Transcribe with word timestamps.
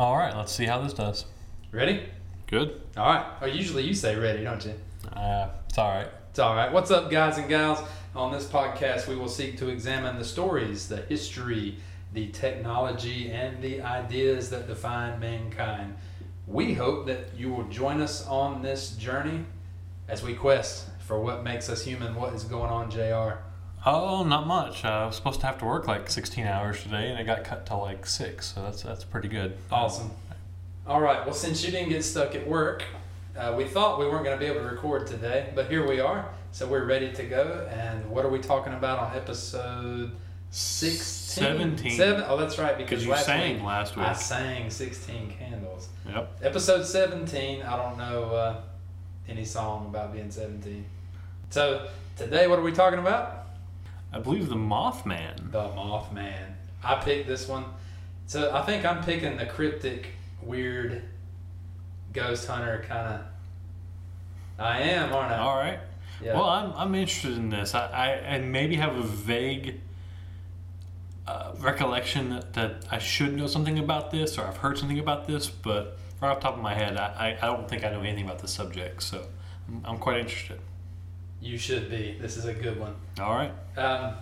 All 0.00 0.16
right, 0.16 0.34
let's 0.34 0.50
see 0.50 0.64
how 0.64 0.80
this 0.80 0.94
does. 0.94 1.26
Ready? 1.72 2.06
Good. 2.46 2.80
All 2.96 3.04
right. 3.04 3.26
Oh, 3.42 3.44
usually 3.44 3.82
you 3.82 3.92
say 3.92 4.16
ready, 4.16 4.42
don't 4.44 4.64
you? 4.64 4.72
Uh, 5.12 5.50
it's 5.68 5.76
all 5.76 5.90
right. 5.90 6.08
It's 6.30 6.38
all 6.38 6.56
right. 6.56 6.72
What's 6.72 6.90
up, 6.90 7.10
guys 7.10 7.36
and 7.36 7.50
gals? 7.50 7.86
On 8.16 8.32
this 8.32 8.46
podcast, 8.46 9.08
we 9.08 9.14
will 9.14 9.28
seek 9.28 9.58
to 9.58 9.68
examine 9.68 10.16
the 10.16 10.24
stories, 10.24 10.88
the 10.88 11.02
history, 11.02 11.76
the 12.14 12.28
technology, 12.28 13.30
and 13.30 13.62
the 13.62 13.82
ideas 13.82 14.48
that 14.48 14.68
define 14.68 15.20
mankind. 15.20 15.94
We 16.46 16.72
hope 16.72 17.04
that 17.04 17.34
you 17.36 17.50
will 17.52 17.64
join 17.64 18.00
us 18.00 18.26
on 18.26 18.62
this 18.62 18.92
journey 18.92 19.44
as 20.08 20.22
we 20.22 20.32
quest 20.32 20.88
for 21.00 21.20
what 21.20 21.44
makes 21.44 21.68
us 21.68 21.84
human. 21.84 22.14
What 22.14 22.32
is 22.32 22.44
going 22.44 22.70
on, 22.70 22.90
JR? 22.90 23.42
Oh, 23.86 24.24
not 24.24 24.46
much. 24.46 24.84
Uh, 24.84 24.88
I 24.88 25.06
was 25.06 25.16
supposed 25.16 25.40
to 25.40 25.46
have 25.46 25.58
to 25.58 25.64
work 25.64 25.86
like 25.86 26.10
16 26.10 26.46
hours 26.46 26.82
today, 26.82 27.10
and 27.10 27.18
it 27.18 27.24
got 27.24 27.44
cut 27.44 27.64
to 27.66 27.76
like 27.76 28.06
six. 28.06 28.52
So 28.54 28.62
that's 28.62 28.82
that's 28.82 29.04
pretty 29.04 29.28
good. 29.28 29.56
Awesome. 29.72 30.10
All 30.86 31.00
right. 31.00 31.24
Well, 31.24 31.34
since 31.34 31.64
you 31.64 31.70
didn't 31.70 31.88
get 31.88 32.04
stuck 32.04 32.34
at 32.34 32.46
work, 32.46 32.84
uh, 33.36 33.54
we 33.56 33.64
thought 33.64 33.98
we 33.98 34.06
weren't 34.06 34.24
going 34.24 34.38
to 34.38 34.44
be 34.44 34.50
able 34.50 34.60
to 34.60 34.74
record 34.74 35.06
today, 35.06 35.50
but 35.54 35.70
here 35.70 35.86
we 35.86 36.00
are. 36.00 36.28
So 36.52 36.66
we're 36.66 36.84
ready 36.84 37.12
to 37.12 37.24
go. 37.24 37.68
And 37.70 38.10
what 38.10 38.24
are 38.24 38.28
we 38.28 38.40
talking 38.40 38.72
about 38.72 38.98
on 38.98 39.16
episode 39.16 40.12
16? 40.50 41.44
17. 41.44 41.92
Seven? 41.92 42.24
Oh, 42.26 42.36
that's 42.36 42.58
right. 42.58 42.76
Because 42.76 43.04
you 43.04 43.12
last 43.12 43.26
sang 43.26 43.54
week 43.54 43.62
last 43.62 43.96
week. 43.96 44.06
I 44.06 44.12
sang 44.14 44.68
16 44.68 45.30
Candles. 45.38 45.88
Yep. 46.08 46.38
Episode 46.42 46.84
17. 46.84 47.62
I 47.62 47.76
don't 47.76 47.96
know 47.96 48.24
uh, 48.24 48.60
any 49.28 49.44
song 49.44 49.86
about 49.86 50.12
being 50.12 50.30
17. 50.30 50.84
So 51.50 51.88
today, 52.16 52.46
what 52.48 52.58
are 52.58 52.62
we 52.62 52.72
talking 52.72 52.98
about? 52.98 53.39
I 54.12 54.18
believe 54.18 54.48
the 54.48 54.56
Mothman. 54.56 55.52
The 55.52 55.68
Mothman. 55.68 56.54
I 56.82 56.96
picked 56.96 57.28
this 57.28 57.46
one. 57.48 57.64
So 58.26 58.54
I 58.54 58.62
think 58.62 58.84
I'm 58.84 59.02
picking 59.02 59.36
the 59.36 59.46
cryptic, 59.46 60.08
weird 60.42 61.02
ghost 62.12 62.46
hunter 62.46 62.84
kind 62.88 63.14
of. 63.14 63.20
I 64.58 64.80
am, 64.82 65.12
aren't 65.12 65.32
I? 65.32 65.38
All 65.38 65.56
right. 65.56 65.80
Yeah. 66.22 66.34
Well, 66.34 66.48
I'm, 66.48 66.72
I'm 66.74 66.94
interested 66.94 67.36
in 67.36 67.50
this. 67.50 67.74
I, 67.74 67.86
I, 67.86 68.34
I 68.34 68.38
maybe 68.40 68.76
have 68.76 68.96
a 68.96 69.02
vague 69.02 69.80
uh, 71.26 71.52
recollection 71.58 72.30
that, 72.30 72.52
that 72.54 72.84
I 72.90 72.98
should 72.98 73.36
know 73.36 73.46
something 73.46 73.78
about 73.78 74.10
this 74.10 74.36
or 74.36 74.46
I've 74.46 74.58
heard 74.58 74.76
something 74.78 74.98
about 74.98 75.26
this, 75.26 75.48
but 75.48 75.96
right 76.20 76.30
off 76.30 76.40
the 76.40 76.42
top 76.42 76.56
of 76.56 76.62
my 76.62 76.74
head, 76.74 76.96
I, 76.96 77.36
I, 77.40 77.46
I 77.46 77.46
don't 77.46 77.68
think 77.68 77.84
I 77.84 77.90
know 77.90 78.00
anything 78.00 78.24
about 78.24 78.40
the 78.40 78.48
subject. 78.48 79.02
So 79.02 79.26
I'm, 79.68 79.82
I'm 79.84 79.98
quite 79.98 80.18
interested. 80.18 80.60
You 81.40 81.58
should 81.58 81.90
be. 81.90 82.16
This 82.20 82.36
is 82.36 82.44
a 82.44 82.54
good 82.54 82.78
one. 82.78 82.94
All 83.18 83.34
right. 83.34 83.52
Um, 83.76 84.14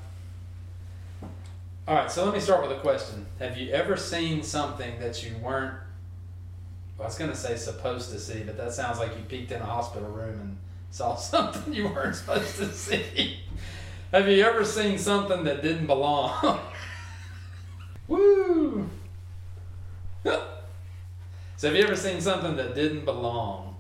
all 1.88 1.94
right, 1.94 2.10
so 2.10 2.24
let 2.24 2.34
me 2.34 2.40
start 2.40 2.60
with 2.60 2.76
a 2.76 2.80
question. 2.80 3.26
Have 3.38 3.56
you 3.56 3.72
ever 3.72 3.96
seen 3.96 4.42
something 4.42 5.00
that 5.00 5.24
you 5.24 5.34
weren't, 5.38 5.74
well, 6.96 7.04
I 7.04 7.04
was 7.06 7.16
going 7.16 7.30
to 7.30 7.36
say 7.36 7.56
supposed 7.56 8.10
to 8.12 8.20
see, 8.20 8.40
but 8.40 8.56
that 8.58 8.72
sounds 8.74 8.98
like 8.98 9.16
you 9.16 9.22
peeked 9.24 9.52
in 9.52 9.62
a 9.62 9.64
hospital 9.64 10.10
room 10.10 10.38
and 10.38 10.56
saw 10.90 11.14
something 11.16 11.72
you 11.72 11.88
weren't 11.88 12.14
supposed 12.14 12.56
to 12.56 12.70
see. 12.72 13.38
Have 14.12 14.28
you 14.28 14.42
ever 14.44 14.64
seen 14.64 14.98
something 14.98 15.44
that 15.44 15.62
didn't 15.62 15.86
belong? 15.86 16.60
Woo! 18.08 18.88
so 20.24 20.40
have 21.62 21.74
you 21.74 21.82
ever 21.82 21.96
seen 21.96 22.20
something 22.20 22.56
that 22.56 22.74
didn't 22.74 23.04
belong? 23.04 23.76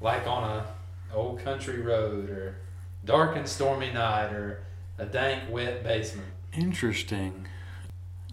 Like 0.00 0.26
on 0.26 0.44
a 0.44 0.66
old 1.14 1.40
country 1.40 1.80
road 1.80 2.30
or 2.30 2.56
dark 3.04 3.36
and 3.36 3.48
stormy 3.48 3.92
night 3.92 4.32
or 4.32 4.62
a 4.98 5.06
dank 5.06 5.50
wet 5.50 5.82
basement. 5.82 6.28
Interesting. 6.52 7.46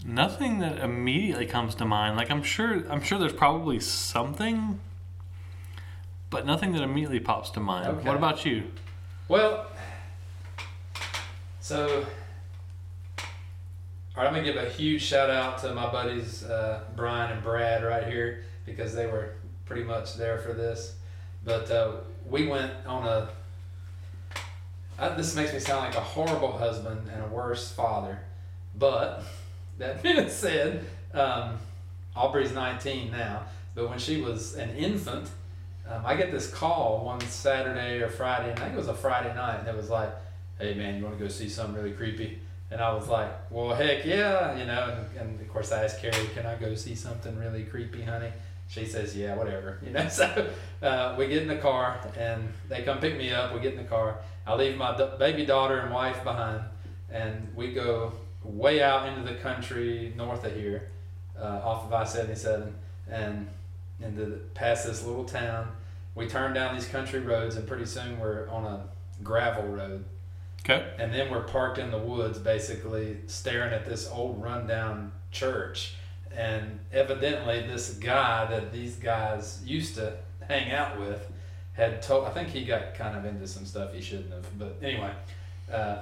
Nothing 0.06 0.59
that 0.59 0.80
immediately 0.80 1.45
comes 1.45 1.75
to 1.75 1.86
mind. 1.86 2.17
Like 2.17 2.30
I'm 2.30 2.44
sure 2.44 2.89
I'm 2.89 3.02
sure 3.02 3.17
there's 3.17 3.33
probably 3.33 3.80
something, 3.80 4.80
but 6.30 6.45
nothing 6.45 6.73
that 6.73 6.81
immediately 6.81 7.20
pops 7.20 7.50
to 7.52 7.59
mind. 7.59 7.88
Okay. 7.88 8.08
What 8.08 8.16
about 8.16 8.45
you? 8.45 8.66
Well, 9.28 9.67
so 11.59 12.05
all 14.17 14.23
right, 14.23 14.30
I'm 14.30 14.33
gonna 14.33 14.52
give 14.52 14.55
a 14.55 14.70
huge 14.70 15.04
shout 15.04 15.30
out 15.30 15.59
to 15.59 15.73
my 15.73 15.92
buddies 15.92 16.44
uh, 16.44 16.86
Brian 16.95 17.32
and 17.32 17.44
Brad 17.44 17.83
right 17.83 18.08
here 18.08 18.45
because 18.65 18.95
they 18.95 19.05
were 19.05 19.36
pretty 19.65 19.83
much 19.83 20.15
there 20.15 20.39
for 20.39 20.54
this. 20.54 20.95
But 21.44 21.70
uh, 21.70 21.98
we 22.30 22.48
went 22.48 22.71
on 22.86 23.08
a. 23.08 23.30
I, 24.99 25.10
this 25.10 25.36
makes 25.36 25.54
me 25.54 25.60
sound 25.60 25.86
like 25.86 25.95
a 25.95 26.02
horrible 26.02 26.52
husband 26.52 27.10
and 27.14 27.23
a 27.23 27.27
worse 27.27 27.71
father, 27.71 28.20
but 28.76 29.23
that 29.77 30.02
being 30.04 30.30
said, 30.30 30.86
um, 31.14 31.58
Aubrey's 32.15 32.52
19 32.52 33.11
now. 33.11 33.43
But 33.76 33.89
when 33.89 33.99
she 33.99 34.21
was 34.21 34.55
an 34.55 34.71
infant, 34.71 35.30
um, 35.88 36.02
I 36.04 36.15
get 36.15 36.32
this 36.32 36.49
call 36.49 37.05
one 37.05 37.21
Saturday 37.21 38.02
or 38.02 38.10
Friday, 38.10 38.49
and 38.49 38.59
I 38.59 38.64
think 38.64 38.73
it 38.73 38.77
was 38.77 38.88
a 38.88 38.95
Friday 38.95 39.33
night, 39.36 39.59
and 39.59 39.67
it 39.67 39.76
was 39.76 39.89
like, 39.89 40.09
"Hey 40.59 40.73
man, 40.73 40.98
you 40.98 41.04
want 41.04 41.17
to 41.17 41.23
go 41.23 41.30
see 41.30 41.48
something 41.48 41.76
really 41.76 41.94
creepy?" 41.94 42.39
And 42.71 42.82
I 42.82 42.92
was 42.94 43.08
like, 43.08 43.30
"Well, 43.52 43.76
heck 43.76 44.04
yeah," 44.04 44.58
you 44.58 44.65
know. 44.65 45.05
And, 45.15 45.30
and 45.30 45.42
of 45.42 45.48
course, 45.48 45.71
I 45.71 45.83
asked 45.83 46.02
Carrie, 46.02 46.27
"Can 46.33 46.45
I 46.45 46.55
go 46.55 46.73
see 46.73 46.95
something 46.95 47.38
really 47.38 47.64
creepy, 47.64 48.02
honey?" 48.02 48.32
She 48.67 48.86
says, 48.86 49.16
"Yeah, 49.16 49.36
whatever," 49.36 49.80
you 49.86 49.92
know. 49.92 50.08
So 50.10 50.50
uh, 50.82 51.16
we 51.17 51.28
get 51.28 51.42
in 51.42 51.48
the 51.48 51.58
car, 51.58 52.00
and 52.17 52.52
they 52.70 52.83
come 52.83 53.00
pick 53.00 53.17
me 53.17 53.32
up. 53.32 53.54
We 53.54 53.60
get 53.60 53.73
in 53.73 53.80
the 53.80 53.89
car. 53.89 54.20
I 54.45 54.55
leave 54.55 54.78
my 54.78 54.95
d- 54.95 55.10
baby 55.17 55.45
daughter 55.45 55.80
and 55.80 55.94
wife 55.94 56.23
behind, 56.23 56.64
and 57.11 57.48
we 57.56 57.73
go 57.73 58.14
way 58.44 58.82
out 58.82 59.08
into 59.08 59.30
the 59.30 59.39
country 59.39 60.14
north 60.16 60.44
of 60.45 60.56
here, 60.56 60.89
uh, 61.39 61.61
off 61.64 61.86
of 61.86 61.94
I 61.94 62.04
seventy 62.04 62.36
seven, 62.36 62.76
and 63.10 63.48
into 64.02 64.26
the, 64.26 64.36
past 64.54 64.86
this 64.86 65.04
little 65.04 65.26
town. 65.26 65.70
We 66.16 66.27
turn 66.27 66.54
down 66.54 66.76
these 66.76 66.88
country 66.88 67.20
roads, 67.20 67.56
and 67.56 67.67
pretty 67.67 67.86
soon 67.86 68.20
we're 68.20 68.50
on 68.50 68.66
a 68.66 68.83
gravel 69.23 69.67
road. 69.67 70.04
Okay. 70.61 70.86
And 71.00 71.14
then 71.14 71.32
we're 71.32 71.44
parked 71.44 71.77
in 71.77 71.92
the 71.92 71.98
woods, 71.98 72.39
basically 72.39 73.17
staring 73.27 73.73
at 73.73 73.86
this 73.86 74.10
old 74.10 74.42
rundown 74.42 75.11
church. 75.32 75.95
And 76.37 76.80
evidently, 76.93 77.65
this 77.65 77.95
guy 77.95 78.45
that 78.45 78.71
these 78.71 78.95
guys 78.95 79.59
used 79.65 79.95
to 79.95 80.17
hang 80.48 80.71
out 80.71 80.99
with 80.99 81.27
had 81.73 82.02
told, 82.03 82.25
I 82.25 82.30
think 82.30 82.49
he 82.49 82.64
got 82.64 82.93
kind 82.93 83.17
of 83.17 83.25
into 83.25 83.48
some 83.48 83.65
stuff 83.65 83.92
he 83.92 84.02
shouldn't 84.02 84.31
have. 84.31 84.59
But 84.59 84.77
anyway, 84.83 85.11
uh, 85.73 85.97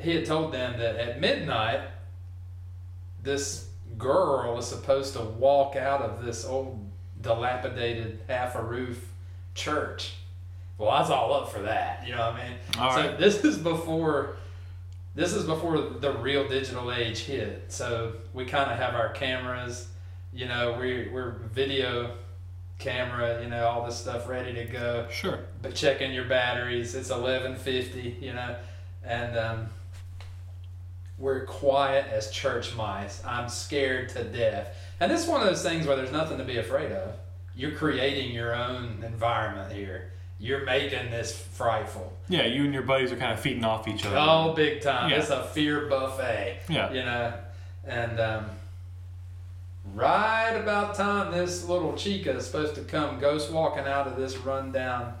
he 0.00 0.16
had 0.16 0.26
told 0.26 0.52
them 0.52 0.80
that 0.80 0.96
at 0.96 1.20
midnight, 1.20 1.80
this 3.22 3.68
girl 3.96 4.58
is 4.58 4.66
supposed 4.66 5.14
to 5.14 5.20
walk 5.20 5.76
out 5.76 6.02
of 6.02 6.24
this 6.24 6.44
old 6.44 6.84
dilapidated 7.20 8.18
half 8.26 8.56
a 8.56 8.62
roof 8.62 9.08
church. 9.54 10.14
Well, 10.76 10.90
I 10.90 11.00
was 11.00 11.10
all 11.10 11.32
up 11.34 11.52
for 11.52 11.60
that. 11.60 12.04
You 12.04 12.16
know 12.16 12.32
what 12.32 12.34
I 12.34 12.48
mean? 12.48 12.56
All 12.78 12.90
so 12.90 13.00
right. 13.08 13.18
this 13.18 13.44
is 13.44 13.58
before 13.58 14.36
this 15.14 15.34
is 15.34 15.44
before 15.44 15.78
the 15.78 16.12
real 16.12 16.48
digital 16.48 16.92
age 16.92 17.20
hit. 17.20 17.64
So 17.68 18.14
we 18.32 18.44
kind 18.44 18.70
of 18.70 18.78
have 18.78 18.94
our 18.94 19.10
cameras, 19.10 19.88
you 20.32 20.46
know, 20.46 20.76
we 20.78 21.08
we're 21.12 21.32
video 21.52 22.16
camera, 22.78 23.42
you 23.42 23.48
know, 23.48 23.66
all 23.66 23.86
this 23.86 23.96
stuff 23.96 24.28
ready 24.28 24.52
to 24.54 24.64
go. 24.64 25.06
Sure. 25.10 25.40
But 25.60 25.74
checking 25.74 26.12
your 26.12 26.24
batteries, 26.24 26.94
it's 26.94 27.10
eleven 27.10 27.56
fifty, 27.56 28.16
you 28.20 28.32
know, 28.32 28.56
and 29.04 29.38
um, 29.38 29.68
we're 31.18 31.44
quiet 31.44 32.06
as 32.10 32.30
church 32.30 32.74
mice. 32.74 33.22
I'm 33.24 33.48
scared 33.48 34.08
to 34.10 34.24
death, 34.24 34.76
and 34.98 35.10
this 35.10 35.22
is 35.22 35.28
one 35.28 35.40
of 35.40 35.46
those 35.46 35.62
things 35.62 35.86
where 35.86 35.96
there's 35.96 36.12
nothing 36.12 36.38
to 36.38 36.44
be 36.44 36.58
afraid 36.58 36.90
of. 36.92 37.14
You're 37.54 37.72
creating 37.72 38.32
your 38.34 38.54
own 38.54 39.04
environment 39.06 39.72
here. 39.72 40.10
You're 40.42 40.64
making 40.64 41.12
this 41.12 41.38
frightful. 41.38 42.12
Yeah, 42.28 42.46
you 42.46 42.64
and 42.64 42.74
your 42.74 42.82
buddies 42.82 43.12
are 43.12 43.16
kind 43.16 43.32
of 43.32 43.38
feeding 43.38 43.64
off 43.64 43.86
each 43.86 44.04
other. 44.04 44.16
Oh, 44.18 44.52
big 44.54 44.82
time! 44.82 45.08
Yeah. 45.08 45.18
It's 45.18 45.30
a 45.30 45.44
fear 45.44 45.86
buffet. 45.86 46.62
Yeah. 46.68 46.92
You 46.92 47.04
know, 47.04 47.32
and 47.86 48.18
um, 48.18 48.46
right 49.94 50.50
about 50.56 50.96
time 50.96 51.30
this 51.30 51.68
little 51.68 51.96
chica 51.96 52.32
is 52.32 52.44
supposed 52.44 52.74
to 52.74 52.80
come 52.80 53.20
ghost 53.20 53.52
walking 53.52 53.84
out 53.84 54.08
of 54.08 54.16
this 54.16 54.36
rundown 54.36 55.14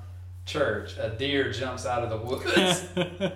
church, 0.44 0.98
a 0.98 1.10
deer 1.10 1.52
jumps 1.52 1.86
out 1.86 2.02
of 2.02 2.10
the 2.10 2.16
woods, 2.16 2.88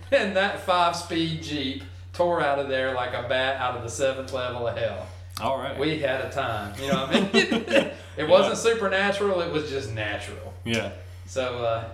and 0.10 0.36
that 0.36 0.58
five-speed 0.66 1.40
jeep 1.40 1.84
tore 2.14 2.42
out 2.42 2.58
of 2.58 2.68
there 2.68 2.94
like 2.94 3.14
a 3.14 3.28
bat 3.28 3.60
out 3.60 3.76
of 3.76 3.84
the 3.84 3.90
seventh 3.90 4.32
level 4.32 4.66
of 4.66 4.76
hell. 4.76 5.06
All 5.40 5.58
right. 5.58 5.78
We 5.78 5.98
had 5.98 6.22
a 6.22 6.30
time. 6.30 6.74
You 6.80 6.88
know 6.88 7.06
what 7.06 7.14
I 7.14 7.20
mean? 7.20 7.90
it 8.16 8.28
wasn't 8.28 8.56
supernatural. 8.56 9.40
It 9.42 9.52
was 9.52 9.68
just 9.68 9.92
natural. 9.92 10.45
Yeah. 10.66 10.92
So, 11.26 11.64
uh, 11.64 11.88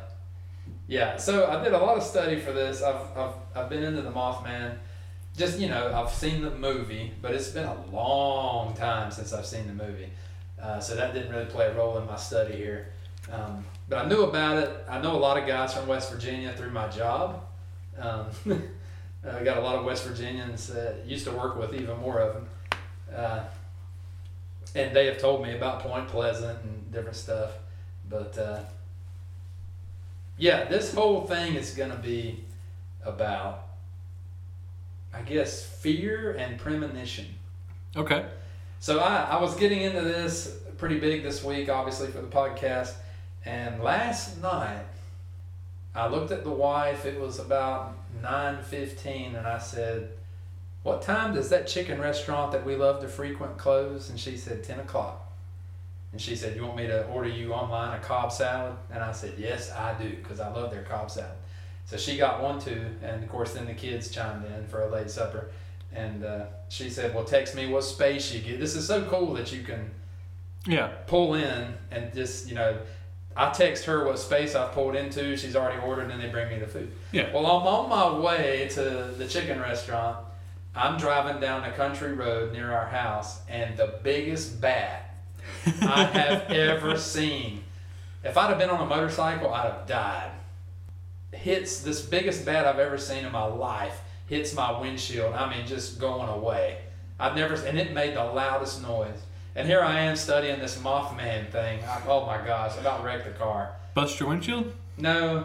yeah, 0.89 1.17
so 1.17 1.49
I 1.49 1.63
did 1.63 1.73
a 1.73 1.79
lot 1.79 1.97
of 1.97 2.03
study 2.03 2.39
for 2.41 2.53
this. 2.53 2.83
I've, 2.83 3.17
I've, 3.17 3.35
I've 3.55 3.69
been 3.71 3.83
into 3.83 4.03
the 4.03 4.11
Mothman. 4.11 4.77
Just, 5.37 5.59
you 5.59 5.69
know, 5.69 5.93
I've 5.95 6.13
seen 6.13 6.43
the 6.43 6.51
movie, 6.51 7.13
but 7.23 7.33
it's 7.35 7.49
been 7.49 7.65
a 7.65 7.87
long 7.87 8.75
time 8.75 9.11
since 9.11 9.33
I've 9.33 9.47
seen 9.47 9.67
the 9.67 9.85
movie. 9.85 10.11
Uh, 10.61 10.79
so 10.79 10.95
that 10.95 11.15
didn't 11.15 11.33
really 11.33 11.47
play 11.47 11.67
a 11.67 11.75
role 11.75 11.97
in 11.99 12.07
my 12.07 12.17
study 12.17 12.55
here. 12.55 12.93
Um, 13.31 13.65
but 13.89 14.05
I 14.05 14.09
knew 14.09 14.23
about 14.23 14.59
it. 14.59 14.85
I 14.89 15.01
know 15.01 15.17
a 15.17 15.19
lot 15.19 15.39
of 15.39 15.47
guys 15.47 15.75
from 15.75 15.87
West 15.87 16.13
Virginia 16.13 16.53
through 16.53 16.71
my 16.71 16.89
job. 16.89 17.45
Um, 17.99 18.27
I 19.25 19.43
got 19.45 19.57
a 19.57 19.61
lot 19.61 19.77
of 19.77 19.85
West 19.85 20.05
Virginians 20.05 20.67
that 20.69 21.07
used 21.07 21.25
to 21.27 21.33
work 21.33 21.57
with, 21.57 21.75
even 21.75 21.99
more 21.99 22.19
of 22.19 22.35
them. 22.35 22.49
Uh, 23.15 23.45
and 24.75 24.95
they 24.95 25.07
have 25.07 25.19
told 25.19 25.43
me 25.43 25.55
about 25.55 25.81
Point 25.81 26.09
Pleasant 26.09 26.63
and 26.65 26.93
different 26.93 27.17
stuff. 27.17 27.53
But 28.12 28.37
uh, 28.37 28.61
yeah, 30.37 30.64
this 30.64 30.94
whole 30.94 31.23
thing 31.23 31.55
is 31.55 31.75
going 31.75 31.91
to 31.91 31.97
be 31.97 32.44
about, 33.03 33.69
I 35.14 35.23
guess, 35.23 35.64
fear 35.64 36.32
and 36.32 36.59
premonition. 36.59 37.26
Okay. 37.97 38.26
So 38.81 39.00
I, 39.00 39.29
I 39.31 39.41
was 39.41 39.56
getting 39.56 39.81
into 39.81 40.03
this 40.03 40.59
pretty 40.76 41.00
big 41.00 41.23
this 41.23 41.43
week, 41.43 41.70
obviously 41.70 42.09
for 42.09 42.20
the 42.20 42.29
podcast. 42.29 42.93
And 43.47 43.82
last 43.82 44.43
night, 44.43 44.85
I 45.94 46.06
looked 46.08 46.32
at 46.32 46.44
the 46.44 46.50
wife. 46.50 47.06
It 47.06 47.19
was 47.19 47.38
about 47.38 47.97
nine 48.23 48.62
fifteen, 48.62 49.37
and 49.37 49.47
I 49.47 49.58
said, 49.58 50.11
"What 50.82 51.03
time 51.03 51.35
does 51.35 51.49
that 51.49 51.67
chicken 51.67 52.00
restaurant 52.00 52.53
that 52.53 52.65
we 52.65 52.76
love 52.76 53.00
to 53.00 53.08
frequent 53.08 53.56
close?" 53.56 54.11
And 54.11 54.20
she 54.20 54.37
said, 54.37 54.62
10 54.65 54.81
o'clock." 54.81 55.22
And 56.12 56.20
she 56.20 56.37
said, 56.37 56.55
"You 56.56 56.62
want 56.64 56.76
me 56.76 56.87
to 56.87 57.06
order 57.06 57.29
you 57.29 57.53
online 57.55 57.99
a 57.99 58.03
Cobb 58.03 58.31
salad?" 58.31 58.75
And 58.93 59.03
I 59.03 59.12
said, 59.12 59.35
"Yes, 59.38 59.73
I 59.73 59.94
do, 59.94 60.11
because 60.11 60.41
I 60.41 60.49
love 60.53 60.70
their 60.70 60.82
Cobb 60.82 61.11
salad." 61.11 61.32
So 61.87 61.97
she 61.97 62.17
got 62.17 62.43
one 62.43 62.61
too, 62.61 62.85
and 63.03 63.23
of 63.25 63.29
course, 63.31 63.55
then 63.55 63.67
the 63.67 63.75
kids 63.75 64.11
chimed 64.11 64.44
in 64.47 64.67
for 64.69 64.82
a 64.82 64.88
late 64.91 65.11
supper. 65.11 65.50
And 65.94 66.25
uh, 66.25 66.44
she 66.69 66.91
said, 66.91 67.14
"Well, 67.14 67.25
text 67.25 67.55
me 67.55 67.67
what 67.67 67.82
space 67.85 68.32
you 68.32 68.41
get." 68.41 68.61
This 68.61 68.75
is 68.76 68.87
so 68.87 69.05
cool 69.05 69.32
that 69.35 69.53
you 69.53 69.62
can 69.62 69.91
Yeah. 70.67 70.88
pull 71.06 71.35
in 71.35 71.75
and 71.91 72.12
just 72.15 72.49
you 72.49 72.55
know 72.55 72.79
i 73.37 73.50
text 73.50 73.85
her 73.87 74.05
what 74.06 74.19
space 74.19 74.55
i've 74.55 74.73
pulled 74.73 74.94
into 74.94 75.37
she's 75.38 75.56
already 75.56 75.81
ordered 75.81 76.08
and 76.11 76.23
they 76.23 76.29
bring 76.29 76.49
me 76.50 76.58
the 76.58 76.67
food 76.67 76.93
Yeah. 77.12 77.32
well 77.32 77.47
i'm 77.47 77.67
on 77.67 77.88
my 77.88 78.19
way 78.25 78.69
to 78.73 78.81
the 79.19 79.26
chicken 79.26 79.58
restaurant 79.58 80.19
i'm 80.76 80.99
driving 80.99 81.41
down 81.41 81.65
a 81.65 81.73
country 81.73 82.12
road 82.12 82.53
near 82.53 82.70
our 82.73 82.87
house 82.87 83.41
and 83.49 83.76
the 83.76 83.99
biggest 84.05 84.61
bat 84.61 85.12
i 85.82 86.05
have 86.05 86.50
ever 86.50 86.97
seen 86.97 87.62
if 88.25 88.37
i'd 88.37 88.49
have 88.49 88.59
been 88.59 88.70
on 88.70 88.81
a 88.81 88.87
motorcycle 88.87 89.53
i'd 89.53 89.70
have 89.73 89.87
died 89.87 90.31
hits 91.32 91.81
this 91.82 92.03
biggest 92.03 92.44
bat 92.44 92.67
i've 92.67 92.79
ever 92.79 92.99
seen 92.99 93.25
in 93.25 93.32
my 93.32 93.44
life 93.44 94.00
hits 94.29 94.55
my 94.55 94.81
windshield 94.81 95.35
i 95.35 95.49
mean 95.55 95.67
just 95.67 95.99
going 95.99 96.29
away 96.29 96.79
i've 97.19 97.35
never 97.35 97.55
and 97.55 97.79
it 97.79 97.93
made 97.93 98.14
the 98.14 98.25
loudest 98.25 98.82
noise 98.82 99.23
and 99.55 99.69
here 99.69 99.82
I 99.82 100.00
am 100.00 100.17
studying 100.17 100.59
this 100.61 100.79
Mothman 100.79 101.50
thing. 101.50 101.81
I, 101.85 102.00
oh 102.06 102.25
my 102.25 102.38
gosh, 102.44 102.79
about 102.79 103.05
wrecked 103.05 103.25
the 103.25 103.32
car. 103.32 103.73
Bust 103.94 104.19
your 104.19 104.31
windshield? 104.31 104.73
No, 104.97 105.44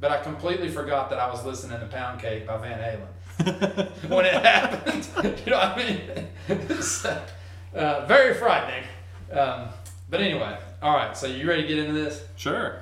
but 0.00 0.10
I 0.10 0.22
completely 0.22 0.68
forgot 0.68 1.10
that 1.10 1.18
I 1.18 1.30
was 1.30 1.44
listening 1.44 1.78
to 1.80 1.86
Pound 1.86 2.20
Cake 2.20 2.46
by 2.46 2.56
Van 2.56 2.78
Halen 2.78 4.08
when 4.08 4.24
it 4.24 4.32
happened. 4.32 5.06
you 5.44 5.50
know 5.52 5.58
what 5.58 5.78
I 5.78 7.06
mean? 7.06 7.20
Uh, 7.74 8.06
very 8.06 8.32
frightening. 8.32 8.84
Um, 9.32 9.68
but 10.08 10.20
anyway, 10.20 10.58
all 10.82 10.94
right, 10.94 11.16
so 11.16 11.26
you 11.26 11.48
ready 11.48 11.62
to 11.62 11.68
get 11.68 11.78
into 11.78 11.92
this? 11.92 12.24
Sure. 12.36 12.80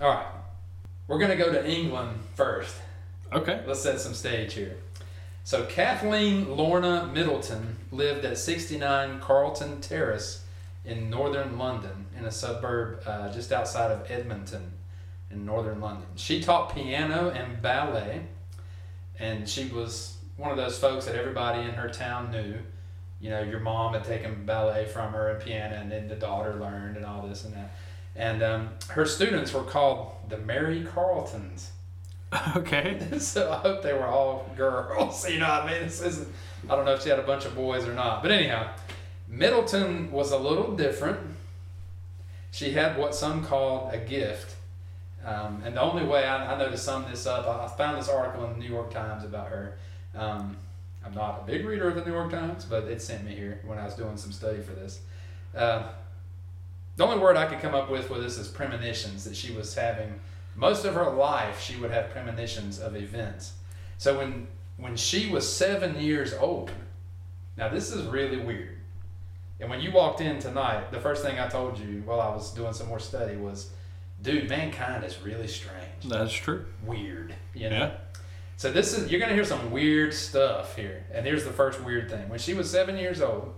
All 0.00 0.08
right. 0.08 0.26
We're 1.06 1.18
going 1.18 1.30
to 1.30 1.36
go 1.36 1.52
to 1.52 1.68
England 1.68 2.18
first. 2.34 2.74
Okay. 3.32 3.62
Let's 3.66 3.80
set 3.80 4.00
some 4.00 4.14
stage 4.14 4.54
here. 4.54 4.76
So 5.44 5.66
Kathleen 5.66 6.56
Lorna 6.56 7.10
Middleton 7.12 7.76
lived 7.92 8.24
at 8.24 8.38
69 8.38 9.20
Carlton 9.20 9.82
Terrace 9.82 10.42
in 10.84 11.10
northern 11.10 11.58
London, 11.58 12.06
in 12.18 12.24
a 12.24 12.30
suburb 12.30 13.02
uh, 13.06 13.30
just 13.32 13.52
outside 13.52 13.90
of 13.90 14.10
Edmonton, 14.10 14.72
in 15.30 15.44
northern 15.44 15.80
London. 15.80 16.06
She 16.16 16.42
taught 16.42 16.74
piano 16.74 17.30
and 17.30 17.60
ballet, 17.60 18.22
and 19.18 19.48
she 19.48 19.66
was 19.66 20.16
one 20.36 20.50
of 20.50 20.56
those 20.56 20.78
folks 20.78 21.04
that 21.06 21.14
everybody 21.14 21.60
in 21.60 21.74
her 21.74 21.88
town 21.88 22.30
knew. 22.30 22.58
You 23.24 23.30
know, 23.30 23.40
your 23.40 23.60
mom 23.60 23.94
had 23.94 24.04
taken 24.04 24.44
ballet 24.44 24.84
from 24.84 25.14
her 25.14 25.30
and 25.30 25.42
piano, 25.42 25.76
and 25.76 25.90
then 25.90 26.08
the 26.08 26.14
daughter 26.14 26.56
learned 26.56 26.98
and 26.98 27.06
all 27.06 27.26
this 27.26 27.46
and 27.46 27.54
that. 27.54 27.74
And 28.14 28.42
um, 28.42 28.68
her 28.88 29.06
students 29.06 29.54
were 29.54 29.62
called 29.62 30.12
the 30.28 30.36
Mary 30.36 30.84
Carltons. 30.84 31.70
Okay. 32.56 33.00
so 33.18 33.50
I 33.50 33.56
hope 33.58 33.82
they 33.82 33.92
were 33.92 34.06
all 34.06 34.50
girls. 34.56 35.26
You 35.30 35.38
know 35.38 35.48
what 35.48 35.62
I 35.62 35.72
mean? 35.72 35.82
This 35.84 36.02
isn't. 36.02 36.28
I 36.68 36.74
don't 36.76 36.84
know 36.84 36.94
if 36.94 37.02
she 37.02 37.08
had 37.08 37.18
a 37.18 37.22
bunch 37.22 37.46
of 37.46 37.54
boys 37.54 37.86
or 37.86 37.94
not. 37.94 38.22
But 38.22 38.32
anyhow, 38.32 38.68
Middleton 39.28 40.10
was 40.10 40.32
a 40.32 40.38
little 40.38 40.76
different. 40.76 41.20
She 42.50 42.72
had 42.72 42.98
what 42.98 43.14
some 43.14 43.44
called 43.44 43.94
a 43.94 43.98
gift. 43.98 44.56
Um, 45.24 45.62
and 45.64 45.76
the 45.76 45.80
only 45.80 46.04
way 46.04 46.26
I, 46.26 46.54
I 46.54 46.58
know 46.58 46.70
to 46.70 46.76
sum 46.76 47.06
this 47.08 47.24
up, 47.24 47.46
I, 47.46 47.64
I 47.64 47.68
found 47.68 47.96
this 47.98 48.08
article 48.08 48.44
in 48.46 48.54
the 48.54 48.58
New 48.58 48.70
York 48.70 48.92
Times 48.92 49.24
about 49.24 49.48
her. 49.48 49.78
Um, 50.14 50.56
I'm 51.04 51.14
not 51.14 51.42
a 51.42 51.46
big 51.46 51.64
reader 51.66 51.88
of 51.88 51.96
the 51.96 52.04
New 52.04 52.12
York 52.12 52.30
Times, 52.30 52.64
but 52.64 52.84
it 52.84 53.02
sent 53.02 53.24
me 53.24 53.34
here 53.34 53.60
when 53.64 53.78
I 53.78 53.84
was 53.84 53.94
doing 53.94 54.16
some 54.16 54.32
study 54.32 54.60
for 54.62 54.72
this. 54.72 55.00
Uh, 55.54 55.88
the 56.96 57.04
only 57.04 57.18
word 57.18 57.36
I 57.36 57.46
could 57.46 57.60
come 57.60 57.74
up 57.74 57.90
with 57.90 58.08
with 58.10 58.22
this 58.22 58.38
is 58.38 58.48
premonitions 58.48 59.24
that 59.24 59.36
she 59.36 59.52
was 59.52 59.74
having 59.74 60.20
most 60.56 60.84
of 60.84 60.94
her 60.94 61.10
life 61.10 61.60
she 61.60 61.74
would 61.76 61.90
have 61.90 62.10
premonitions 62.10 62.78
of 62.78 62.94
events 62.94 63.54
so 63.98 64.18
when 64.18 64.46
when 64.76 64.94
she 64.96 65.28
was 65.28 65.52
seven 65.52 65.98
years 66.00 66.32
old 66.32 66.70
now 67.56 67.68
this 67.68 67.90
is 67.90 68.06
really 68.06 68.36
weird 68.36 68.76
and 69.58 69.68
when 69.68 69.80
you 69.80 69.90
walked 69.90 70.20
in 70.20 70.38
tonight 70.38 70.92
the 70.92 71.00
first 71.00 71.24
thing 71.24 71.40
i 71.40 71.48
told 71.48 71.76
you 71.76 72.02
while 72.06 72.20
i 72.20 72.28
was 72.32 72.52
doing 72.52 72.72
some 72.72 72.86
more 72.86 73.00
study 73.00 73.34
was 73.34 73.70
dude 74.22 74.48
mankind 74.48 75.02
is 75.02 75.20
really 75.22 75.48
strange 75.48 76.04
That's 76.04 76.32
true. 76.32 76.64
weird 76.86 77.34
you 77.52 77.68
know 77.70 77.78
Yeah. 77.78 77.96
So 78.56 78.70
this 78.70 78.96
is 78.96 79.10
you're 79.10 79.20
gonna 79.20 79.34
hear 79.34 79.44
some 79.44 79.70
weird 79.70 80.12
stuff 80.12 80.76
here 80.76 81.04
and 81.12 81.26
here's 81.26 81.44
the 81.44 81.52
first 81.52 81.82
weird 81.82 82.10
thing 82.10 82.28
when 82.28 82.38
she 82.38 82.54
was 82.54 82.70
seven 82.70 82.96
years 82.96 83.20
old 83.20 83.54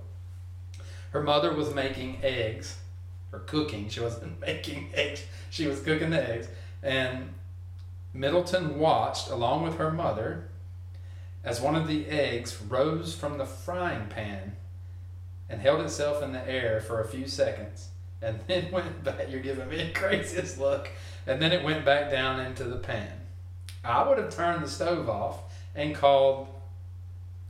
her 1.10 1.22
mother 1.22 1.52
was 1.52 1.74
making 1.74 2.18
eggs 2.22 2.76
or 3.32 3.40
cooking 3.40 3.88
she 3.88 4.00
wasn't 4.00 4.40
making 4.46 4.90
eggs 4.94 5.22
she 5.50 5.66
was 5.66 5.80
cooking 5.80 6.10
the 6.10 6.30
eggs 6.30 6.48
and 6.82 7.28
Middleton 8.16 8.78
watched, 8.78 9.28
along 9.28 9.62
with 9.62 9.76
her 9.76 9.92
mother, 9.92 10.48
as 11.44 11.60
one 11.60 11.76
of 11.76 11.86
the 11.86 12.08
eggs 12.08 12.60
rose 12.62 13.14
from 13.14 13.38
the 13.38 13.44
frying 13.44 14.08
pan 14.08 14.56
and 15.48 15.60
held 15.60 15.80
itself 15.80 16.22
in 16.22 16.32
the 16.32 16.48
air 16.48 16.80
for 16.80 17.00
a 17.00 17.08
few 17.08 17.28
seconds, 17.28 17.88
and 18.22 18.40
then 18.46 18.70
went 18.70 19.04
back. 19.04 19.30
You're 19.30 19.40
giving 19.40 19.68
me 19.68 19.76
the 19.76 19.90
craziest 19.94 20.58
look. 20.58 20.88
And 21.26 21.42
then 21.42 21.52
it 21.52 21.64
went 21.64 21.84
back 21.84 22.10
down 22.10 22.40
into 22.40 22.64
the 22.64 22.76
pan. 22.76 23.15
I 23.86 24.08
would 24.08 24.18
have 24.18 24.34
turned 24.34 24.62
the 24.62 24.68
stove 24.68 25.08
off 25.08 25.38
and 25.74 25.94
called 25.94 26.48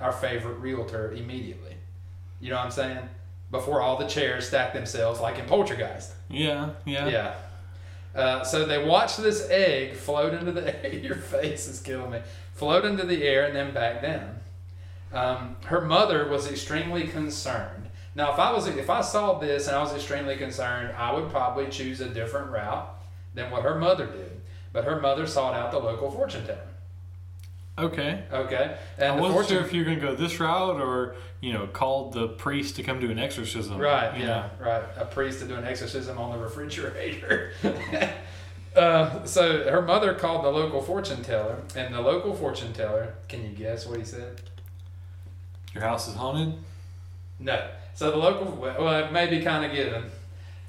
our 0.00 0.12
favorite 0.12 0.58
realtor 0.58 1.12
immediately. 1.12 1.76
You 2.40 2.50
know 2.50 2.56
what 2.56 2.66
I'm 2.66 2.70
saying? 2.70 3.08
Before 3.50 3.80
all 3.80 3.96
the 3.96 4.06
chairs 4.06 4.48
stacked 4.48 4.74
themselves 4.74 5.20
like 5.20 5.38
in 5.38 5.46
Poltergeist. 5.46 6.12
Yeah. 6.28 6.70
Yeah. 6.84 7.08
Yeah. 7.08 7.34
Uh, 8.14 8.44
so 8.44 8.64
they 8.64 8.82
watched 8.82 9.18
this 9.18 9.48
egg 9.50 9.94
float 9.94 10.34
into 10.34 10.52
the 10.52 10.84
air. 10.84 10.94
Your 11.02 11.16
face 11.16 11.68
is 11.68 11.80
killing 11.80 12.10
me. 12.10 12.20
Float 12.54 12.84
into 12.84 13.04
the 13.04 13.22
air 13.22 13.46
and 13.46 13.54
then 13.54 13.72
back 13.72 14.02
down. 14.02 14.40
Um, 15.12 15.56
her 15.66 15.80
mother 15.80 16.28
was 16.28 16.50
extremely 16.50 17.06
concerned. 17.06 17.88
Now, 18.14 18.32
if 18.32 18.38
I 18.38 18.52
was 18.52 18.66
if 18.66 18.88
I 18.88 19.02
saw 19.02 19.38
this 19.38 19.66
and 19.66 19.76
I 19.76 19.82
was 19.82 19.94
extremely 19.94 20.36
concerned, 20.36 20.94
I 20.96 21.12
would 21.12 21.30
probably 21.30 21.68
choose 21.68 22.00
a 22.00 22.08
different 22.08 22.50
route 22.50 22.88
than 23.34 23.50
what 23.50 23.62
her 23.62 23.78
mother 23.78 24.06
did. 24.06 24.35
But 24.76 24.84
her 24.84 25.00
mother 25.00 25.26
sought 25.26 25.54
out 25.54 25.70
the 25.70 25.78
local 25.78 26.10
fortune 26.10 26.44
teller. 26.44 26.58
Okay. 27.78 28.24
Okay, 28.30 28.76
I 28.98 29.04
and 29.04 29.16
the 29.16 29.22
wasn't 29.22 29.32
fortune 29.32 29.56
sure 29.56 29.64
if 29.64 29.72
you 29.72 29.80
were 29.80 29.86
gonna 29.86 30.00
go 30.02 30.14
this 30.14 30.38
route 30.38 30.78
or 30.78 31.16
you 31.40 31.54
know 31.54 31.66
called 31.66 32.12
the 32.12 32.28
priest 32.28 32.76
to 32.76 32.82
come 32.82 33.00
do 33.00 33.10
an 33.10 33.18
exorcism. 33.18 33.78
Right, 33.78 34.20
yeah, 34.20 34.50
right. 34.60 34.82
A 34.98 35.06
priest 35.06 35.40
to 35.40 35.48
do 35.48 35.54
an 35.54 35.64
exorcism 35.64 36.18
on 36.18 36.32
the 36.32 36.44
refrigerator. 36.44 37.52
uh, 38.76 39.24
so 39.24 39.64
her 39.64 39.80
mother 39.80 40.12
called 40.12 40.44
the 40.44 40.50
local 40.50 40.82
fortune 40.82 41.22
teller, 41.22 41.62
and 41.74 41.94
the 41.94 42.02
local 42.02 42.34
fortune 42.36 42.74
teller, 42.74 43.14
can 43.28 43.44
you 43.44 43.56
guess 43.56 43.86
what 43.86 43.98
he 43.98 44.04
said? 44.04 44.42
Your 45.72 45.84
house 45.84 46.06
is 46.06 46.16
haunted. 46.16 46.52
No. 47.40 47.66
So 47.94 48.10
the 48.10 48.18
local, 48.18 48.52
well, 48.56 49.06
it 49.06 49.10
may 49.10 49.26
be 49.26 49.40
kind 49.40 49.64
of 49.64 49.72
given. 49.72 50.04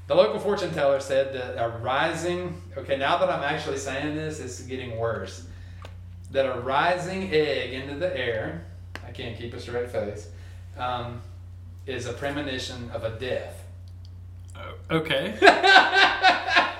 The 0.07 0.15
local 0.15 0.39
fortune 0.39 0.73
teller 0.73 0.99
said 0.99 1.33
that 1.33 1.61
a 1.61 1.77
rising, 1.79 2.61
okay, 2.77 2.97
now 2.97 3.17
that 3.17 3.29
I'm 3.29 3.43
actually 3.43 3.77
saying 3.77 4.15
this, 4.15 4.39
it's 4.39 4.61
getting 4.61 4.97
worse. 4.97 5.45
That 6.31 6.45
a 6.45 6.59
rising 6.61 7.29
egg 7.33 7.73
into 7.73 7.95
the 7.95 8.17
air, 8.17 8.65
I 9.05 9.11
can't 9.11 9.37
keep 9.37 9.53
a 9.53 9.59
straight 9.59 9.91
face, 9.91 10.29
um, 10.77 11.21
is 11.85 12.05
a 12.05 12.13
premonition 12.13 12.89
of 12.91 13.03
a 13.03 13.19
death. 13.19 13.63
Oh, 14.55 14.97
okay. 14.97 15.37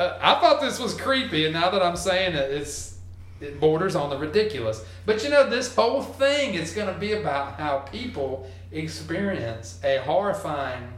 Uh, 0.00 0.16
I 0.18 0.40
thought 0.40 0.62
this 0.62 0.78
was 0.80 0.94
creepy, 0.94 1.44
and 1.44 1.52
now 1.52 1.68
that 1.68 1.82
I'm 1.82 1.94
saying 1.94 2.34
it, 2.34 2.50
it's 2.50 2.96
it 3.38 3.60
borders 3.60 3.94
on 3.94 4.08
the 4.08 4.16
ridiculous. 4.16 4.82
But 5.04 5.22
you 5.22 5.28
know, 5.28 5.48
this 5.48 5.74
whole 5.74 6.00
thing 6.00 6.54
is 6.54 6.72
going 6.72 6.92
to 6.92 6.98
be 6.98 7.12
about 7.12 7.60
how 7.60 7.80
people 7.80 8.50
experience 8.72 9.78
a 9.84 9.98
horrifying, 9.98 10.94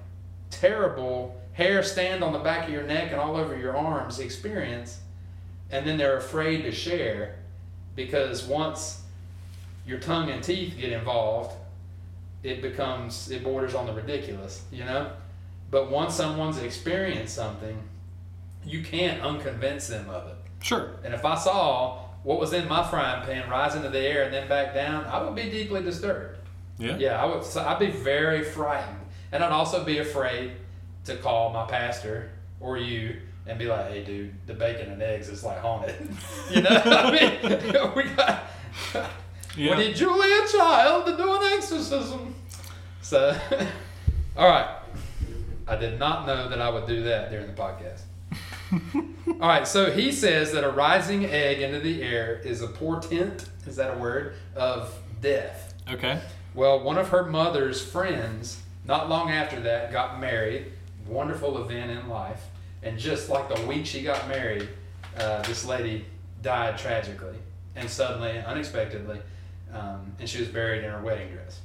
terrible 0.53 1.41
hair 1.53 1.83
stand 1.83 2.23
on 2.23 2.33
the 2.33 2.39
back 2.39 2.69
of 2.69 2.73
your 2.73 2.85
neck 2.85 3.11
and 3.11 3.21
all 3.21 3.37
over 3.37 3.57
your 3.57 3.77
arms 3.77 4.21
experience, 4.21 5.01
and 5.71 5.87
then 5.87 5.99
they're 5.99 6.17
afraid 6.17 6.63
to 6.63 6.73
share 6.73 7.37
because 7.97 8.45
once 8.45 9.03
your 9.87 9.99
tongue 9.99 10.31
and 10.31 10.43
teeth 10.43 10.77
get 10.79 10.93
involved, 10.93 11.57
it 12.43 12.63
becomes 12.63 13.31
it 13.31 13.43
borders 13.43 13.75
on 13.75 13.87
the 13.87 13.93
ridiculous, 13.93 14.63
you 14.71 14.85
know. 14.85 15.11
But 15.71 15.91
once 15.91 16.15
someone's 16.15 16.59
experienced 16.59 17.35
something, 17.35 17.83
you 18.65 18.83
can't 18.83 19.23
unconvince 19.23 19.89
them 19.89 20.09
of 20.11 20.29
it. 20.29 20.37
Sure. 20.63 20.91
And 21.05 21.15
if 21.15 21.25
I 21.25 21.35
saw 21.35 22.03
what 22.23 22.39
was 22.39 22.53
in 22.53 22.69
my 22.69 22.89
frying 22.89 23.25
pan 23.25 23.49
rise 23.51 23.75
into 23.75 23.89
the 23.89 23.99
air 23.99 24.25
and 24.25 24.33
then 24.33 24.49
back 24.49 24.75
down, 24.75 25.05
I 25.07 25.23
would 25.23 25.35
be 25.35 25.51
deeply 25.51 25.83
disturbed. 25.83 26.39
Yeah. 26.79 26.97
Yeah, 26.97 27.23
I 27.23 27.27
would. 27.27 27.45
So 27.45 27.63
I'd 27.63 27.79
be 27.79 27.91
very 27.91 28.45
frightened, 28.45 28.99
and 29.33 29.43
I'd 29.43 29.53
also 29.53 29.83
be 29.83 29.99
afraid 29.99 30.53
to 31.05 31.17
call 31.17 31.53
my 31.53 31.67
pastor 31.67 32.31
or 32.61 32.79
you 32.79 33.17
and 33.47 33.59
be 33.59 33.67
like, 33.67 33.89
"Hey, 33.89 34.05
dude, 34.05 34.35
the 34.47 34.55
bacon 34.55 34.93
and 34.93 35.03
eggs 35.03 35.29
is 35.29 35.43
like 35.43 35.59
haunted." 35.59 35.97
you 36.51 36.63
know, 36.63 36.71
I 36.71 37.11
mean, 37.11 37.93
we 37.97 38.05
got. 38.15 38.45
Yeah. 39.57 39.77
We 39.77 39.89
need 39.89 39.97
Julia 39.97 40.47
Child 40.49 41.07
to 41.07 41.17
do 41.17 41.35
an 41.35 41.53
exorcism. 41.53 42.35
So, 43.03 43.37
all 44.37 44.49
right. 44.49 44.79
I 45.69 45.77
did 45.77 45.99
not 45.99 46.27
know 46.27 46.49
that 46.49 46.61
I 46.61 46.71
would 46.71 46.87
do 46.87 47.03
that 47.05 47.31
during 47.31 47.47
the 47.47 47.53
podcast. 47.53 48.03
all 49.41 49.49
right, 49.49 49.69
so 49.69 49.91
he 49.91 50.11
says 50.11 50.53
that 50.53 50.65
a 50.65 50.71
rising 50.71 51.27
egg 51.27 51.61
into 51.61 51.79
the 51.79 52.03
air 52.03 52.41
is 52.43 52.63
a 52.63 52.67
portent, 52.67 53.47
is 53.67 53.77
that 53.77 53.95
a 53.95 53.99
word, 53.99 54.35
of 54.57 54.99
death. 55.21 55.75
Okay. 55.91 56.21
Well, 56.55 56.81
one 56.81 56.97
of 56.97 57.11
her 57.11 57.25
mother's 57.25 57.85
friends, 57.85 58.62
not 58.85 59.09
long 59.09 59.31
after 59.31 59.61
that, 59.61 59.93
got 59.93 60.21
married. 60.21 60.73
Wonderful 61.07 61.63
event 61.63 61.91
in 61.91 62.09
life. 62.09 62.43
And 62.83 62.99
just 62.99 63.29
like 63.29 63.55
the 63.55 63.67
week 63.67 63.87
she 63.87 64.03
got 64.03 64.29
married, 64.29 64.69
uh, 65.19 65.43
this 65.43 65.65
lady 65.65 66.05
died 66.43 66.79
tragically 66.79 67.37
and 67.77 67.89
suddenly, 67.89 68.39
unexpectedly, 68.39 69.21
um, 69.73 70.13
and 70.19 70.29
she 70.29 70.41
was 70.41 70.49
buried 70.49 70.85
in 70.85 70.91
her 70.91 71.01
wedding 71.01 71.33
dress. 71.33 71.61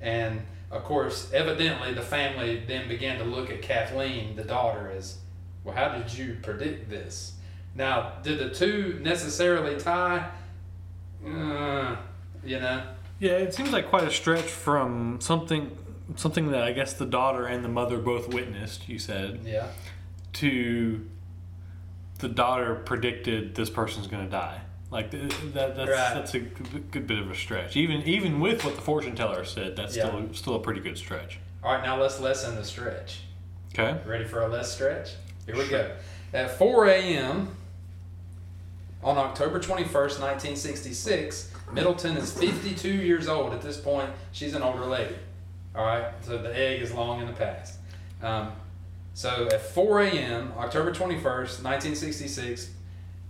And 0.00 0.42
of 0.70 0.84
course, 0.84 1.32
evidently, 1.32 1.94
the 1.94 2.02
family 2.02 2.62
then 2.66 2.88
began 2.88 3.18
to 3.18 3.24
look 3.24 3.50
at 3.50 3.62
Kathleen, 3.62 4.36
the 4.36 4.44
daughter, 4.44 4.92
as 4.94 5.16
well. 5.64 5.74
How 5.74 5.88
did 5.88 6.12
you 6.12 6.36
predict 6.42 6.90
this? 6.90 7.32
Now, 7.74 8.12
did 8.22 8.38
the 8.38 8.50
two 8.50 9.00
necessarily 9.02 9.78
tie? 9.78 10.28
Uh, 11.26 11.96
you 12.44 12.60
know. 12.60 12.82
Yeah, 13.18 13.32
it 13.32 13.54
seems 13.54 13.72
like 13.72 13.88
quite 13.88 14.04
a 14.04 14.10
stretch 14.10 14.44
from 14.44 15.20
something 15.20 15.76
something 16.16 16.50
that 16.52 16.62
I 16.62 16.72
guess 16.72 16.92
the 16.94 17.06
daughter 17.06 17.46
and 17.46 17.64
the 17.64 17.68
mother 17.68 17.98
both 17.98 18.28
witnessed, 18.32 18.88
you 18.88 18.98
said, 18.98 19.40
Yeah. 19.44 19.68
to 20.34 21.06
the 22.18 22.28
daughter 22.28 22.74
predicted 22.74 23.54
this 23.54 23.70
person's 23.70 24.06
going 24.06 24.24
to 24.24 24.30
die. 24.30 24.60
Like 24.90 25.10
that 25.10 25.54
that's 25.54 25.78
Right. 25.78 25.86
that's 26.14 26.34
a 26.34 26.40
good, 26.40 27.06
bit 27.06 27.18
of 27.18 27.30
a 27.30 27.34
stretch. 27.34 27.76
Even 27.76 28.02
even 28.02 28.40
with 28.40 28.64
what 28.64 28.74
the 28.74 28.80
fortune 28.80 29.14
teller 29.14 29.44
said, 29.44 29.76
that's 29.76 29.94
Yeah. 29.96 30.06
still 30.08 30.28
still 30.34 30.54
a 30.54 30.60
pretty 30.60 30.80
good 30.80 30.96
stretch. 30.96 31.38
All 31.62 31.72
right, 31.74 31.82
now 31.84 32.00
let's 32.00 32.18
lessen 32.20 32.54
the 32.56 32.64
stretch. 32.64 33.20
Okay? 33.74 34.00
Ready 34.06 34.24
for 34.24 34.40
a 34.42 34.48
less 34.48 34.72
stretch? 34.72 35.10
Here 35.44 35.56
we 35.56 35.68
go. 35.68 35.90
At 36.32 36.56
4 36.56 36.86
a.m. 36.86 37.54
on 39.04 39.18
October 39.18 39.60
21st, 39.60 40.20
1966, 40.20 41.52
Middleton 41.72 42.16
is 42.16 42.32
52 42.32 42.88
years 42.88 43.28
old 43.28 43.52
at 43.52 43.60
this 43.60 43.76
point. 43.78 44.10
She's 44.32 44.54
an 44.54 44.62
older 44.62 44.86
lady. 44.86 45.16
All 45.74 45.84
right, 45.84 46.12
so 46.22 46.38
the 46.38 46.56
egg 46.56 46.82
is 46.82 46.92
long 46.92 47.20
in 47.20 47.26
the 47.26 47.32
past. 47.32 47.78
Um, 48.22 48.52
so 49.14 49.48
at 49.52 49.60
4 49.60 50.02
a.m., 50.02 50.52
October 50.56 50.92
21st, 50.92 51.62
1966, 51.62 52.70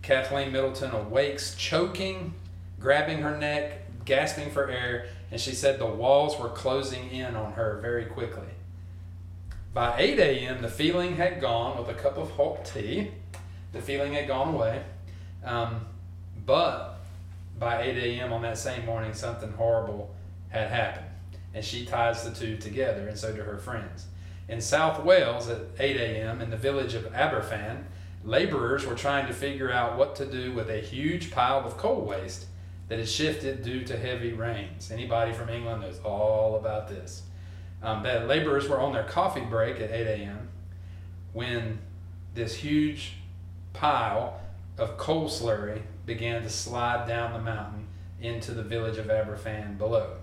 Kathleen 0.02 0.52
Middleton 0.52 0.90
awakes, 0.92 1.54
choking, 1.56 2.34
grabbing 2.78 3.18
her 3.18 3.36
neck, 3.36 3.82
gasping 4.04 4.50
for 4.50 4.70
air, 4.70 5.08
and 5.30 5.40
she 5.40 5.52
said 5.52 5.78
the 5.78 5.86
walls 5.86 6.38
were 6.38 6.48
closing 6.48 7.10
in 7.10 7.36
on 7.36 7.52
her 7.52 7.78
very 7.82 8.06
quickly. 8.06 8.48
By 9.74 9.98
8 9.98 10.18
a.m., 10.18 10.62
the 10.62 10.68
feeling 10.68 11.16
had 11.16 11.40
gone 11.40 11.78
with 11.78 11.88
a 11.88 11.98
cup 11.98 12.16
of 12.16 12.30
hot 12.32 12.64
tea. 12.64 13.10
The 13.72 13.82
feeling 13.82 14.14
had 14.14 14.26
gone 14.26 14.54
away. 14.54 14.82
Um, 15.44 15.86
but 16.46 17.00
by 17.58 17.82
8 17.82 17.96
a.m. 17.98 18.32
on 18.32 18.42
that 18.42 18.56
same 18.56 18.86
morning, 18.86 19.12
something 19.12 19.52
horrible 19.52 20.14
had 20.48 20.70
happened. 20.70 21.07
And 21.54 21.64
she 21.64 21.84
ties 21.84 22.24
the 22.24 22.30
two 22.30 22.56
together, 22.56 23.08
and 23.08 23.18
so 23.18 23.32
do 23.32 23.42
her 23.42 23.58
friends. 23.58 24.06
In 24.48 24.60
South 24.60 25.04
Wales 25.04 25.48
at 25.48 25.62
8 25.78 25.96
a.m., 25.96 26.40
in 26.40 26.50
the 26.50 26.56
village 26.56 26.94
of 26.94 27.04
Aberfan, 27.12 27.84
laborers 28.24 28.86
were 28.86 28.94
trying 28.94 29.26
to 29.26 29.32
figure 29.32 29.70
out 29.70 29.96
what 29.96 30.16
to 30.16 30.26
do 30.26 30.52
with 30.52 30.70
a 30.70 30.80
huge 30.80 31.30
pile 31.30 31.58
of 31.58 31.76
coal 31.76 32.02
waste 32.02 32.46
that 32.88 32.98
had 32.98 33.08
shifted 33.08 33.62
due 33.62 33.84
to 33.84 33.96
heavy 33.98 34.32
rains. 34.32 34.90
Anybody 34.90 35.32
from 35.32 35.48
England 35.50 35.82
knows 35.82 36.00
all 36.00 36.56
about 36.56 36.88
this. 36.88 37.22
Um, 37.82 38.02
laborers 38.02 38.68
were 38.68 38.80
on 38.80 38.92
their 38.92 39.04
coffee 39.04 39.44
break 39.44 39.80
at 39.80 39.90
8 39.90 40.06
a.m. 40.06 40.48
when 41.32 41.78
this 42.34 42.56
huge 42.56 43.14
pile 43.72 44.40
of 44.78 44.96
coal 44.96 45.28
slurry 45.28 45.82
began 46.06 46.42
to 46.42 46.50
slide 46.50 47.06
down 47.06 47.32
the 47.32 47.38
mountain 47.38 47.86
into 48.20 48.52
the 48.52 48.62
village 48.62 48.96
of 48.96 49.06
Aberfan 49.06 49.78
below. 49.78 50.16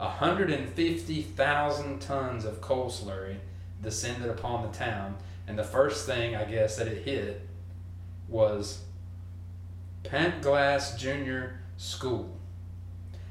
150,000 0.00 2.00
tons 2.00 2.44
of 2.44 2.60
coal 2.60 2.90
slurry 2.90 3.36
descended 3.82 4.30
upon 4.30 4.62
the 4.62 4.76
town, 4.76 5.16
and 5.46 5.58
the 5.58 5.64
first 5.64 6.06
thing 6.06 6.34
I 6.34 6.44
guess 6.44 6.76
that 6.76 6.86
it 6.86 7.04
hit 7.04 7.46
was 8.28 8.80
Pantglas 10.04 10.96
Junior 10.96 11.60
School. 11.76 12.36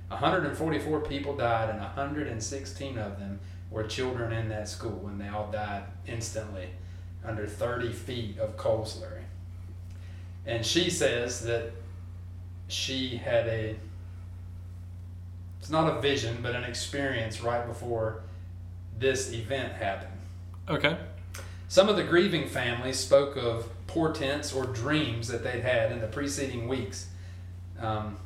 144 0.09 1.01
people 1.01 1.35
died, 1.35 1.69
and 1.69 1.79
116 1.79 2.97
of 2.97 3.19
them 3.19 3.39
were 3.71 3.83
children 3.83 4.31
in 4.31 4.49
that 4.49 4.67
school, 4.67 5.07
and 5.07 5.19
they 5.19 5.27
all 5.27 5.51
died 5.51 5.83
instantly 6.07 6.69
under 7.25 7.47
30 7.47 7.93
feet 7.93 8.39
of 8.39 8.57
coal 8.57 8.85
slurry. 8.85 9.23
And 10.45 10.65
she 10.65 10.89
says 10.89 11.41
that 11.41 11.71
she 12.67 13.17
had 13.17 13.47
a, 13.47 13.75
it's 15.59 15.69
not 15.69 15.97
a 15.97 16.01
vision, 16.01 16.37
but 16.41 16.55
an 16.55 16.63
experience 16.63 17.41
right 17.41 17.65
before 17.67 18.21
this 18.97 19.31
event 19.31 19.73
happened. 19.73 20.13
Okay. 20.67 20.97
Some 21.67 21.89
of 21.89 21.97
the 21.97 22.03
grieving 22.03 22.47
families 22.47 22.97
spoke 22.97 23.35
of 23.37 23.69
portents 23.87 24.53
or 24.53 24.65
dreams 24.65 25.27
that 25.27 25.43
they'd 25.43 25.61
had 25.61 25.91
in 25.91 25.99
the 25.99 26.07
preceding 26.07 26.67
weeks 26.67 27.07
um, 27.79 28.17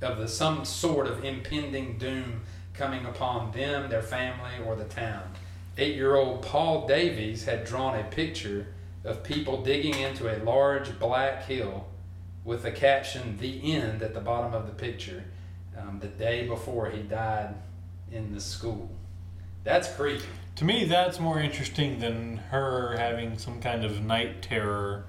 of 0.00 0.18
the, 0.18 0.28
some 0.28 0.64
sort 0.64 1.06
of 1.06 1.24
impending 1.24 1.98
doom 1.98 2.42
coming 2.74 3.04
upon 3.06 3.52
them, 3.52 3.90
their 3.90 4.02
family, 4.02 4.52
or 4.64 4.76
the 4.76 4.84
town. 4.84 5.22
Eight 5.78 5.94
year 5.94 6.16
old 6.16 6.42
Paul 6.42 6.86
Davies 6.86 7.44
had 7.44 7.64
drawn 7.64 7.98
a 7.98 8.04
picture 8.04 8.66
of 9.04 9.22
people 9.22 9.62
digging 9.62 9.98
into 9.98 10.28
a 10.28 10.42
large 10.44 10.98
black 10.98 11.44
hill 11.44 11.86
with 12.44 12.62
the 12.62 12.70
caption, 12.70 13.38
The 13.38 13.72
End, 13.74 14.02
at 14.02 14.14
the 14.14 14.20
bottom 14.20 14.52
of 14.54 14.66
the 14.66 14.72
picture, 14.72 15.24
um, 15.82 15.98
the 16.00 16.08
day 16.08 16.46
before 16.46 16.90
he 16.90 17.02
died 17.02 17.54
in 18.10 18.32
the 18.34 18.40
school. 18.40 18.90
That's 19.64 19.88
creepy. 19.94 20.24
To 20.56 20.64
me, 20.64 20.84
that's 20.84 21.18
more 21.18 21.40
interesting 21.40 21.98
than 21.98 22.36
her 22.50 22.96
having 22.96 23.38
some 23.38 23.60
kind 23.60 23.84
of 23.84 24.02
night 24.02 24.42
terror 24.42 25.04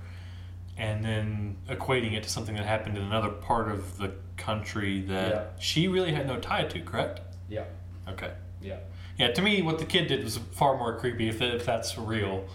and 0.78 1.04
then 1.04 1.58
equating 1.70 2.14
it 2.14 2.24
to 2.24 2.30
something 2.30 2.56
that 2.56 2.66
happened 2.66 2.98
in 2.98 3.04
another 3.04 3.30
part 3.30 3.70
of 3.70 3.98
the 3.98 4.12
country 4.38 5.02
that 5.02 5.30
Yeah. 5.32 5.44
she 5.60 5.88
really 5.88 6.14
had 6.14 6.28
no 6.28 6.40
tie 6.40 6.64
to, 6.64 6.80
correct? 6.82 7.22
Yeah, 7.50 7.66
Okay. 8.08 8.32
yeah, 8.62 8.78
Yeah, 9.18 9.32
to 9.32 9.42
me, 9.42 9.62
what 9.62 9.78
the 9.80 9.86
kid 9.86 10.08
did 10.08 10.24
was 10.24 10.38
far 10.38 10.76
more 10.78 10.98
creepy, 10.98 11.30
if, 11.30 11.42
if 11.42 11.66
that's 11.66 11.98
real. 11.98 12.46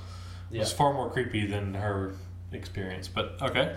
It 0.51 0.59
was 0.59 0.73
far 0.73 0.93
more 0.93 1.09
creepy 1.11 1.47
than 1.47 1.75
her 1.75 2.15
experience. 2.53 3.07
But 3.07 3.41
okay. 3.41 3.77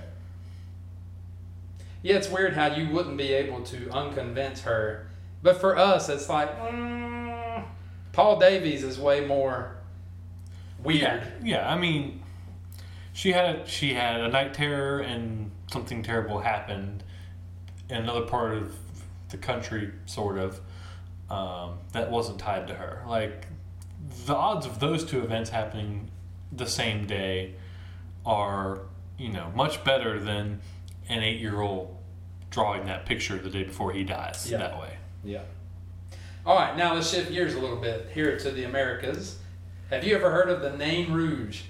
Yeah, 2.03 2.15
it's 2.15 2.29
weird 2.29 2.53
how 2.53 2.67
you 2.67 2.89
wouldn't 2.89 3.17
be 3.17 3.33
able 3.33 3.61
to 3.63 3.77
unconvince 3.87 4.61
her. 4.61 5.07
But 5.43 5.59
for 5.59 5.77
us, 5.77 6.09
it's 6.09 6.29
like, 6.29 6.57
mm, 6.59 7.63
Paul 8.11 8.39
Davies 8.39 8.83
is 8.83 8.99
way 8.99 9.25
more 9.25 9.77
weird. 10.83 11.01
Yeah, 11.01 11.23
yeah. 11.43 11.71
I 11.71 11.77
mean, 11.77 12.21
she 13.13 13.31
had 13.31 13.67
she 13.67 13.93
had 13.93 14.21
a 14.21 14.27
night 14.29 14.53
terror, 14.53 14.99
and 14.99 15.51
something 15.71 16.03
terrible 16.03 16.39
happened 16.39 17.03
in 17.89 17.97
another 17.97 18.25
part 18.25 18.53
of 18.53 18.75
the 19.29 19.37
country, 19.37 19.91
sort 20.05 20.37
of. 20.37 20.59
Um, 21.29 21.77
that 21.93 22.11
wasn't 22.11 22.39
tied 22.39 22.67
to 22.67 22.73
her. 22.73 23.03
Like 23.07 23.47
the 24.25 24.35
odds 24.35 24.65
of 24.65 24.79
those 24.79 25.05
two 25.05 25.23
events 25.23 25.49
happening 25.49 26.11
the 26.51 26.65
same 26.65 27.05
day 27.05 27.55
are, 28.25 28.81
you 29.17 29.29
know, 29.29 29.51
much 29.55 29.83
better 29.85 30.19
than 30.19 30.59
an 31.11 31.23
eight-year-old 31.23 31.97
drawing 32.49 32.85
that 32.85 33.05
picture 33.05 33.37
the 33.37 33.49
day 33.49 33.63
before 33.63 33.91
he 33.91 34.03
dies 34.03 34.49
Yeah. 34.49 34.57
that 34.57 34.79
way. 34.79 34.97
Yeah. 35.23 35.41
All 36.45 36.55
right, 36.57 36.75
now 36.75 36.93
let's 36.95 37.09
shift 37.11 37.31
gears 37.31 37.53
a 37.53 37.59
little 37.59 37.77
bit 37.77 38.09
here 38.13 38.37
to 38.37 38.51
the 38.51 38.63
Americas. 38.63 39.37
Have 39.89 40.03
you 40.03 40.15
ever 40.15 40.31
heard 40.31 40.49
of 40.49 40.61
the 40.61 40.75
Nain 40.75 41.11
Rouge? 41.13 41.61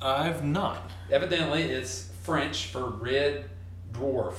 I've 0.00 0.44
not. 0.44 0.90
Evidently, 1.10 1.62
it's 1.62 2.10
French 2.22 2.66
for 2.66 2.88
red 2.90 3.46
dwarf. 3.92 4.34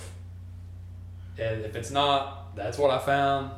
And 1.37 1.61
if 1.65 1.75
it's 1.75 1.91
not, 1.91 2.55
that's 2.55 2.77
what 2.77 2.91
I 2.91 2.99
found. 2.99 3.51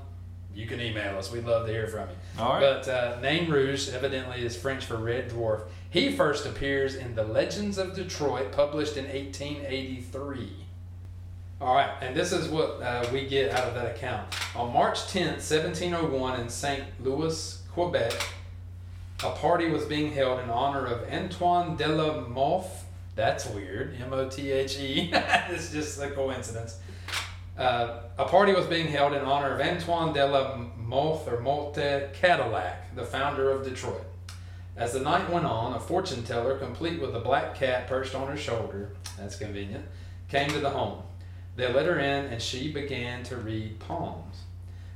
you 0.55 0.65
can 0.65 0.81
email 0.81 1.17
us. 1.17 1.31
We'd 1.31 1.45
love 1.45 1.67
to 1.67 1.71
hear 1.71 1.87
from 1.87 2.09
you. 2.09 2.15
All 2.41 2.53
right. 2.53 2.59
But 2.59 2.87
uh, 2.89 3.19
Nain 3.21 3.49
Rouge 3.49 3.89
evidently 3.89 4.43
is 4.43 4.57
French 4.57 4.83
for 4.85 4.97
red 4.97 5.29
dwarf. 5.29 5.61
He 5.89 6.11
first 6.11 6.45
appears 6.45 6.95
in 6.95 7.15
The 7.15 7.23
Legends 7.23 7.77
of 7.77 7.95
Detroit, 7.95 8.51
published 8.51 8.97
in 8.97 9.05
1883. 9.05 10.51
All 11.61 11.75
right, 11.75 11.91
and 12.01 12.15
this 12.15 12.31
is 12.31 12.47
what 12.47 12.81
uh, 12.81 13.05
we 13.11 13.27
get 13.27 13.51
out 13.51 13.65
of 13.65 13.75
that 13.75 13.93
account. 13.93 14.33
On 14.55 14.71
March 14.71 14.99
10th, 15.07 15.43
1701, 15.43 16.39
in 16.39 16.47
St. 16.47 16.85
Louis, 17.03 17.61
Quebec, 17.73 18.13
a 19.25 19.31
party 19.31 19.69
was 19.69 19.83
being 19.83 20.13
held 20.13 20.39
in 20.39 20.49
honor 20.49 20.85
of 20.85 21.09
Antoine 21.11 21.75
de 21.75 21.85
la 21.85 22.21
Mothe. 22.21 22.63
That's 23.15 23.45
weird. 23.47 23.97
M 23.99 24.13
O 24.13 24.29
T 24.29 24.51
H 24.51 24.79
E. 24.79 25.11
It's 25.49 25.73
just 25.73 26.01
a 26.01 26.09
coincidence. 26.11 26.77
Uh, 27.57 28.03
a 28.17 28.23
party 28.23 28.53
was 28.53 28.65
being 28.67 28.87
held 28.87 29.11
in 29.11 29.23
honor 29.23 29.53
of 29.53 29.59
Antoine 29.59 30.13
de 30.13 30.25
la 30.25 30.55
Mothe 30.77 31.27
or 31.27 31.41
Motte 31.41 32.13
Cadillac, 32.13 32.95
the 32.95 33.03
founder 33.03 33.51
of 33.51 33.65
Detroit. 33.65 34.05
As 34.77 34.93
the 34.93 35.01
night 35.01 35.29
went 35.29 35.45
on, 35.45 35.73
a 35.73 35.79
fortune 35.81 36.23
teller, 36.23 36.57
complete 36.57 37.01
with 37.01 37.13
a 37.13 37.19
black 37.19 37.55
cat 37.55 37.87
perched 37.87 38.15
on 38.15 38.29
her 38.29 38.37
shoulder, 38.37 38.91
that's 39.17 39.35
convenient, 39.35 39.83
came 40.29 40.49
to 40.51 40.61
the 40.61 40.69
home. 40.69 41.03
They 41.59 41.67
let 41.67 41.87
her 41.87 41.99
in, 41.99 42.27
and 42.27 42.41
she 42.41 42.71
began 42.71 43.23
to 43.23 43.35
read 43.35 43.79
palms. 43.79 44.43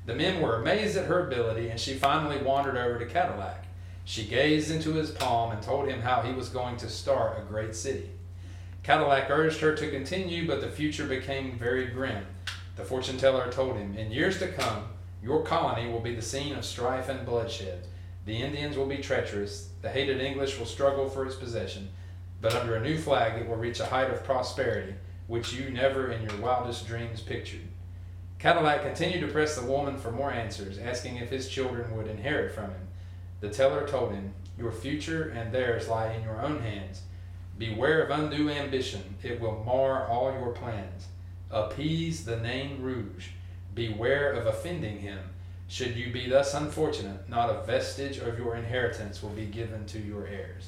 The 0.06 0.16
men 0.16 0.42
were 0.42 0.56
amazed 0.56 0.96
at 0.96 1.08
her 1.08 1.28
ability, 1.28 1.68
and 1.68 1.78
she 1.78 1.94
finally 1.94 2.38
wandered 2.38 2.78
over 2.78 2.98
to 3.00 3.06
Cadillac. 3.06 3.66
She 4.06 4.24
gazed 4.24 4.72
into 4.72 4.94
his 4.94 5.12
palm 5.12 5.52
and 5.52 5.62
told 5.62 5.90
him 5.90 6.00
how 6.00 6.22
he 6.22 6.32
was 6.32 6.48
going 6.48 6.78
to 6.78 6.88
start 6.88 7.38
a 7.38 7.42
great 7.44 7.76
city. 7.76 8.10
Cadillac 8.82 9.30
urged 9.30 9.60
her 9.60 9.76
to 9.76 9.92
continue, 9.92 10.48
but 10.48 10.62
the 10.62 10.70
future 10.70 11.06
became 11.06 11.60
very 11.60 11.88
grim. 11.88 12.26
The 12.78 12.86
fortune 12.86 13.18
teller 13.18 13.52
told 13.52 13.76
him, 13.76 13.98
In 13.98 14.14
years 14.14 14.40
to 14.40 14.48
come, 14.48 14.88
your 15.22 15.44
colony 15.44 15.92
will 15.92 16.00
be 16.00 16.16
the 16.16 16.22
scene 16.22 16.56
of 16.56 16.64
strife 16.64 17.10
and 17.10 17.26
bloodshed. 17.26 17.88
The 18.26 18.38
Indians 18.38 18.78
will 18.78 18.88
be 18.88 19.00
treacherous, 19.00 19.68
the 19.82 19.90
hated 19.90 20.22
English 20.22 20.58
will 20.58 20.66
struggle 20.66 21.10
for 21.10 21.26
its 21.26 21.36
possession, 21.36 21.90
but 22.40 22.56
under 22.56 22.78
a 22.78 22.82
new 22.82 22.98
flag 22.98 23.42
it 23.42 23.50
will 23.50 23.58
reach 23.58 23.82
a 23.82 23.86
height 23.86 24.10
of 24.10 24.24
prosperity 24.24 24.94
which 25.28 25.54
you 25.54 25.70
never 25.70 26.12
in 26.12 26.24
your 26.24 26.38
wildest 26.38 26.88
dreams 26.88 27.22
pictured. 27.22 27.68
Cadillac 28.40 28.84
continued 28.84 29.22
to 29.22 29.32
press 29.32 29.56
the 29.56 29.66
woman 29.66 29.98
for 29.98 30.12
more 30.12 30.32
answers, 30.32 30.78
asking 30.78 31.18
if 31.18 31.30
his 31.30 31.48
children 31.48 31.96
would 31.96 32.08
inherit 32.08 32.54
from 32.54 32.72
him. 32.72 32.88
The 33.40 33.50
teller 33.50 33.88
told 33.88 34.14
him, 34.14 34.34
Your 34.58 34.72
future 34.72 35.30
and 35.30 35.52
theirs 35.52 35.88
lie 35.88 36.14
in 36.14 36.24
your 36.24 36.42
own 36.42 36.62
hands. 36.62 37.04
Beware 37.58 38.02
of 38.02 38.12
undue 38.12 38.50
ambition, 38.50 39.16
it 39.24 39.40
will 39.40 39.64
mar 39.66 40.08
all 40.08 40.34
your 40.34 40.52
plans. 40.52 41.08
Appease 41.52 42.26
the 42.26 42.38
Nain 42.38 42.82
Rouge. 42.82 43.28
Beware 43.74 44.32
of 44.34 44.48
offending 44.48 45.00
him. 45.00 45.20
Should 45.68 45.96
you 45.96 46.12
be 46.12 46.30
thus 46.30 46.54
unfortunate, 46.54 47.30
not 47.30 47.50
a 47.50 47.64
vestige 47.64 48.18
of 48.18 48.38
your 48.38 48.56
inheritance 48.56 49.24
will 49.24 49.30
be 49.30 49.46
given 49.46 49.86
to 49.88 50.00
your 50.00 50.28
heirs. 50.28 50.68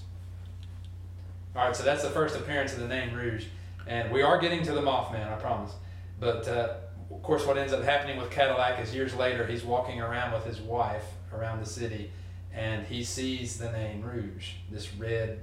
All 1.56 1.66
right, 1.66 1.76
so 1.76 1.84
that's 1.84 2.04
the 2.04 2.10
first 2.10 2.36
appearance 2.36 2.74
of 2.74 2.80
the 2.80 2.88
Nain 2.88 3.14
Rouge. 3.14 3.46
And 3.88 4.12
we 4.12 4.22
are 4.22 4.40
getting 4.40 4.64
to 4.64 4.74
the 4.74 4.82
Mothman, 4.82 5.32
I 5.32 5.36
promise. 5.36 5.74
But 6.20 6.48
uh, 6.48 6.76
of 7.12 7.22
course, 7.22 7.46
what 7.46 7.58
ends 7.58 7.74
up 7.74 7.84
happening 7.84 8.18
with 8.18 8.32
Cadillac 8.32 8.80
is 8.80 8.94
years 8.94 9.14
later, 9.14 9.46
he's 9.46 9.64
walking 9.64 10.02
around 10.02 10.34
with 10.34 10.46
his 10.46 10.60
wife 10.60 11.06
around 11.34 11.60
the 11.60 11.70
city, 11.70 12.12
and 12.54 12.86
he 12.86 13.04
sees 13.04 13.58
the 13.58 13.72
Nain 13.72 14.02
Rouge, 14.02 14.52
this 14.72 14.94
red 14.96 15.42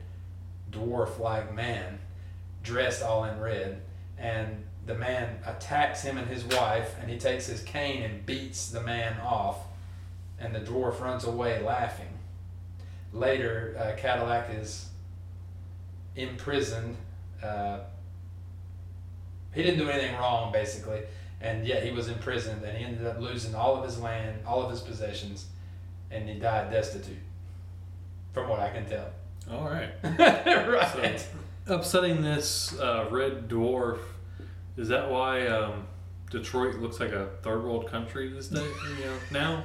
dwarf-like 0.70 1.54
man, 1.54 1.98
dressed 2.62 3.02
all 3.02 3.24
in 3.24 3.38
red, 3.38 3.82
and 4.18 4.64
the 4.86 4.94
man 4.94 5.38
attacks 5.46 6.02
him 6.02 6.18
and 6.18 6.26
his 6.26 6.44
wife, 6.44 6.96
and 7.00 7.10
he 7.10 7.18
takes 7.18 7.46
his 7.46 7.62
cane 7.62 8.02
and 8.02 8.26
beats 8.26 8.70
the 8.70 8.80
man 8.80 9.20
off, 9.20 9.58
and 10.38 10.54
the 10.54 10.60
dwarf 10.60 11.00
runs 11.00 11.24
away 11.24 11.62
laughing. 11.62 12.18
Later, 13.12 13.76
uh, 13.78 14.00
Cadillac 14.00 14.50
is 14.54 14.88
imprisoned. 16.16 16.96
Uh, 17.42 17.80
he 19.54 19.62
didn't 19.62 19.78
do 19.78 19.88
anything 19.88 20.14
wrong, 20.16 20.52
basically, 20.52 21.00
and 21.40 21.66
yet 21.66 21.82
he 21.82 21.90
was 21.90 22.08
imprisoned, 22.08 22.64
and 22.64 22.76
he 22.76 22.84
ended 22.84 23.06
up 23.06 23.20
losing 23.20 23.54
all 23.54 23.76
of 23.76 23.84
his 23.84 24.00
land, 24.00 24.40
all 24.46 24.62
of 24.62 24.70
his 24.70 24.80
possessions, 24.80 25.46
and 26.10 26.28
he 26.28 26.38
died 26.38 26.70
destitute, 26.70 27.18
from 28.32 28.48
what 28.48 28.60
I 28.60 28.70
can 28.70 28.86
tell. 28.86 29.10
All 29.50 29.64
right. 29.64 29.90
right. 30.18 31.20
So, 31.66 31.74
upsetting 31.74 32.22
this 32.22 32.78
uh, 32.78 33.08
red 33.10 33.48
dwarf. 33.48 33.98
Is 34.76 34.88
that 34.88 35.10
why 35.10 35.46
um, 35.48 35.86
Detroit 36.30 36.76
looks 36.76 36.98
like 36.98 37.12
a 37.12 37.28
third 37.42 37.62
world 37.62 37.88
country 37.88 38.28
this 38.32 38.48
day? 38.48 38.64
You 38.64 39.04
know, 39.04 39.16
now. 39.30 39.64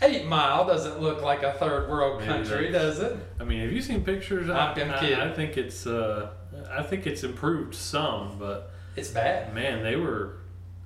Eight 0.00 0.26
Mile 0.26 0.66
doesn't 0.66 1.00
look 1.00 1.22
like 1.22 1.44
a 1.44 1.52
third 1.52 1.88
world 1.88 2.22
country, 2.22 2.72
does 2.72 2.98
it? 2.98 3.16
I 3.38 3.44
mean, 3.44 3.60
have 3.60 3.70
you 3.70 3.80
seen 3.80 4.02
pictures? 4.02 4.50
I'm 4.50 4.70
I, 4.70 4.98
kidding. 4.98 5.20
I, 5.20 5.30
I 5.30 5.32
think 5.32 5.56
it's. 5.56 5.86
Uh, 5.86 6.30
I 6.72 6.82
think 6.82 7.06
it's 7.06 7.22
improved 7.22 7.74
some, 7.74 8.36
but 8.38 8.72
It's 8.96 9.10
bad. 9.10 9.54
man, 9.54 9.82
they 9.82 9.96
were. 9.96 10.36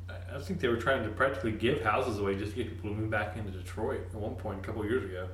I- 0.08 0.38
think 0.40 0.60
they 0.60 0.68
were 0.68 0.76
trying 0.76 1.02
to 1.04 1.08
practically 1.10 1.52
give 1.52 1.80
houses 1.82 2.18
away 2.18 2.34
just 2.36 2.52
to 2.54 2.56
get 2.62 2.68
people 2.68 2.90
to 2.90 2.96
move 2.96 3.10
back 3.10 3.36
into 3.38 3.50
Detroit 3.50 4.00
at 4.12 4.14
one 4.14 4.34
point 4.34 4.60
a 4.60 4.62
couple 4.62 4.82
of 4.82 4.90
years 4.90 5.04
ago. 5.04 5.28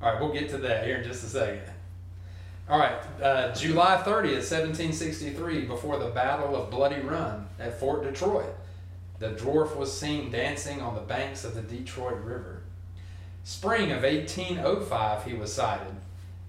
All 0.00 0.10
right, 0.12 0.20
we'll 0.20 0.32
get 0.32 0.48
to 0.50 0.58
that 0.58 0.86
here 0.86 0.96
in 0.96 1.04
just 1.04 1.24
a 1.24 1.26
second. 1.26 1.60
All 2.70 2.78
right, 2.78 2.98
uh, 3.22 3.52
July 3.54 4.02
30th, 4.04 4.44
1763, 4.44 5.66
before 5.66 5.98
the 5.98 6.08
Battle 6.10 6.56
of 6.56 6.70
Bloody 6.70 7.00
Run 7.00 7.46
at 7.58 7.78
Fort 7.78 8.02
Detroit, 8.02 8.54
the 9.18 9.30
dwarf 9.30 9.76
was 9.76 9.94
seen 9.98 10.30
dancing 10.30 10.80
on 10.80 10.94
the 10.94 11.00
banks 11.02 11.44
of 11.44 11.54
the 11.54 11.62
Detroit 11.62 12.20
River. 12.22 12.62
Spring 13.44 13.90
of 13.92 14.04
1805, 14.04 15.24
he 15.24 15.34
was 15.34 15.52
sighted, 15.52 15.94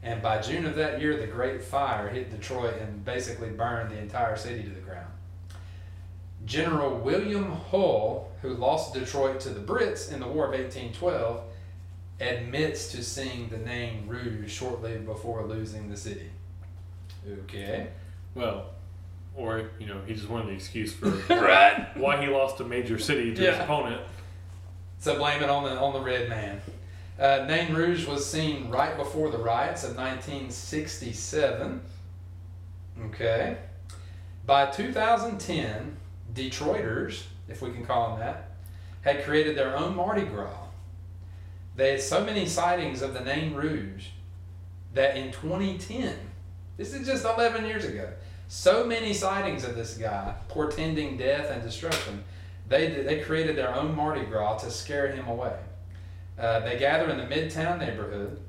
and 0.04 0.22
by 0.22 0.42
June 0.42 0.66
of 0.66 0.76
that 0.76 1.02
year, 1.02 1.18
the 1.18 1.28
Great 1.28 1.62
Fire 1.64 2.08
hit 2.10 2.32
Detroit 2.32 2.76
and 2.82 3.04
basically 3.04 3.50
burned 3.50 3.92
the 3.92 3.98
entire 3.98 4.38
city 4.38 4.64
to 4.64 4.70
the 4.70 4.80
ground. 4.82 5.08
General 6.46 6.98
William 6.98 7.52
Hull, 7.52 8.32
who 8.42 8.54
lost 8.54 8.94
Detroit 8.94 9.40
to 9.42 9.50
the 9.50 9.60
Brits 9.60 10.12
in 10.12 10.20
the 10.20 10.28
War 10.28 10.46
of 10.46 10.52
1812, 10.52 11.42
admits 12.22 12.92
to 12.92 13.04
seeing 13.04 13.50
the 13.50 13.58
Nain 13.58 14.08
Rouge 14.08 14.52
shortly 14.52 14.98
before 14.98 15.46
losing 15.46 15.90
the 15.90 15.98
city. 15.98 16.30
Okay. 17.44 17.88
Well, 18.36 18.68
or 19.36 19.70
you 19.80 19.86
know, 19.88 20.02
he 20.06 20.14
just 20.14 20.30
wanted 20.30 20.48
the 20.48 20.54
excuse 20.54 20.94
for 20.94 21.10
right. 21.30 21.88
why 21.98 22.22
he 22.22 22.28
lost 22.28 22.60
a 22.62 22.64
major 22.66 22.98
city 22.98 23.34
to 23.36 23.42
Yeah. 23.44 23.52
his 23.52 23.60
opponent. 23.62 24.02
So 25.00 25.18
blame 25.18 25.42
it 25.44 25.50
on 25.50 25.64
the 25.64 25.78
on 25.80 25.94
the 25.94 26.02
red 26.02 26.30
man. 26.30 26.62
Uh, 27.20 27.46
Nain 27.50 27.74
Rouge 27.74 28.06
was 28.08 28.26
seen 28.26 28.70
right 28.70 28.96
before 28.96 29.30
the 29.30 29.38
riots 29.38 29.84
of 29.84 29.98
1967. 29.98 31.82
Okay. 33.08 33.58
By 34.46 34.68
2010, 34.68 35.98
Detroiters, 36.34 37.24
if 37.50 37.62
we 37.62 37.72
can 37.72 37.86
call 37.86 38.12
them 38.12 38.20
that, 38.20 38.52
had 39.02 39.26
created 39.26 39.58
their 39.58 39.76
own 39.76 39.98
Mardi 39.98 40.22
Gras. 40.22 40.68
They 41.76 41.92
had 41.92 42.02
so 42.02 42.24
many 42.24 42.46
sightings 42.46 43.02
of 43.02 43.14
the 43.14 43.22
Nain 43.22 43.54
Rouge 43.54 44.08
that 44.94 45.18
in 45.18 45.32
2010, 45.34 46.16
this 46.78 46.94
is 46.94 47.06
just 47.06 47.26
11 47.26 47.66
years 47.66 47.84
ago, 47.84 48.10
so 48.48 48.86
many 48.86 49.14
sightings 49.14 49.66
of 49.66 49.76
this 49.76 49.98
guy 49.98 50.36
portending 50.48 51.18
death 51.18 51.52
and 51.52 51.62
destruction, 51.62 52.24
they, 52.70 52.90
they 53.04 53.20
created 53.20 53.58
their 53.58 53.76
own 53.76 53.94
Mardi 53.94 54.26
Gras 54.26 54.60
to 54.60 54.72
scare 54.72 55.12
him 55.12 55.28
away. 55.28 55.58
Uh, 56.40 56.60
they 56.62 56.78
gather 56.78 57.10
in 57.10 57.18
the 57.18 57.24
Midtown 57.24 57.80
neighborhood, 57.80 58.40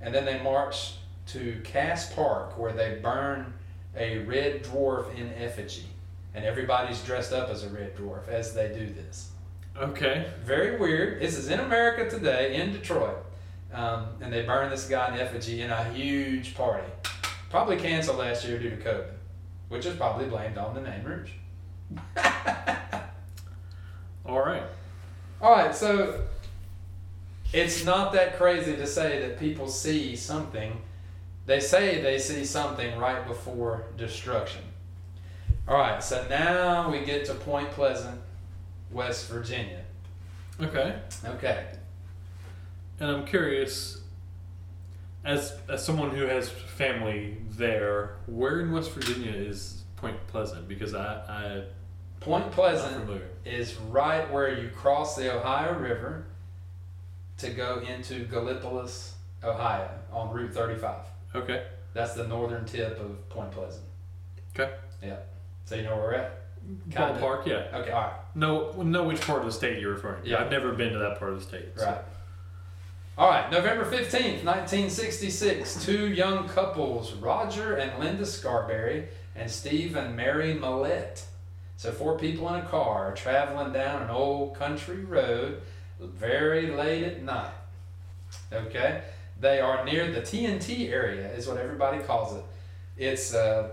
and 0.00 0.14
then 0.14 0.24
they 0.24 0.40
march 0.42 0.94
to 1.26 1.60
Cass 1.64 2.12
Park, 2.14 2.58
where 2.58 2.72
they 2.72 2.98
burn 3.02 3.52
a 3.96 4.18
red 4.18 4.64
dwarf 4.64 5.14
in 5.14 5.32
effigy. 5.34 5.86
And 6.34 6.44
everybody's 6.44 7.02
dressed 7.02 7.32
up 7.32 7.50
as 7.50 7.64
a 7.64 7.68
red 7.68 7.96
dwarf 7.96 8.28
as 8.28 8.54
they 8.54 8.68
do 8.68 8.86
this. 8.92 9.30
Okay. 9.76 10.30
Very 10.44 10.78
weird. 10.78 11.20
This 11.20 11.36
is 11.36 11.48
in 11.48 11.60
America 11.60 12.08
today, 12.08 12.56
in 12.56 12.72
Detroit. 12.72 13.18
Um, 13.72 14.06
and 14.20 14.32
they 14.32 14.42
burn 14.42 14.70
this 14.70 14.88
guy 14.88 15.14
in 15.14 15.20
effigy 15.20 15.62
in 15.62 15.70
a 15.70 15.84
huge 15.92 16.54
party. 16.54 16.88
Probably 17.50 17.76
canceled 17.76 18.18
last 18.18 18.44
year 18.44 18.58
due 18.58 18.70
to 18.70 18.76
COVID, 18.76 19.10
which 19.68 19.86
is 19.86 19.96
probably 19.96 20.26
blamed 20.26 20.58
on 20.58 20.74
the 20.74 20.80
Nain 20.80 21.02
Rouge. 21.04 21.30
All 24.24 24.40
right. 24.40 24.62
All 25.40 25.52
right, 25.52 25.74
so 25.74 26.22
it's 27.52 27.84
not 27.84 28.12
that 28.12 28.36
crazy 28.36 28.76
to 28.76 28.86
say 28.86 29.20
that 29.20 29.38
people 29.38 29.68
see 29.68 30.14
something. 30.16 30.80
They 31.46 31.60
say 31.60 32.00
they 32.00 32.18
see 32.18 32.44
something 32.44 32.98
right 32.98 33.26
before 33.26 33.86
destruction. 33.96 34.62
All 35.66 35.76
right, 35.76 36.02
so 36.02 36.26
now 36.28 36.90
we 36.90 37.04
get 37.04 37.24
to 37.26 37.34
Point 37.34 37.70
Pleasant, 37.70 38.20
West 38.90 39.28
Virginia. 39.28 39.82
Okay. 40.60 40.96
Okay. 41.24 41.66
And 42.98 43.10
I'm 43.10 43.24
curious, 43.24 44.00
as 45.24 45.56
as 45.68 45.84
someone 45.84 46.10
who 46.10 46.26
has 46.26 46.48
family 46.48 47.38
there, 47.50 48.16
where 48.26 48.60
in 48.60 48.72
West 48.72 48.92
Virginia 48.92 49.32
is 49.32 49.82
Point 49.96 50.18
Pleasant? 50.26 50.68
Because 50.68 50.94
I, 50.94 51.14
I 51.28 51.64
Point 52.20 52.50
Pleasant 52.52 53.22
is 53.44 53.76
right 53.76 54.30
where 54.30 54.60
you 54.60 54.68
cross 54.68 55.16
the 55.16 55.34
Ohio 55.34 55.78
River 55.78 56.26
to 57.40 57.50
go 57.50 57.80
into 57.80 58.24
Gallipolis, 58.26 59.12
Ohio, 59.42 59.88
on 60.12 60.30
Route 60.32 60.52
35. 60.54 60.94
Okay. 61.34 61.64
That's 61.94 62.14
the 62.14 62.26
northern 62.26 62.64
tip 62.64 63.00
of 63.00 63.28
Point 63.28 63.50
Pleasant. 63.50 63.84
Okay. 64.58 64.72
Yeah. 65.02 65.16
So 65.64 65.74
you 65.76 65.82
know 65.82 65.94
where 65.96 66.04
we're 66.04 66.14
at? 66.14 66.36
Mm-hmm. 66.64 66.90
Kinda. 66.90 67.20
Ballpark, 67.20 67.46
yeah. 67.46 67.78
Okay, 67.78 67.90
all 67.90 68.02
right. 68.02 68.12
No, 68.34 68.72
know 68.82 69.04
which 69.04 69.20
part 69.22 69.40
of 69.40 69.46
the 69.46 69.52
state 69.52 69.80
you're 69.80 69.94
referring 69.94 70.22
to. 70.22 70.28
Yeah. 70.28 70.40
I've 70.44 70.50
never 70.50 70.72
been 70.72 70.92
to 70.92 70.98
that 70.98 71.18
part 71.18 71.32
of 71.32 71.38
the 71.40 71.44
state. 71.46 71.68
so- 71.76 71.86
Right. 71.86 71.98
All 73.18 73.28
right, 73.28 73.50
November 73.50 73.84
15th, 73.84 74.44
1966, 74.44 75.84
two 75.84 76.08
young 76.08 76.48
couples, 76.48 77.12
Roger 77.14 77.74
and 77.74 77.98
Linda 78.02 78.24
Scarberry, 78.24 79.08
and 79.36 79.50
Steve 79.50 79.94
and 79.96 80.16
Mary 80.16 80.54
Millette. 80.54 81.24
So, 81.76 81.92
four 81.92 82.18
people 82.18 82.48
in 82.54 82.60
a 82.60 82.66
car 82.66 83.08
are 83.08 83.14
traveling 83.14 83.72
down 83.72 84.02
an 84.02 84.10
old 84.10 84.54
country 84.54 85.04
road 85.04 85.60
very 86.00 86.70
late 86.70 87.04
at 87.04 87.22
night. 87.22 87.52
Okay? 88.52 89.02
They 89.40 89.60
are 89.60 89.84
near 89.84 90.10
the 90.10 90.20
TNT 90.20 90.90
area, 90.90 91.32
is 91.32 91.46
what 91.46 91.56
everybody 91.56 92.02
calls 92.02 92.36
it. 92.36 92.44
It's 92.96 93.34
uh, 93.34 93.68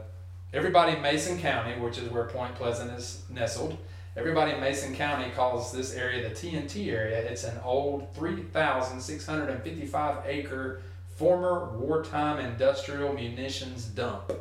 everybody 0.53 0.93
in 0.93 1.01
Mason 1.01 1.39
County, 1.39 1.79
which 1.79 1.97
is 1.97 2.09
where 2.09 2.25
Point 2.25 2.55
Pleasant 2.55 2.91
is 2.91 3.23
nestled. 3.29 3.77
Everybody 4.15 4.53
in 4.53 4.59
Mason 4.59 4.95
County 4.95 5.29
calls 5.31 5.71
this 5.71 5.93
area 5.93 6.27
the 6.27 6.33
TNT 6.33 6.91
area. 6.91 7.19
It's 7.19 7.43
an 7.43 7.59
old 7.63 8.13
3,655 8.15 10.17
acre 10.25 10.81
former 11.17 11.77
wartime 11.77 12.39
industrial 12.39 13.13
munitions 13.13 13.85
dump. 13.85 14.31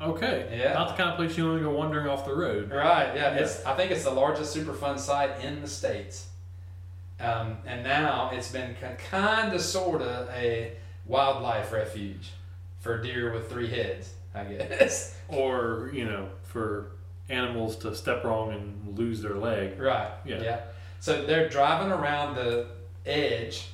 Okay. 0.00 0.58
Yeah. 0.58 0.74
Not 0.74 0.88
the 0.88 0.94
kind 0.94 1.10
of 1.10 1.16
place 1.16 1.36
you 1.36 1.46
want 1.46 1.58
to 1.58 1.64
go 1.64 1.70
wandering 1.70 2.06
off 2.06 2.26
the 2.26 2.34
road. 2.34 2.70
Right, 2.70 3.14
yeah. 3.14 3.34
It's 3.34 3.64
I 3.64 3.74
think 3.74 3.90
it's 3.90 4.04
the 4.04 4.10
largest 4.10 4.54
Superfund 4.54 4.98
site 4.98 5.42
in 5.42 5.60
the 5.60 5.68
states. 5.68 6.28
Um, 7.20 7.58
and 7.66 7.84
now 7.84 8.30
it's 8.32 8.50
been 8.50 8.74
kind 9.10 9.52
of 9.52 9.60
sort 9.60 10.02
of 10.02 10.28
a 10.30 10.72
wildlife 11.06 11.72
refuge 11.72 12.32
for 12.80 13.00
deer 13.00 13.32
with 13.32 13.50
three 13.50 13.68
heads, 13.68 14.12
I 14.34 14.44
guess. 14.44 15.12
Or, 15.28 15.90
you 15.94 16.04
know, 16.04 16.28
for 16.42 16.90
animals 17.30 17.76
to 17.76 17.96
step 17.96 18.24
wrong 18.24 18.52
and 18.52 18.98
lose 18.98 19.22
their 19.22 19.36
leg. 19.36 19.80
Right. 19.80 20.10
Yeah. 20.26 20.42
Yeah. 20.42 20.60
So 21.00 21.24
they're 21.24 21.48
driving 21.48 21.90
around 21.90 22.34
the 22.34 22.66
edge, 23.06 23.68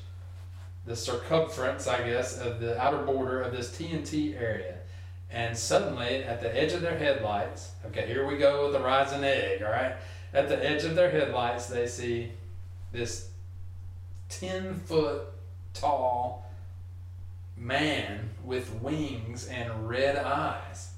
the 0.87 0.95
circumference, 0.95 1.89
I 1.89 2.09
guess, 2.09 2.39
of 2.39 2.61
the 2.61 2.81
outer 2.81 2.99
border 2.99 3.43
of 3.43 3.51
this 3.51 3.71
TNT 3.77 4.41
area. 4.41 4.77
And 5.31 5.57
suddenly, 5.57 6.23
at 6.25 6.41
the 6.41 6.57
edge 6.57 6.73
of 6.73 6.83
their 6.83 6.99
headlights, 6.99 7.73
okay, 7.87 8.07
here 8.07 8.27
we 8.27 8.37
go 8.37 8.65
with 8.65 8.73
the 8.73 8.81
rising 8.81 9.25
egg, 9.25 9.63
all 9.63 9.71
right? 9.71 9.95
At 10.33 10.49
the 10.49 10.65
edge 10.65 10.85
of 10.85 10.95
their 10.95 11.11
headlights, 11.11 11.67
they 11.67 11.87
see 11.87 12.31
this 12.93 13.30
10 14.31 14.81
foot 14.87 15.23
tall 15.75 16.51
man 17.57 18.31
with 18.45 18.73
wings 18.81 19.47
and 19.49 19.89
red 19.89 20.17
eyes 20.17 20.91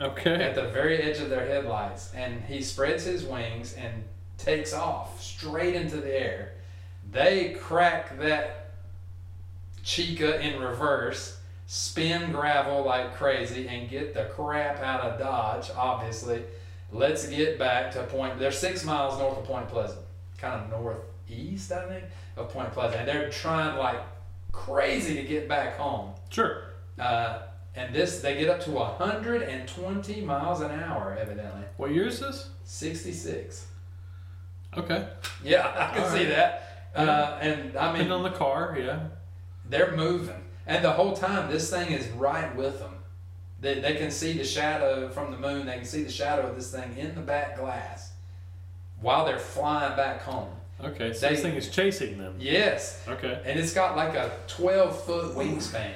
Okay. 0.00 0.42
at 0.42 0.54
the 0.56 0.64
very 0.68 1.00
edge 1.00 1.20
of 1.20 1.30
their 1.30 1.46
headlights, 1.46 2.12
and 2.12 2.42
he 2.44 2.60
spreads 2.60 3.04
his 3.04 3.22
wings 3.24 3.74
and 3.74 4.02
takes 4.36 4.72
off 4.72 5.22
straight 5.22 5.74
into 5.76 5.98
the 5.98 6.12
air. 6.12 6.54
They 7.12 7.50
crack 7.50 8.18
that 8.18 8.70
Chica 9.84 10.40
in 10.40 10.60
reverse, 10.60 11.38
spin 11.66 12.32
gravel 12.32 12.84
like 12.84 13.14
crazy, 13.14 13.68
and 13.68 13.88
get 13.88 14.12
the 14.14 14.24
crap 14.24 14.80
out 14.80 15.02
of 15.02 15.18
Dodge, 15.20 15.70
obviously. 15.76 16.42
Let's 16.90 17.28
get 17.28 17.58
back 17.58 17.92
to 17.92 18.02
Point. 18.04 18.38
They're 18.40 18.50
six 18.50 18.84
miles 18.84 19.18
north 19.18 19.38
of 19.38 19.44
Point 19.44 19.68
Pleasant, 19.68 20.00
kind 20.38 20.60
of 20.60 20.70
northeast, 21.32 21.72
I 21.72 21.88
think, 21.88 22.04
of 22.36 22.48
Point 22.50 22.72
Pleasant. 22.72 23.00
And 23.00 23.08
they're 23.08 23.30
trying 23.30 23.78
like 23.78 24.00
crazy 24.52 25.14
to 25.16 25.22
get 25.22 25.48
back 25.48 25.76
home. 25.76 26.12
Sure. 26.30 26.64
Uh, 26.98 27.40
and 27.74 27.94
this, 27.94 28.20
they 28.20 28.36
get 28.36 28.50
up 28.50 28.60
to 28.62 28.70
120 28.70 30.20
miles 30.20 30.60
an 30.60 30.70
hour, 30.70 31.16
evidently. 31.18 31.62
What 31.78 31.90
year 31.90 32.06
is 32.06 32.20
this? 32.20 32.50
66. 32.64 33.66
Okay. 34.76 35.08
Yeah, 35.42 35.72
I 35.74 35.94
can 35.94 36.04
All 36.04 36.10
see 36.10 36.18
right. 36.18 36.28
that. 36.28 36.90
Uh, 36.94 37.38
and 37.40 37.76
I 37.76 37.86
Depending 37.86 38.02
mean, 38.02 38.12
on 38.12 38.22
the 38.22 38.30
car, 38.30 38.76
yeah. 38.78 39.00
they're 39.68 39.96
moving. 39.96 40.44
And 40.66 40.84
the 40.84 40.92
whole 40.92 41.14
time, 41.14 41.50
this 41.50 41.70
thing 41.70 41.90
is 41.92 42.06
right 42.08 42.54
with 42.54 42.78
them. 42.78 42.94
They, 43.60 43.80
they 43.80 43.94
can 43.94 44.10
see 44.10 44.34
the 44.34 44.44
shadow 44.44 45.08
from 45.08 45.30
the 45.30 45.38
moon, 45.38 45.66
they 45.66 45.76
can 45.76 45.84
see 45.84 46.02
the 46.02 46.10
shadow 46.10 46.48
of 46.48 46.56
this 46.56 46.72
thing 46.72 46.96
in 46.98 47.14
the 47.14 47.20
back 47.20 47.56
glass 47.58 48.12
while 49.00 49.24
they're 49.24 49.38
flying 49.38 49.96
back 49.96 50.22
home. 50.22 50.50
Okay, 50.82 51.12
so 51.12 51.26
They- 51.28 51.34
this 51.34 51.42
thing 51.42 51.54
is 51.54 51.68
chasing 51.70 52.18
them. 52.18 52.36
Yes. 52.38 53.00
Okay. 53.08 53.40
and 53.44 53.58
it's 53.58 53.72
got 53.72 53.96
like 53.96 54.14
a 54.14 54.30
12 54.48 55.04
foot 55.04 55.34
wingspan 55.36 55.94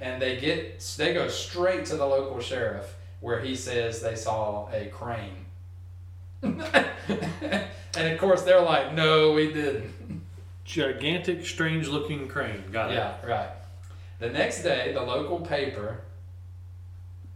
and 0.00 0.20
they 0.20 0.36
get 0.36 0.80
they 0.98 1.14
go 1.14 1.28
straight 1.28 1.86
to 1.86 1.96
the 1.96 2.04
local 2.06 2.40
sheriff 2.40 2.94
where 3.20 3.40
he 3.40 3.54
says 3.56 4.02
they 4.02 4.16
saw 4.16 4.68
a 4.72 4.86
crane 4.86 5.46
and 6.42 6.60
of 8.12 8.18
course 8.18 8.42
they're 8.42 8.60
like 8.60 8.92
no 8.92 9.32
we 9.32 9.52
didn't 9.52 9.92
Gigantic, 10.64 11.44
strange 11.46 11.88
looking 11.88 12.26
crane. 12.26 12.64
Got 12.72 12.90
it. 12.90 12.94
yeah 12.94 13.24
right 13.24 13.50
the 14.18 14.28
next 14.30 14.62
day 14.62 14.92
the 14.92 15.00
local 15.02 15.40
paper 15.40 16.00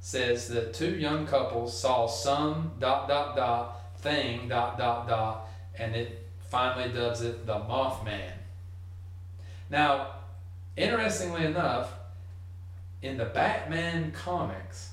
says 0.00 0.48
that 0.48 0.74
two 0.74 0.94
young 0.96 1.26
couples 1.26 1.78
saw 1.78 2.06
some 2.06 2.72
dot 2.80 3.08
dot 3.08 3.36
dot 3.36 3.80
thing 3.98 4.48
dot 4.48 4.78
dot 4.78 5.08
dot 5.08 5.47
and 5.78 5.94
it 5.94 6.26
finally 6.48 6.92
dubs 6.92 7.22
it 7.22 7.46
the 7.46 7.54
mothman 7.54 8.32
now 9.70 10.08
interestingly 10.76 11.44
enough 11.44 11.92
in 13.02 13.16
the 13.16 13.24
batman 13.26 14.10
comics 14.12 14.90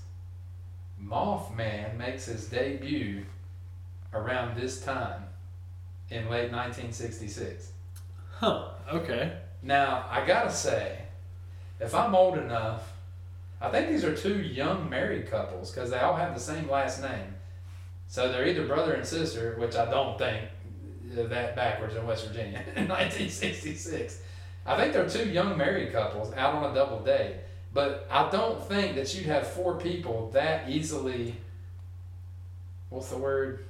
mothman 1.02 1.98
makes 1.98 2.26
his 2.26 2.46
debut 2.48 3.26
around 4.14 4.56
this 4.58 4.82
time 4.84 5.24
in 6.10 6.24
late 6.30 6.52
1966 6.52 7.72
Huh. 8.40 8.68
Okay. 8.92 9.32
now, 9.64 10.06
I 10.10 10.26
gotta 10.26 10.52
say, 10.52 11.00
if 11.80 11.96
I'm 11.96 12.14
old 12.14 12.38
enough, 12.38 12.92
I 13.62 13.70
think 13.70 13.88
these 13.90 14.04
are 14.04 14.14
two 14.14 14.42
young 14.42 14.90
married 14.90 15.32
couples 15.32 15.72
because 15.72 15.90
they 15.90 16.00
all 16.00 16.16
have 16.18 16.34
the 16.34 16.40
same 16.40 16.70
last 16.70 17.02
name. 17.02 17.36
So 18.08 18.30
they're 18.32 18.46
either 18.46 18.68
brother 18.68 18.94
and 18.94 19.06
sister, 19.06 19.56
which 19.58 19.76
I 19.76 19.90
don't 19.90 20.18
think 20.18 20.50
that 21.24 21.56
backwards 21.56 21.96
in 21.96 22.06
West 22.06 22.28
Virginia 22.28 22.60
in 22.76 22.88
1966. 22.88 24.20
I 24.66 24.76
think 24.78 24.94
they're 24.94 25.10
two 25.10 25.30
young 25.30 25.58
married 25.58 25.92
couples 25.94 26.34
out 26.34 26.56
on 26.56 26.72
a 26.72 26.74
double 26.76 27.00
date. 27.00 27.36
But 27.74 28.08
I 28.10 28.30
don't 28.32 28.64
think 28.68 28.96
that 28.96 29.14
you'd 29.14 29.26
have 29.26 29.48
four 29.48 29.76
people 29.76 30.30
that 30.34 30.70
easily, 30.70 31.36
what's 32.90 33.10
the 33.10 33.18
word? 33.18 33.66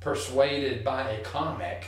Persuaded 0.00 0.84
by 0.84 1.10
a 1.10 1.20
comic 1.22 1.86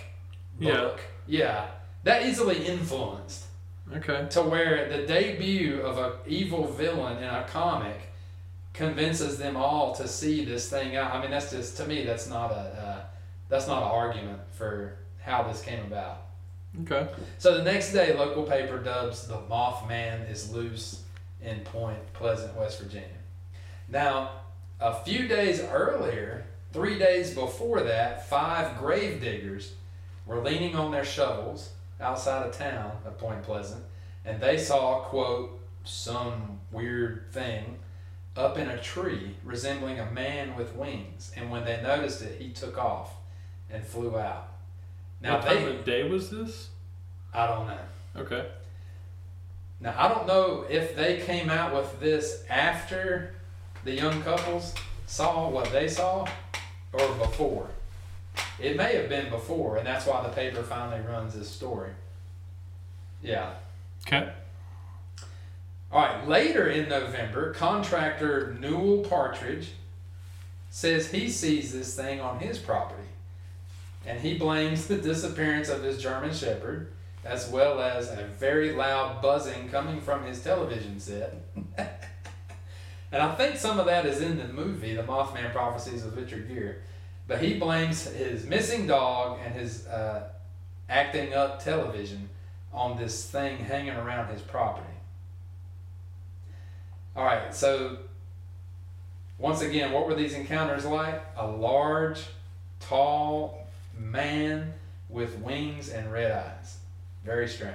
book. 0.60 1.00
Yeah. 1.26 1.66
That 2.04 2.24
easily 2.26 2.64
influenced 2.66 3.46
Okay. 3.94 4.26
to 4.30 4.42
where 4.42 4.88
the 4.88 5.06
debut 5.06 5.80
of 5.80 5.98
an 5.98 6.12
evil 6.26 6.66
villain 6.66 7.18
in 7.18 7.24
a 7.28 7.44
comic 7.44 8.12
convinces 8.72 9.38
them 9.38 9.56
all 9.56 9.94
to 9.94 10.08
see 10.08 10.44
this 10.44 10.68
thing 10.68 10.96
out. 10.96 11.14
I 11.14 11.20
mean, 11.22 11.30
that's 11.30 11.50
just 11.50 11.76
to 11.78 11.86
me, 11.86 12.04
that's 12.04 12.28
not 12.28 12.50
a 12.50 12.54
uh, 12.54 13.00
that's 13.48 13.66
not 13.66 13.82
an 13.82 13.88
argument 13.88 14.40
for 14.52 14.98
how 15.20 15.42
this 15.42 15.62
came 15.62 15.84
about. 15.84 16.22
Okay. 16.82 17.08
So 17.38 17.56
the 17.56 17.64
next 17.64 17.92
day, 17.92 18.14
local 18.14 18.42
paper 18.42 18.78
dubs 18.78 19.26
the 19.26 19.38
Mothman 19.38 20.30
is 20.30 20.52
loose 20.52 21.02
in 21.42 21.60
Point 21.60 22.12
Pleasant, 22.12 22.54
West 22.56 22.80
Virginia. 22.80 23.08
Now, 23.88 24.30
a 24.80 24.94
few 24.94 25.26
days 25.26 25.60
earlier, 25.60 26.44
three 26.72 26.98
days 26.98 27.34
before 27.34 27.82
that, 27.82 28.28
five 28.28 28.78
grave 28.78 29.20
diggers 29.20 29.72
were 30.26 30.42
leaning 30.42 30.74
on 30.74 30.90
their 30.90 31.04
shovels 31.04 31.70
outside 32.00 32.46
of 32.46 32.56
town 32.56 32.92
of 33.06 33.16
Point 33.16 33.42
Pleasant, 33.42 33.82
and 34.24 34.40
they 34.40 34.58
saw, 34.58 35.00
quote, 35.00 35.60
some 35.84 36.58
weird 36.72 37.32
thing 37.32 37.78
up 38.36 38.58
in 38.58 38.68
a 38.68 38.82
tree 38.82 39.36
resembling 39.44 39.98
a 39.98 40.10
man 40.10 40.56
with 40.56 40.74
wings. 40.74 41.32
And 41.36 41.50
when 41.50 41.64
they 41.64 41.80
noticed 41.80 42.20
it, 42.22 42.40
he 42.40 42.50
took 42.50 42.76
off 42.76 43.14
and 43.70 43.84
flew 43.84 44.18
out. 44.18 44.48
Now, 45.20 45.38
what 45.38 45.46
time 45.46 45.68
of 45.68 45.84
day 45.84 46.08
was 46.08 46.30
this? 46.30 46.68
I 47.32 47.46
don't 47.46 47.66
know. 47.66 47.78
Okay. 48.16 48.46
Now 49.80 49.94
I 49.98 50.08
don't 50.08 50.26
know 50.26 50.64
if 50.68 50.96
they 50.96 51.20
came 51.20 51.50
out 51.50 51.74
with 51.74 52.00
this 52.00 52.44
after 52.48 53.34
the 53.84 53.92
young 53.92 54.22
couples 54.22 54.74
saw 55.06 55.48
what 55.48 55.70
they 55.70 55.88
saw 55.88 56.26
or 56.92 57.08
before. 57.14 57.68
It 58.58 58.76
may 58.76 58.96
have 58.96 59.08
been 59.08 59.28
before, 59.30 59.76
and 59.76 59.86
that's 59.86 60.06
why 60.06 60.22
the 60.22 60.30
paper 60.30 60.62
finally 60.62 61.00
runs 61.06 61.34
this 61.34 61.48
story. 61.48 61.90
Yeah. 63.22 63.52
Okay. 64.06 64.30
All 65.92 66.00
right. 66.00 66.26
Later 66.26 66.68
in 66.68 66.88
November, 66.88 67.52
contractor 67.52 68.56
Newell 68.58 69.04
Partridge 69.04 69.72
says 70.70 71.10
he 71.10 71.28
sees 71.28 71.72
this 71.72 71.94
thing 71.94 72.20
on 72.20 72.38
his 72.38 72.58
property. 72.58 73.05
And 74.06 74.20
he 74.20 74.38
blames 74.38 74.86
the 74.86 74.96
disappearance 74.96 75.68
of 75.68 75.82
his 75.82 76.00
German 76.00 76.32
Shepherd, 76.32 76.92
as 77.24 77.50
well 77.50 77.80
as 77.80 78.08
a 78.08 78.24
very 78.38 78.72
loud 78.72 79.20
buzzing 79.20 79.68
coming 79.68 80.00
from 80.00 80.24
his 80.24 80.40
television 80.42 81.00
set. 81.00 81.34
and 81.76 83.22
I 83.22 83.34
think 83.34 83.56
some 83.56 83.80
of 83.80 83.86
that 83.86 84.06
is 84.06 84.20
in 84.20 84.38
the 84.38 84.46
movie, 84.46 84.94
The 84.94 85.02
Mothman 85.02 85.52
Prophecies 85.52 86.04
of 86.04 86.16
Richard 86.16 86.48
Gere. 86.48 86.76
But 87.26 87.42
he 87.42 87.58
blames 87.58 88.04
his 88.04 88.46
missing 88.46 88.86
dog 88.86 89.40
and 89.44 89.54
his 89.54 89.86
uh, 89.88 90.28
acting 90.88 91.34
up 91.34 91.62
television 91.62 92.28
on 92.72 92.96
this 92.96 93.28
thing 93.28 93.56
hanging 93.58 93.94
around 93.94 94.32
his 94.32 94.42
property. 94.42 94.86
All 97.16 97.24
right, 97.24 97.52
so 97.52 97.96
once 99.38 99.62
again, 99.62 99.90
what 99.90 100.06
were 100.06 100.14
these 100.14 100.34
encounters 100.34 100.84
like? 100.84 101.24
A 101.36 101.46
large, 101.46 102.20
tall 102.78 103.55
man 103.98 104.74
with 105.08 105.38
wings 105.38 105.88
and 105.88 106.12
red 106.12 106.32
eyes. 106.32 106.78
Very 107.24 107.48
strange. 107.48 107.74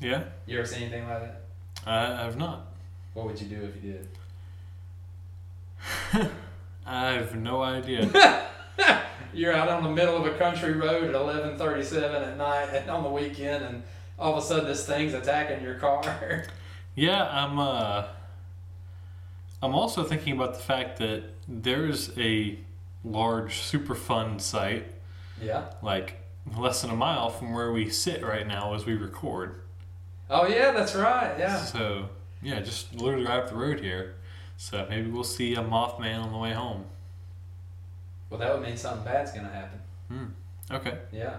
Yeah, 0.00 0.24
You 0.46 0.58
ever 0.58 0.66
seen 0.66 0.82
anything 0.84 1.08
like 1.08 1.20
that? 1.20 1.40
I, 1.86 2.26
I've 2.26 2.36
not. 2.36 2.66
What 3.14 3.26
would 3.26 3.40
you 3.40 3.46
do 3.48 3.62
if 3.64 3.82
you 3.84 3.92
did? 3.92 4.08
I 6.86 7.12
have 7.12 7.36
no 7.36 7.62
idea. 7.62 8.10
You're 9.34 9.54
out 9.54 9.68
on 9.68 9.82
the 9.82 9.90
middle 9.90 10.16
of 10.16 10.26
a 10.26 10.36
country 10.36 10.72
road 10.72 11.04
at 11.04 11.14
11:37 11.14 12.02
at 12.28 12.36
night 12.36 12.68
and 12.72 12.90
on 12.90 13.02
the 13.02 13.08
weekend, 13.08 13.64
and 13.64 13.82
all 14.18 14.32
of 14.36 14.42
a 14.42 14.46
sudden 14.46 14.66
this 14.66 14.86
thing's 14.86 15.14
attacking 15.14 15.62
your 15.62 15.74
car. 15.76 16.44
Yeah, 16.94 17.26
I'm. 17.26 17.58
Uh, 17.58 18.04
I'm 19.62 19.74
also 19.74 20.02
thinking 20.04 20.34
about 20.34 20.52
the 20.52 20.60
fact 20.60 20.98
that 20.98 21.22
there's 21.48 22.10
a 22.18 22.58
large 23.02 23.60
Superfund 23.62 24.42
site, 24.42 24.90
yeah. 25.42 25.64
like 25.82 26.18
less 26.56 26.82
than 26.82 26.90
a 26.90 26.96
mile 26.96 27.30
from 27.30 27.52
where 27.52 27.72
we 27.72 27.90
sit 27.90 28.22
right 28.22 28.46
now 28.46 28.74
as 28.74 28.86
we 28.86 28.94
record. 28.94 29.60
Oh 30.30 30.46
yeah, 30.46 30.72
that's 30.72 30.94
right. 30.94 31.34
Yeah. 31.38 31.58
So 31.58 32.08
yeah, 32.42 32.60
just 32.60 32.94
literally 32.94 33.26
right 33.26 33.40
up 33.40 33.48
the 33.48 33.56
road 33.56 33.80
here. 33.80 34.14
So 34.56 34.86
maybe 34.88 35.10
we'll 35.10 35.24
see 35.24 35.54
a 35.54 35.62
Mothman 35.62 36.22
on 36.22 36.32
the 36.32 36.38
way 36.38 36.52
home. 36.52 36.84
Well, 38.30 38.40
that 38.40 38.52
would 38.54 38.66
mean 38.66 38.76
something 38.76 39.04
bad's 39.04 39.32
gonna 39.32 39.50
happen. 39.50 39.80
Hmm. 40.08 40.74
Okay. 40.74 40.98
Yeah. 41.12 41.36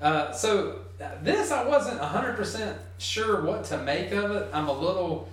Uh, 0.00 0.32
so 0.32 0.80
this 1.22 1.50
I 1.50 1.66
wasn't 1.66 2.00
hundred 2.00 2.36
percent 2.36 2.78
sure 2.98 3.42
what 3.42 3.64
to 3.64 3.78
make 3.78 4.12
of 4.12 4.30
it. 4.32 4.48
I'm 4.52 4.68
a 4.68 4.72
little 4.72 5.28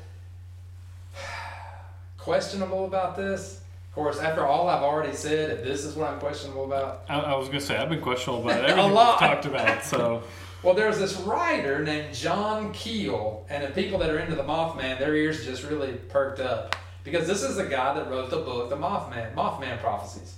questionable 2.18 2.86
about 2.86 3.16
this. 3.16 3.62
Of 3.96 4.04
course, 4.04 4.20
after 4.20 4.46
all 4.46 4.68
I've 4.68 4.84
already 4.84 5.14
said, 5.16 5.52
if 5.52 5.64
this 5.64 5.86
is 5.86 5.96
what 5.96 6.10
I'm 6.10 6.20
questionable 6.20 6.66
about, 6.66 7.06
I, 7.08 7.18
I 7.18 7.36
was 7.38 7.48
gonna 7.48 7.62
say 7.62 7.78
I've 7.78 7.88
been 7.88 8.02
questionable 8.02 8.44
about 8.44 8.60
A 8.66 8.72
everything 8.72 8.90
we've 8.90 8.98
talked 8.98 9.46
about. 9.46 9.86
So 9.86 10.22
Well, 10.64 10.74
there's 10.74 10.98
this 10.98 11.16
writer 11.18 11.82
named 11.82 12.14
John 12.14 12.74
Keel, 12.74 13.46
and 13.50 13.64
the 13.64 13.70
people 13.70 13.98
that 14.00 14.10
are 14.10 14.20
into 14.20 14.36
the 14.36 14.44
Mothman, 14.44 15.00
their 15.00 15.16
ears 15.16 15.46
just 15.46 15.64
really 15.64 15.94
perked 15.94 16.42
up 16.42 16.76
because 17.06 17.26
this 17.26 17.42
is 17.42 17.56
the 17.56 17.66
guy 17.66 17.94
that 17.94 18.10
wrote 18.10 18.32
the 18.32 18.38
book, 18.38 18.70
The 18.70 18.76
Mothman, 18.76 19.34
Mothman 19.34 19.80
Prophecies. 19.80 20.36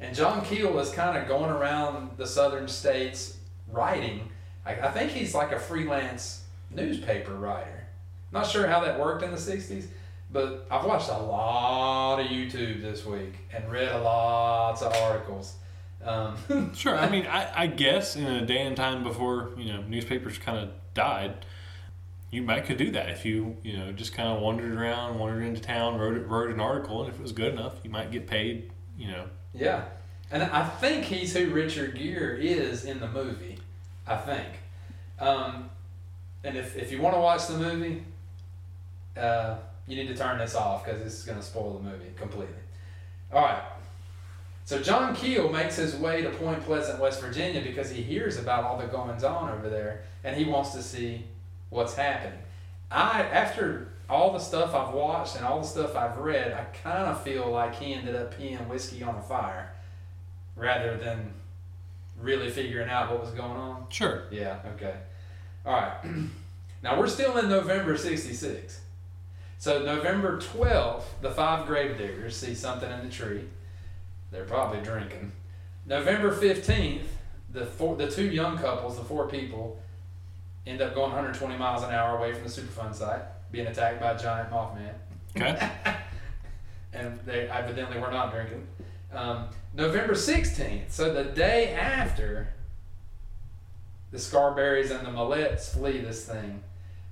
And 0.00 0.14
John 0.14 0.44
Keel 0.44 0.70
was 0.72 0.90
kind 0.90 1.16
of 1.16 1.26
going 1.26 1.50
around 1.50 2.18
the 2.18 2.26
southern 2.26 2.68
states 2.68 3.38
writing. 3.70 4.28
I, 4.66 4.72
I 4.72 4.90
think 4.90 5.12
he's 5.12 5.34
like 5.34 5.52
a 5.52 5.58
freelance 5.58 6.44
newspaper 6.70 7.34
writer. 7.34 7.86
Not 8.32 8.46
sure 8.46 8.66
how 8.66 8.80
that 8.80 8.98
worked 8.98 9.22
in 9.22 9.30
the 9.30 9.36
60s, 9.36 9.86
but 10.30 10.66
I've 10.70 10.84
watched 10.84 11.08
a 11.08 11.18
lot 11.18 12.20
of 12.20 12.26
YouTube 12.26 12.82
this 12.82 13.04
week 13.04 13.34
and 13.52 13.70
read 13.70 13.88
a 13.88 13.98
lots 13.98 14.82
of 14.82 14.92
articles. 14.94 15.54
Um, 16.04 16.72
sure. 16.74 16.96
I 16.96 17.08
mean, 17.08 17.26
I, 17.26 17.62
I 17.62 17.66
guess 17.66 18.16
in 18.16 18.26
a 18.26 18.46
day 18.46 18.66
and 18.66 18.76
time 18.76 19.02
before 19.02 19.52
you 19.56 19.72
know 19.72 19.82
newspapers 19.82 20.38
kind 20.38 20.58
of 20.58 20.70
died, 20.94 21.44
you 22.30 22.42
might 22.42 22.66
could 22.66 22.76
do 22.76 22.90
that 22.92 23.10
if 23.10 23.24
you 23.24 23.56
you 23.62 23.76
know 23.76 23.92
just 23.92 24.12
kind 24.12 24.28
of 24.28 24.40
wandered 24.40 24.74
around, 24.74 25.18
wandered 25.18 25.44
into 25.44 25.60
town, 25.60 25.98
wrote 25.98 26.16
it, 26.16 26.26
wrote 26.26 26.50
an 26.50 26.60
article, 26.60 27.02
and 27.02 27.12
if 27.12 27.18
it 27.18 27.22
was 27.22 27.32
good 27.32 27.52
enough, 27.52 27.74
you 27.82 27.90
might 27.90 28.10
get 28.10 28.26
paid. 28.26 28.70
You 28.96 29.08
know. 29.12 29.24
Yeah. 29.54 29.84
And 30.30 30.42
I 30.42 30.68
think 30.68 31.04
he's 31.04 31.34
who 31.34 31.50
Richard 31.50 31.96
Gere 31.96 32.38
is 32.38 32.84
in 32.84 33.00
the 33.00 33.08
movie. 33.08 33.58
I 34.06 34.16
think. 34.16 34.48
Um, 35.18 35.70
and 36.44 36.56
if, 36.56 36.76
if 36.76 36.92
you 36.92 37.00
want 37.00 37.14
to 37.14 37.20
watch 37.20 37.46
the 37.46 37.58
movie, 37.58 38.04
uh, 39.16 39.56
you 39.88 39.96
need 39.96 40.08
to 40.08 40.16
turn 40.16 40.38
this 40.38 40.54
off 40.54 40.84
because 40.84 41.02
this 41.02 41.14
is 41.14 41.24
going 41.24 41.38
to 41.38 41.44
spoil 41.44 41.74
the 41.74 41.90
movie 41.90 42.12
completely. 42.16 42.54
All 43.32 43.42
right. 43.42 43.62
So 44.64 44.80
John 44.82 45.16
Keel 45.16 45.50
makes 45.50 45.76
his 45.76 45.96
way 45.96 46.20
to 46.20 46.28
Point 46.28 46.62
Pleasant, 46.62 47.00
West 47.00 47.22
Virginia 47.22 47.62
because 47.62 47.90
he 47.90 48.02
hears 48.02 48.36
about 48.36 48.64
all 48.64 48.76
the 48.76 48.86
goings 48.86 49.24
on 49.24 49.48
over 49.48 49.70
there 49.70 50.02
and 50.24 50.36
he 50.36 50.44
wants 50.44 50.72
to 50.72 50.82
see 50.82 51.24
what's 51.70 51.94
happening. 51.94 52.38
I 52.90 53.22
after 53.22 53.88
all 54.10 54.32
the 54.32 54.38
stuff 54.38 54.74
I've 54.74 54.92
watched 54.92 55.36
and 55.36 55.44
all 55.44 55.60
the 55.60 55.66
stuff 55.66 55.96
I've 55.96 56.18
read, 56.18 56.52
I 56.52 56.64
kind 56.82 57.08
of 57.08 57.22
feel 57.22 57.50
like 57.50 57.76
he 57.76 57.94
ended 57.94 58.14
up 58.14 58.38
peeing 58.38 58.66
whiskey 58.68 59.02
on 59.02 59.14
a 59.14 59.22
fire 59.22 59.72
rather 60.54 60.96
than 60.98 61.32
really 62.20 62.50
figuring 62.50 62.90
out 62.90 63.10
what 63.10 63.20
was 63.20 63.30
going 63.30 63.56
on. 63.56 63.86
Sure. 63.88 64.24
Yeah, 64.30 64.58
okay. 64.74 64.94
All 65.64 65.72
right. 65.72 65.96
now 66.82 66.98
we're 66.98 67.08
still 67.08 67.38
in 67.38 67.48
November 67.48 67.96
66. 67.96 68.80
So 69.58 69.82
November 69.82 70.38
12th, 70.38 71.02
the 71.20 71.30
five 71.30 71.66
gravediggers 71.66 72.36
see 72.36 72.54
something 72.54 72.90
in 72.90 73.04
the 73.04 73.12
tree. 73.12 73.44
They're 74.30 74.44
probably 74.44 74.80
drinking. 74.80 75.32
November 75.84 76.34
15th, 76.34 77.02
the 77.52 77.66
four, 77.66 77.96
the 77.96 78.10
two 78.10 78.30
young 78.30 78.56
couples, 78.56 78.96
the 78.96 79.04
four 79.04 79.26
people, 79.26 79.80
end 80.66 80.80
up 80.80 80.94
going 80.94 81.10
120 81.10 81.56
miles 81.56 81.82
an 81.82 81.90
hour 81.90 82.18
away 82.18 82.32
from 82.34 82.44
the 82.44 82.48
Superfund 82.48 82.94
site, 82.94 83.22
being 83.50 83.66
attacked 83.66 84.00
by 84.00 84.12
a 84.12 84.18
giant 84.18 84.50
Mothman 84.50 84.92
Okay. 85.36 85.70
and 86.92 87.18
they 87.26 87.48
evidently 87.48 87.98
were 87.98 88.10
not 88.10 88.32
drinking. 88.32 88.66
Um, 89.12 89.48
November 89.74 90.14
16th, 90.14 90.90
so 90.90 91.12
the 91.12 91.24
day 91.24 91.72
after 91.72 92.48
the 94.10 94.18
Scarberries 94.18 94.90
and 94.90 95.06
the 95.06 95.10
Millettes 95.10 95.72
flee 95.72 95.98
this 95.98 96.24
thing, 96.26 96.62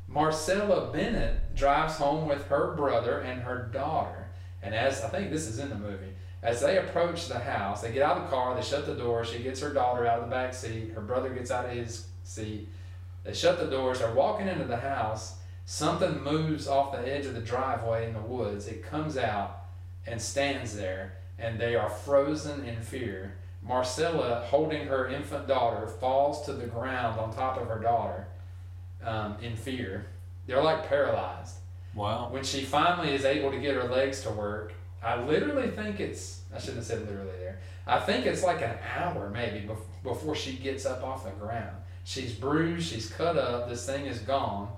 Marcella 0.08 0.92
Bennett 0.92 1.54
drives 1.54 1.96
home 1.96 2.28
with 2.28 2.46
her 2.46 2.74
brother 2.74 3.20
and 3.20 3.42
her 3.42 3.68
daughter. 3.72 4.28
And 4.62 4.74
as 4.74 5.02
I 5.02 5.08
think 5.08 5.30
this 5.30 5.46
is 5.46 5.58
in 5.58 5.68
the 5.68 5.74
movie, 5.76 6.14
as 6.42 6.60
they 6.60 6.78
approach 6.78 7.28
the 7.28 7.38
house, 7.38 7.82
they 7.82 7.92
get 7.92 8.02
out 8.02 8.18
of 8.18 8.24
the 8.24 8.28
car, 8.28 8.54
they 8.54 8.62
shut 8.62 8.86
the 8.86 8.94
door, 8.94 9.24
she 9.24 9.42
gets 9.42 9.60
her 9.60 9.72
daughter 9.72 10.06
out 10.06 10.20
of 10.20 10.24
the 10.26 10.30
back 10.30 10.54
seat, 10.54 10.92
her 10.94 11.00
brother 11.00 11.30
gets 11.30 11.50
out 11.50 11.64
of 11.66 11.72
his 11.72 12.06
seat. 12.22 12.68
They 13.24 13.34
shut 13.34 13.58
the 13.58 13.66
doors, 13.66 13.98
they're 13.98 14.14
walking 14.14 14.48
into 14.48 14.64
the 14.64 14.76
house. 14.76 15.36
Something 15.64 16.22
moves 16.22 16.68
off 16.68 16.92
the 16.92 17.12
edge 17.12 17.26
of 17.26 17.34
the 17.34 17.40
driveway 17.40 18.06
in 18.06 18.14
the 18.14 18.20
woods. 18.20 18.68
It 18.68 18.84
comes 18.84 19.16
out 19.16 19.64
and 20.06 20.22
stands 20.22 20.76
there, 20.76 21.14
and 21.38 21.58
they 21.58 21.74
are 21.74 21.90
frozen 21.90 22.64
in 22.64 22.80
fear. 22.80 23.34
Marcella, 23.62 24.46
holding 24.48 24.86
her 24.86 25.08
infant 25.08 25.48
daughter, 25.48 25.88
falls 25.88 26.46
to 26.46 26.52
the 26.52 26.66
ground 26.66 27.18
on 27.18 27.34
top 27.34 27.60
of 27.60 27.66
her 27.66 27.80
daughter 27.80 28.28
um, 29.06 29.36
in 29.40 29.56
fear. 29.56 30.06
They're 30.46 30.62
like 30.62 30.88
paralyzed. 30.88 31.56
Wow. 31.94 32.28
When 32.30 32.44
she 32.44 32.62
finally 32.62 33.14
is 33.14 33.24
able 33.24 33.50
to 33.50 33.58
get 33.58 33.74
her 33.74 33.84
legs 33.84 34.22
to 34.22 34.30
work, 34.30 34.74
I 35.02 35.20
literally 35.22 35.70
think 35.70 36.00
it's, 36.00 36.42
I 36.54 36.58
shouldn't 36.58 36.78
have 36.78 36.86
said 36.86 37.00
literally 37.06 37.38
there. 37.38 37.60
I 37.86 38.00
think 38.00 38.26
it's 38.26 38.42
like 38.42 38.60
an 38.60 38.76
hour 38.96 39.30
maybe 39.30 39.66
bef- 39.66 40.02
before 40.02 40.34
she 40.34 40.54
gets 40.54 40.84
up 40.84 41.02
off 41.02 41.24
the 41.24 41.30
ground. 41.30 41.76
She's 42.04 42.32
bruised, 42.32 42.92
she's 42.92 43.08
cut 43.08 43.36
up, 43.36 43.68
this 43.68 43.86
thing 43.86 44.06
is 44.06 44.18
gone, 44.18 44.68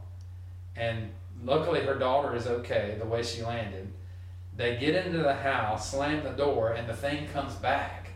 and 0.77 1.11
luckily 1.45 1.81
her 1.81 1.95
daughter 1.95 2.35
is 2.37 2.47
okay 2.47 2.97
the 2.99 3.07
way 3.07 3.23
she 3.23 3.43
landed. 3.43 3.93
They 4.57 4.77
get 4.77 5.07
into 5.07 5.19
the 5.19 5.35
house, 5.35 5.91
slam 5.91 6.25
the 6.25 6.31
door, 6.31 6.73
and 6.73 6.89
the 6.89 6.95
thing 6.95 7.29
comes 7.29 7.55
back, 7.55 8.11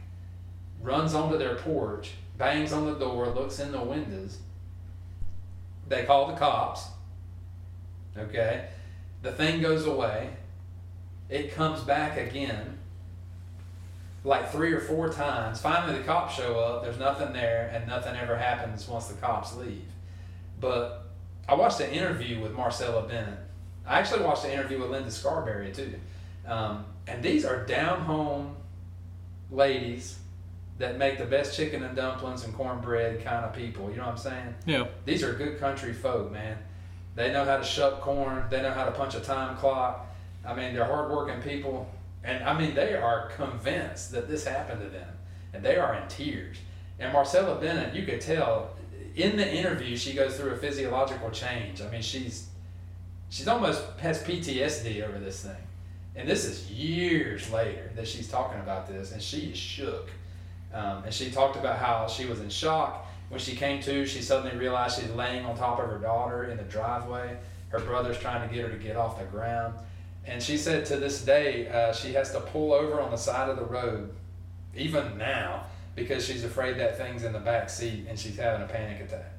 runs 0.80 1.14
onto 1.14 1.38
their 1.38 1.56
porch, 1.56 2.12
bangs 2.38 2.72
on 2.72 2.86
the 2.86 2.94
door, 2.94 3.28
looks 3.28 3.58
in 3.58 3.72
the 3.72 3.82
windows. 3.82 4.38
They 5.92 6.04
call 6.04 6.28
the 6.28 6.38
cops. 6.38 6.86
Okay? 8.16 8.66
The 9.20 9.30
thing 9.30 9.60
goes 9.60 9.84
away. 9.84 10.30
It 11.28 11.54
comes 11.54 11.82
back 11.82 12.16
again, 12.16 12.78
like 14.24 14.50
three 14.50 14.72
or 14.72 14.80
four 14.80 15.12
times. 15.12 15.60
Finally, 15.60 15.98
the 15.98 16.04
cops 16.04 16.34
show 16.34 16.58
up. 16.58 16.82
There's 16.82 16.98
nothing 16.98 17.34
there, 17.34 17.70
and 17.74 17.86
nothing 17.86 18.16
ever 18.16 18.36
happens 18.36 18.88
once 18.88 19.08
the 19.08 19.20
cops 19.20 19.54
leave. 19.54 19.84
But 20.60 21.10
I 21.46 21.56
watched 21.56 21.80
an 21.80 21.90
interview 21.90 22.40
with 22.40 22.52
Marcella 22.52 23.06
Bennett. 23.06 23.40
I 23.86 23.98
actually 23.98 24.24
watched 24.24 24.46
an 24.46 24.52
interview 24.52 24.80
with 24.80 24.90
Linda 24.90 25.10
Scarberry 25.10 25.72
too. 25.72 26.00
Um, 26.46 26.86
and 27.06 27.22
these 27.22 27.44
are 27.44 27.66
down 27.66 28.00
home 28.00 28.56
ladies 29.50 30.18
that 30.78 30.98
make 30.98 31.18
the 31.18 31.24
best 31.24 31.56
chicken 31.56 31.82
and 31.82 31.94
dumplings 31.94 32.44
and 32.44 32.54
cornbread 32.54 33.22
kind 33.24 33.44
of 33.44 33.52
people. 33.52 33.90
You 33.90 33.96
know 33.96 34.04
what 34.04 34.12
I'm 34.12 34.18
saying? 34.18 34.54
Yeah. 34.66 34.86
These 35.04 35.22
are 35.22 35.32
good 35.34 35.58
country 35.58 35.92
folk, 35.92 36.32
man. 36.32 36.58
They 37.14 37.32
know 37.32 37.44
how 37.44 37.58
to 37.58 37.64
shuck 37.64 38.00
corn. 38.00 38.44
They 38.50 38.62
know 38.62 38.70
how 38.70 38.84
to 38.84 38.92
punch 38.92 39.14
a 39.14 39.20
time 39.20 39.56
clock. 39.56 40.06
I 40.46 40.54
mean, 40.54 40.74
they're 40.74 40.84
hardworking 40.84 41.42
people. 41.42 41.90
And 42.24 42.42
I 42.44 42.58
mean, 42.58 42.74
they 42.74 42.94
are 42.94 43.28
convinced 43.36 44.12
that 44.12 44.28
this 44.28 44.44
happened 44.46 44.80
to 44.82 44.88
them, 44.88 45.08
and 45.52 45.64
they 45.64 45.76
are 45.76 45.94
in 45.94 46.08
tears. 46.08 46.56
And 46.98 47.12
Marcella 47.12 47.60
Bennett, 47.60 47.94
you 47.94 48.06
could 48.06 48.20
tell 48.20 48.76
in 49.16 49.36
the 49.36 49.54
interview, 49.54 49.96
she 49.96 50.14
goes 50.14 50.36
through 50.36 50.52
a 50.52 50.56
physiological 50.56 51.30
change. 51.30 51.82
I 51.82 51.90
mean, 51.90 52.02
she's 52.02 52.48
she's 53.28 53.48
almost 53.48 53.82
has 53.98 54.22
PTSD 54.22 55.06
over 55.06 55.18
this 55.18 55.42
thing. 55.42 55.56
And 56.14 56.28
this 56.28 56.44
is 56.44 56.70
years 56.70 57.50
later 57.50 57.90
that 57.96 58.06
she's 58.06 58.28
talking 58.28 58.60
about 58.60 58.86
this, 58.86 59.12
and 59.12 59.22
she 59.22 59.50
is 59.50 59.58
shook. 59.58 60.10
Um, 60.72 61.04
and 61.04 61.12
she 61.12 61.30
talked 61.30 61.56
about 61.56 61.78
how 61.78 62.06
she 62.06 62.26
was 62.26 62.40
in 62.40 62.48
shock. 62.48 63.06
When 63.28 63.40
she 63.40 63.56
came 63.56 63.80
to, 63.82 64.06
she 64.06 64.20
suddenly 64.22 64.56
realized 64.56 65.00
she's 65.00 65.10
laying 65.10 65.44
on 65.44 65.56
top 65.56 65.78
of 65.78 65.88
her 65.88 65.98
daughter 65.98 66.44
in 66.44 66.56
the 66.56 66.64
driveway. 66.64 67.36
Her 67.68 67.80
brother's 67.80 68.18
trying 68.18 68.46
to 68.46 68.54
get 68.54 68.64
her 68.64 68.70
to 68.70 68.78
get 68.78 68.96
off 68.96 69.18
the 69.18 69.24
ground. 69.24 69.74
And 70.24 70.42
she 70.42 70.56
said 70.56 70.84
to 70.86 70.96
this 70.96 71.22
day, 71.24 71.68
uh, 71.68 71.92
she 71.92 72.12
has 72.12 72.30
to 72.32 72.40
pull 72.40 72.72
over 72.72 73.00
on 73.00 73.10
the 73.10 73.16
side 73.16 73.48
of 73.48 73.56
the 73.56 73.64
road, 73.64 74.14
even 74.76 75.18
now, 75.18 75.64
because 75.94 76.24
she's 76.24 76.44
afraid 76.44 76.78
that 76.78 76.96
thing's 76.96 77.24
in 77.24 77.32
the 77.32 77.40
back 77.40 77.68
seat 77.68 78.06
and 78.08 78.18
she's 78.18 78.36
having 78.36 78.62
a 78.62 78.68
panic 78.68 79.00
attack. 79.00 79.32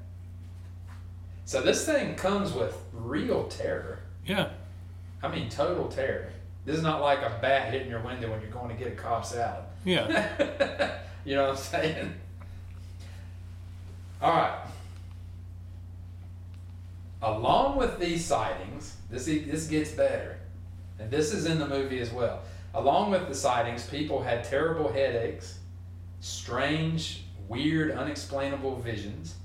So 1.46 1.62
this 1.62 1.86
thing 1.86 2.16
comes 2.16 2.54
with 2.54 2.76
real 2.92 3.46
terror. 3.48 4.00
Yeah. 4.26 4.50
I 5.22 5.28
mean, 5.28 5.50
total 5.50 5.88
terror. 5.88 6.32
This 6.66 6.78
is 6.78 6.84
not 6.84 7.02
like 7.02 7.20
a 7.20 7.38
bat 7.42 7.72
hitting 7.72 7.90
your 7.90 8.02
window 8.02 8.32
when 8.32 8.42
you're 8.42 8.50
going 8.50 8.70
to 8.70 8.76
get 8.76 8.92
a 8.92 8.96
Cobb 8.96 9.26
salad. 9.26 9.66
Yeah. 9.84 10.90
you 11.26 11.36
know 11.36 11.50
what 11.50 11.58
I'm 11.58 11.64
saying? 11.64 12.14
All 14.22 14.32
right. 14.32 14.60
Along 17.22 17.78
with 17.78 18.00
these 18.00 18.26
sightings, 18.26 18.98
this 19.10 19.26
this 19.26 19.68
gets 19.68 19.92
better, 19.92 20.38
and 21.00 21.10
this 21.10 21.34
is 21.34 21.46
in 21.46 21.58
the 21.58 21.68
movie 21.68 22.00
as 22.00 22.12
well. 22.12 22.42
Along 22.74 23.12
with 23.12 23.28
the 23.28 23.36
sightings, 23.36 23.86
people 23.88 24.22
had 24.22 24.44
terrible 24.44 24.92
headaches, 24.92 25.60
strange, 26.20 27.24
weird, 27.48 27.92
unexplainable 27.92 28.78
visions, 28.78 29.36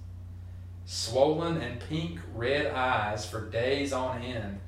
swollen 0.87 1.59
and 1.59 1.79
pink 1.81 2.19
red 2.35 2.67
eyes 2.67 3.27
for 3.29 3.49
days 3.51 3.93
on 3.93 4.23
end. 4.23 4.59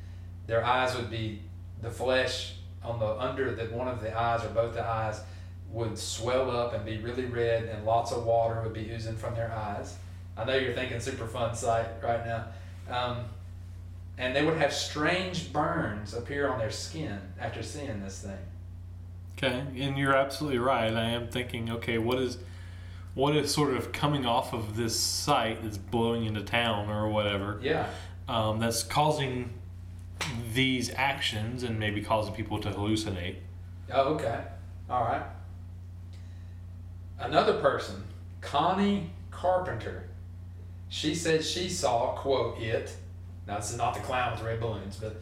Their 0.47 0.65
eyes 0.65 0.95
would 0.95 1.11
be 1.11 1.41
the 1.81 1.91
flesh 1.91 2.55
on 2.85 2.99
the 2.99 3.07
under 3.19 3.55
the 3.55 3.65
one 3.75 3.89
of 3.89 4.03
the 4.03 4.17
eyes 4.17 4.45
or 4.45 4.49
both 4.49 4.75
the 4.75 4.87
eyes 4.87 5.21
would 5.73 5.97
swell 5.97 6.51
up 6.51 6.75
and 6.75 6.85
be 6.85 6.99
really 6.99 7.27
red, 7.27 7.65
and 7.65 7.85
lots 7.85 8.13
of 8.13 8.25
water 8.25 8.61
would 8.63 8.73
be 8.73 8.91
oozing 8.91 9.17
from 9.17 9.35
their 9.35 9.53
eyes. 9.53 9.97
I 10.37 10.45
know 10.45 10.57
you're 10.57 10.75
thinking 10.75 11.01
super 11.01 11.27
fun 11.27 11.55
sight 11.55 11.87
right 12.03 12.25
now. 12.27 12.47
Um, 12.91 13.25
and 14.19 14.35
they 14.35 14.45
would 14.45 14.59
have 14.59 14.73
strange 14.73 15.53
burns 15.53 16.13
appear 16.15 16.49
on 16.49 16.59
their 16.59 16.71
skin 16.71 17.19
after 17.39 17.63
seeing 17.63 18.03
this 18.03 18.23
thing. 18.23 18.39
Okay, 19.39 19.65
and 19.83 19.97
you're 19.97 20.15
absolutely 20.15 20.59
right. 20.59 20.93
I 20.93 21.11
am 21.11 21.29
thinking, 21.29 21.71
okay, 21.71 21.99
what 21.99 22.19
is 22.19 22.39
what 23.15 23.35
is 23.35 23.53
sort 23.53 23.75
of 23.75 23.93
coming 23.93 24.27
off 24.27 24.53
of 24.53 24.77
this 24.77 24.99
site 24.99 25.63
that's 25.63 25.79
blowing 25.79 26.25
into 26.25 26.43
town 26.43 26.91
or 26.91 27.09
whatever? 27.09 27.59
Yeah. 27.63 27.89
Um, 28.29 28.61
that's 28.61 28.83
causing 28.83 29.55
these 30.53 30.93
actions 30.95 31.63
and 31.63 31.79
maybe 31.79 32.03
causing 32.03 32.35
people 32.35 32.59
to 32.61 32.71
hallucinate. 32.71 33.37
Oh, 33.93 34.15
okay. 34.15 34.45
All 34.89 35.03
right. 35.03 35.23
Another 37.21 37.55
person, 37.61 38.03
Connie 38.41 39.11
Carpenter. 39.31 40.05
She 40.89 41.15
said 41.15 41.45
she 41.45 41.69
saw, 41.69 42.15
quote, 42.17 42.59
it. 42.59 42.95
Now, 43.47 43.57
this 43.57 43.71
is 43.71 43.77
not 43.77 43.95
the 43.95 44.01
clown 44.01 44.33
with 44.33 44.41
the 44.41 44.47
red 44.47 44.61
balloons, 44.61 44.97
but, 44.97 45.17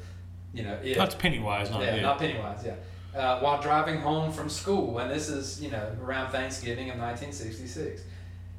you 0.55 0.63
know, 0.63 0.79
it. 0.83 0.97
That's 0.97 1.15
Pennywise, 1.15 1.71
not 1.71 1.83
yeah, 1.83 1.97
it. 1.97 2.03
not 2.03 2.19
Pennywise, 2.19 2.65
yeah. 2.65 2.75
Uh, 3.19 3.41
while 3.41 3.61
driving 3.61 4.01
home 4.01 4.33
from 4.33 4.49
school, 4.49 4.99
and 4.99 5.11
this 5.11 5.29
is, 5.29 5.61
you 5.61 5.71
know, 5.71 5.93
around 6.03 6.31
Thanksgiving 6.31 6.91
of 6.91 6.99
1966. 6.99 8.03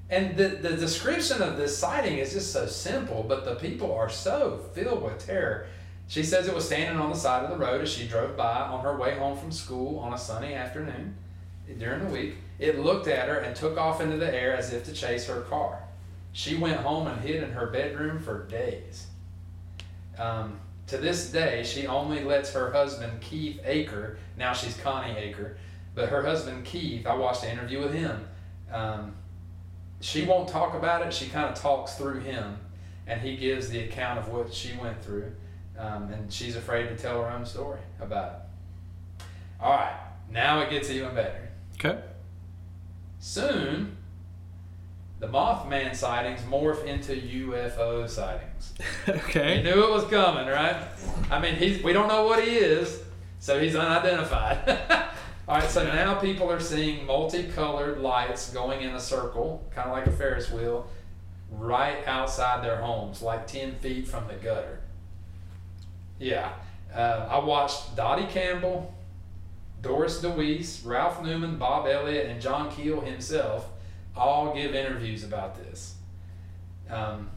And 0.09 0.35
the, 0.35 0.47
the 0.47 0.75
description 0.75 1.41
of 1.41 1.57
this 1.57 1.77
sighting 1.77 2.17
is 2.17 2.33
just 2.33 2.51
so 2.51 2.65
simple, 2.65 3.23
but 3.27 3.45
the 3.45 3.55
people 3.55 3.93
are 3.93 4.09
so 4.09 4.59
filled 4.73 5.03
with 5.03 5.25
terror. 5.25 5.67
She 6.07 6.23
says 6.23 6.47
it 6.47 6.55
was 6.55 6.65
standing 6.65 6.99
on 6.99 7.11
the 7.11 7.15
side 7.15 7.43
of 7.43 7.51
the 7.51 7.63
road 7.63 7.81
as 7.81 7.91
she 7.91 8.07
drove 8.07 8.35
by 8.35 8.61
on 8.61 8.83
her 8.83 8.97
way 8.97 9.15
home 9.15 9.37
from 9.37 9.51
school 9.51 9.99
on 9.99 10.13
a 10.13 10.17
sunny 10.17 10.55
afternoon 10.55 11.15
during 11.77 12.03
the 12.03 12.09
week. 12.09 12.35
It 12.57 12.79
looked 12.79 13.07
at 13.07 13.27
her 13.27 13.37
and 13.37 13.55
took 13.55 13.77
off 13.77 14.01
into 14.01 14.17
the 14.17 14.33
air 14.33 14.55
as 14.55 14.73
if 14.73 14.85
to 14.85 14.93
chase 14.93 15.27
her 15.27 15.41
car. 15.41 15.81
She 16.33 16.55
went 16.55 16.81
home 16.81 17.07
and 17.07 17.21
hid 17.21 17.43
in 17.43 17.51
her 17.51 17.67
bedroom 17.67 18.19
for 18.19 18.45
days. 18.47 19.07
Um, 20.17 20.59
to 20.87 20.97
this 20.97 21.31
day, 21.31 21.63
she 21.63 21.87
only 21.87 22.23
lets 22.23 22.51
her 22.53 22.71
husband, 22.71 23.21
Keith 23.21 23.61
Aker, 23.63 24.17
now 24.37 24.53
she's 24.53 24.75
Connie 24.77 25.13
Aker, 25.13 25.55
but 25.95 26.09
her 26.09 26.23
husband, 26.23 26.65
Keith, 26.65 27.05
I 27.05 27.15
watched 27.15 27.43
an 27.43 27.51
interview 27.51 27.79
with 27.79 27.93
him. 27.93 28.27
Um, 28.71 29.13
she 30.01 30.25
won't 30.25 30.49
talk 30.49 30.73
about 30.73 31.05
it, 31.05 31.13
she 31.13 31.27
kind 31.27 31.45
of 31.47 31.55
talks 31.55 31.95
through 31.95 32.19
him, 32.21 32.57
and 33.05 33.21
he 33.21 33.35
gives 33.35 33.69
the 33.69 33.81
account 33.81 34.19
of 34.19 34.29
what 34.29 34.53
she 34.53 34.75
went 34.77 35.03
through. 35.03 35.31
Um, 35.77 36.11
and 36.11 36.31
she's 36.31 36.55
afraid 36.55 36.87
to 36.89 36.97
tell 36.97 37.21
her 37.21 37.29
own 37.29 37.45
story 37.45 37.79
about 38.01 38.33
it. 38.33 39.25
All 39.61 39.71
right, 39.71 39.97
now 40.31 40.61
it 40.61 40.69
gets 40.69 40.89
even 40.89 41.13
better. 41.15 41.48
Okay. 41.83 41.99
Soon, 43.19 43.95
the 45.19 45.27
Mothman 45.27 45.95
sightings 45.95 46.41
morph 46.41 46.83
into 46.85 47.13
UFO 47.13 48.07
sightings. 48.09 48.73
okay. 49.07 49.19
okay. 49.19 49.63
knew 49.63 49.83
it 49.83 49.89
was 49.89 50.03
coming, 50.05 50.47
right? 50.47 50.75
I 51.31 51.39
mean, 51.39 51.55
he's 51.55 51.81
we 51.83 51.93
don't 51.93 52.07
know 52.07 52.25
what 52.25 52.43
he 52.43 52.55
is, 52.55 53.01
so 53.39 53.59
he's 53.59 53.75
unidentified. 53.75 54.77
All 55.47 55.55
right, 55.55 55.69
so 55.69 55.83
now 55.83 56.19
people 56.19 56.51
are 56.51 56.59
seeing 56.59 57.05
multicolored 57.05 57.99
lights 57.99 58.53
going 58.53 58.81
in 58.81 58.91
a 58.91 58.99
circle, 58.99 59.67
kind 59.73 59.89
of 59.89 59.93
like 59.93 60.05
a 60.05 60.11
Ferris 60.11 60.51
wheel, 60.51 60.87
right 61.49 62.05
outside 62.07 62.63
their 62.63 62.77
homes, 62.77 63.23
like 63.23 63.47
10 63.47 63.75
feet 63.75 64.07
from 64.07 64.27
the 64.27 64.35
gutter. 64.35 64.81
Yeah. 66.19 66.53
Uh, 66.93 67.27
I 67.29 67.39
watched 67.39 67.95
Dottie 67.95 68.27
Campbell, 68.27 68.93
Doris 69.81 70.21
DeWeese, 70.21 70.83
Ralph 70.85 71.23
Newman, 71.23 71.57
Bob 71.57 71.87
Elliott, 71.87 72.27
and 72.27 72.41
John 72.41 72.69
Keel 72.71 73.01
himself 73.01 73.69
all 74.15 74.53
give 74.53 74.75
interviews 74.75 75.23
about 75.23 75.55
this. 75.55 75.95
Um, 76.89 77.29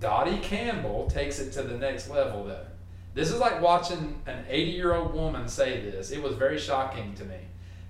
Dottie 0.00 0.38
Campbell 0.38 1.08
takes 1.10 1.38
it 1.38 1.52
to 1.52 1.62
the 1.62 1.76
next 1.76 2.08
level, 2.10 2.44
though. 2.44 2.66
This 3.14 3.30
is 3.30 3.38
like 3.38 3.60
watching 3.60 4.20
an 4.26 4.44
80 4.48 4.70
year 4.72 4.94
old 4.94 5.14
woman 5.14 5.48
say 5.48 5.80
this. 5.80 6.10
It 6.10 6.22
was 6.22 6.34
very 6.34 6.58
shocking 6.58 7.14
to 7.14 7.24
me 7.24 7.38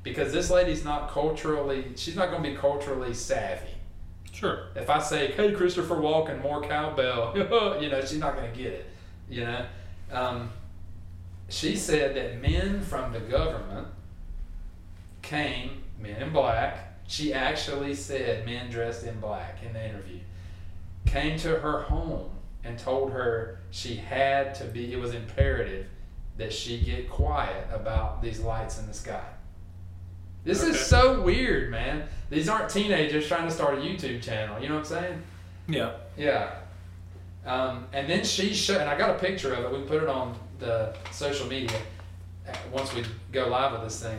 because 0.03 0.33
this 0.33 0.51
lady's 0.51 0.85
not 0.85 1.11
culturally, 1.11 1.93
she's 1.97 2.15
not 2.15 2.31
going 2.31 2.43
to 2.43 2.51
be 2.51 2.57
culturally 2.57 3.15
savvy. 3.15 3.71
Sure. 4.33 4.67
If 4.75 4.91
I 4.91 4.99
say, 4.99 5.33
hey, 5.33 5.53
Christopher 5.53 5.97
Walken, 5.97 6.43
more 6.43 6.61
cowbell, 6.61 7.33
you 7.81 7.89
know, 7.89 8.01
she's 8.01 8.19
not 8.19 8.37
going 8.37 8.53
to 8.53 8.59
get 8.59 8.73
it. 8.73 8.87
You 9.31 9.45
know? 9.45 9.67
Um, 10.13 10.51
she 11.49 11.77
said 11.77 12.15
that 12.17 12.41
men 12.41 12.81
from 12.83 13.13
the 13.13 13.21
government 13.21 13.89
came, 15.23 15.83
men 15.99 16.23
in 16.23 16.33
black. 16.33 16.91
She 17.07 17.33
actually 17.35 17.95
said 17.95 18.47
men 18.47 18.71
dressed 18.71 19.05
in 19.05 19.21
black 19.21 19.59
in 19.65 19.73
the 19.73 19.85
interview, 19.87 20.21
came 21.07 21.39
to 21.41 21.49
her 21.61 21.83
home 21.83 22.31
and 22.65 22.79
told 22.79 23.13
her 23.13 23.61
she 23.71 23.97
had 23.97 24.55
to 24.57 24.65
be, 24.65 24.93
it 24.93 24.99
was 24.99 25.15
imperative 25.15 25.87
that 26.39 26.53
she 26.53 26.81
get 26.81 27.09
quiet 27.11 27.67
about 27.73 28.23
these 28.23 28.41
lights 28.41 28.79
in 28.79 28.87
the 28.87 28.95
sky. 28.95 29.23
This 30.45 30.63
Okay. 30.63 30.71
is 30.73 30.81
so 30.81 31.21
weird, 31.23 31.71
man. 31.71 32.09
These 32.31 32.49
aren't 32.49 32.71
teenagers 32.71 33.29
trying 33.29 33.45
to 33.47 33.51
start 33.51 33.75
a 33.79 33.81
YouTube 33.81 34.23
channel. 34.23 34.61
You 34.61 34.69
know 34.69 34.75
what 34.77 34.81
I'm 34.81 35.03
saying? 35.03 35.23
Yeah. 35.69 35.93
Yeah. 36.17 36.51
Um, 37.47 37.87
and 37.93 38.09
then 38.09 38.25
she 38.25 38.53
showed, 38.55 38.81
and 38.81 38.89
I 38.91 38.97
got 38.97 39.11
a 39.11 39.19
picture 39.19 39.53
of 39.55 39.65
it. 39.73 39.79
We 39.79 39.85
put 39.87 40.03
it 40.03 40.09
on 40.09 40.37
the 40.65 40.95
social 41.11 41.47
media 41.47 41.77
uh, 42.49 42.53
once 42.73 42.95
we 42.95 43.05
go 43.33 43.49
live 43.49 43.73
with 43.73 43.83
this 43.83 44.03
thing. 44.03 44.19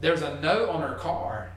There's 0.00 0.22
a 0.22 0.40
note 0.40 0.68
on 0.68 0.82
her 0.82 0.94
car. 0.94 1.50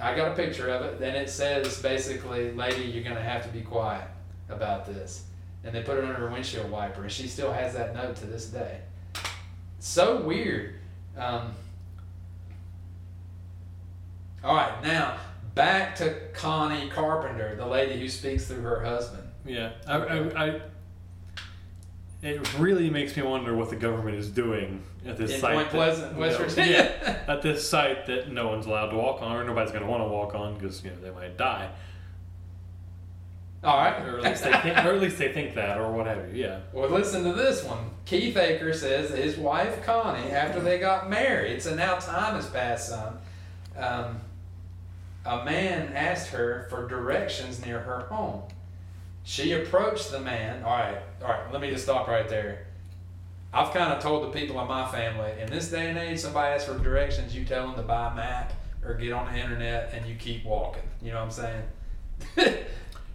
I 0.00 0.14
got 0.14 0.32
a 0.32 0.34
picture 0.34 0.68
of 0.68 0.82
it, 0.82 1.02
and 1.02 1.16
it 1.16 1.30
says 1.30 1.80
basically, 1.80 2.52
"Lady, 2.52 2.84
you're 2.84 3.04
gonna 3.04 3.22
have 3.22 3.42
to 3.44 3.48
be 3.48 3.62
quiet 3.62 4.06
about 4.48 4.86
this." 4.86 5.24
And 5.64 5.74
they 5.74 5.82
put 5.82 5.98
it 5.98 6.04
under 6.04 6.14
her 6.14 6.30
windshield 6.30 6.70
wiper, 6.70 7.02
and 7.02 7.10
she 7.10 7.26
still 7.26 7.52
has 7.52 7.74
that 7.74 7.94
note 7.94 8.16
to 8.16 8.26
this 8.26 8.46
day. 8.46 8.80
So 9.78 10.20
weird. 10.20 10.74
Um, 11.16 11.54
all 14.44 14.54
right, 14.54 14.82
now 14.82 15.16
back 15.56 15.96
to 15.96 16.14
Connie 16.34 16.88
Carpenter, 16.90 17.56
the 17.56 17.66
lady 17.66 17.98
who 17.98 18.08
speaks 18.08 18.46
through 18.46 18.60
her 18.60 18.84
husband. 18.84 19.26
Yeah. 19.44 19.72
I, 19.88 19.96
I, 19.96 20.44
I, 20.46 20.60
it 22.26 22.58
really 22.58 22.90
makes 22.90 23.16
me 23.16 23.22
wonder 23.22 23.54
what 23.54 23.70
the 23.70 23.76
government 23.76 24.16
is 24.16 24.28
doing 24.28 24.82
at 25.06 25.16
this 25.16 25.34
In 25.34 25.40
site. 25.40 25.54
Point 25.54 25.70
that- 25.70 25.76
Pleasant, 25.76 26.16
West 26.16 26.38
you 26.38 26.44
know, 26.44 26.48
Virginia. 26.48 26.94
yeah, 27.02 27.18
at 27.32 27.42
this 27.42 27.68
site 27.68 28.06
that 28.06 28.30
no 28.30 28.48
one's 28.48 28.66
allowed 28.66 28.90
to 28.90 28.96
walk 28.96 29.22
on, 29.22 29.36
or 29.36 29.44
nobody's 29.44 29.70
going 29.70 29.84
to 29.84 29.90
want 29.90 30.02
to 30.02 30.08
walk 30.08 30.34
on 30.34 30.54
because 30.54 30.82
you 30.84 30.90
know 30.90 30.96
they 31.02 31.10
might 31.10 31.36
die. 31.36 31.70
All 33.64 33.78
right. 33.78 34.00
or 34.06 34.18
at 34.18 34.24
least 34.24 34.44
they 34.44 34.52
think, 34.52 34.76
or 34.76 34.92
at 34.92 35.00
least 35.00 35.18
they 35.18 35.32
think 35.32 35.54
that, 35.54 35.78
or 35.78 35.90
whatever. 35.90 36.28
Yeah. 36.32 36.60
Well, 36.72 36.88
listen 36.88 37.24
to 37.24 37.32
this 37.32 37.64
one. 37.64 37.90
Keith 38.04 38.36
Aker 38.36 38.74
says 38.74 39.10
that 39.10 39.18
his 39.18 39.36
wife 39.36 39.84
Connie, 39.84 40.30
after 40.30 40.60
they 40.60 40.78
got 40.78 41.10
married, 41.10 41.60
so 41.62 41.74
now 41.74 41.96
time 41.96 42.36
has 42.36 42.48
passed 42.48 42.90
some. 42.90 43.18
Um, 43.76 44.20
a 45.24 45.44
man 45.44 45.92
asked 45.94 46.28
her 46.28 46.66
for 46.70 46.86
directions 46.86 47.64
near 47.64 47.80
her 47.80 48.00
home. 48.02 48.42
She 49.28 49.52
approached 49.54 50.12
the 50.12 50.20
man. 50.20 50.62
All 50.62 50.70
right, 50.70 50.98
all 51.22 51.28
right. 51.28 51.52
Let 51.52 51.60
me 51.60 51.68
just 51.70 51.82
stop 51.84 52.06
right 52.06 52.28
there. 52.28 52.66
I've 53.52 53.72
kind 53.74 53.92
of 53.92 54.00
told 54.02 54.22
the 54.24 54.38
people 54.38 54.60
in 54.60 54.68
my 54.68 54.88
family, 54.90 55.32
in 55.40 55.50
this 55.50 55.68
day 55.70 55.88
and 55.90 55.98
age, 55.98 56.20
somebody 56.20 56.54
asks 56.54 56.68
for 56.70 56.78
directions, 56.78 57.34
you 57.34 57.44
tell 57.44 57.66
them 57.66 57.74
to 57.76 57.82
buy 57.82 58.12
a 58.12 58.14
map 58.14 58.52
or 58.84 58.94
get 58.94 59.12
on 59.12 59.32
the 59.32 59.38
internet, 59.38 59.90
and 59.92 60.06
you 60.06 60.14
keep 60.14 60.44
walking. 60.44 60.82
You 61.02 61.10
know 61.10 61.16
what 61.24 61.38
I'm 61.38 61.62
saying? 62.36 62.56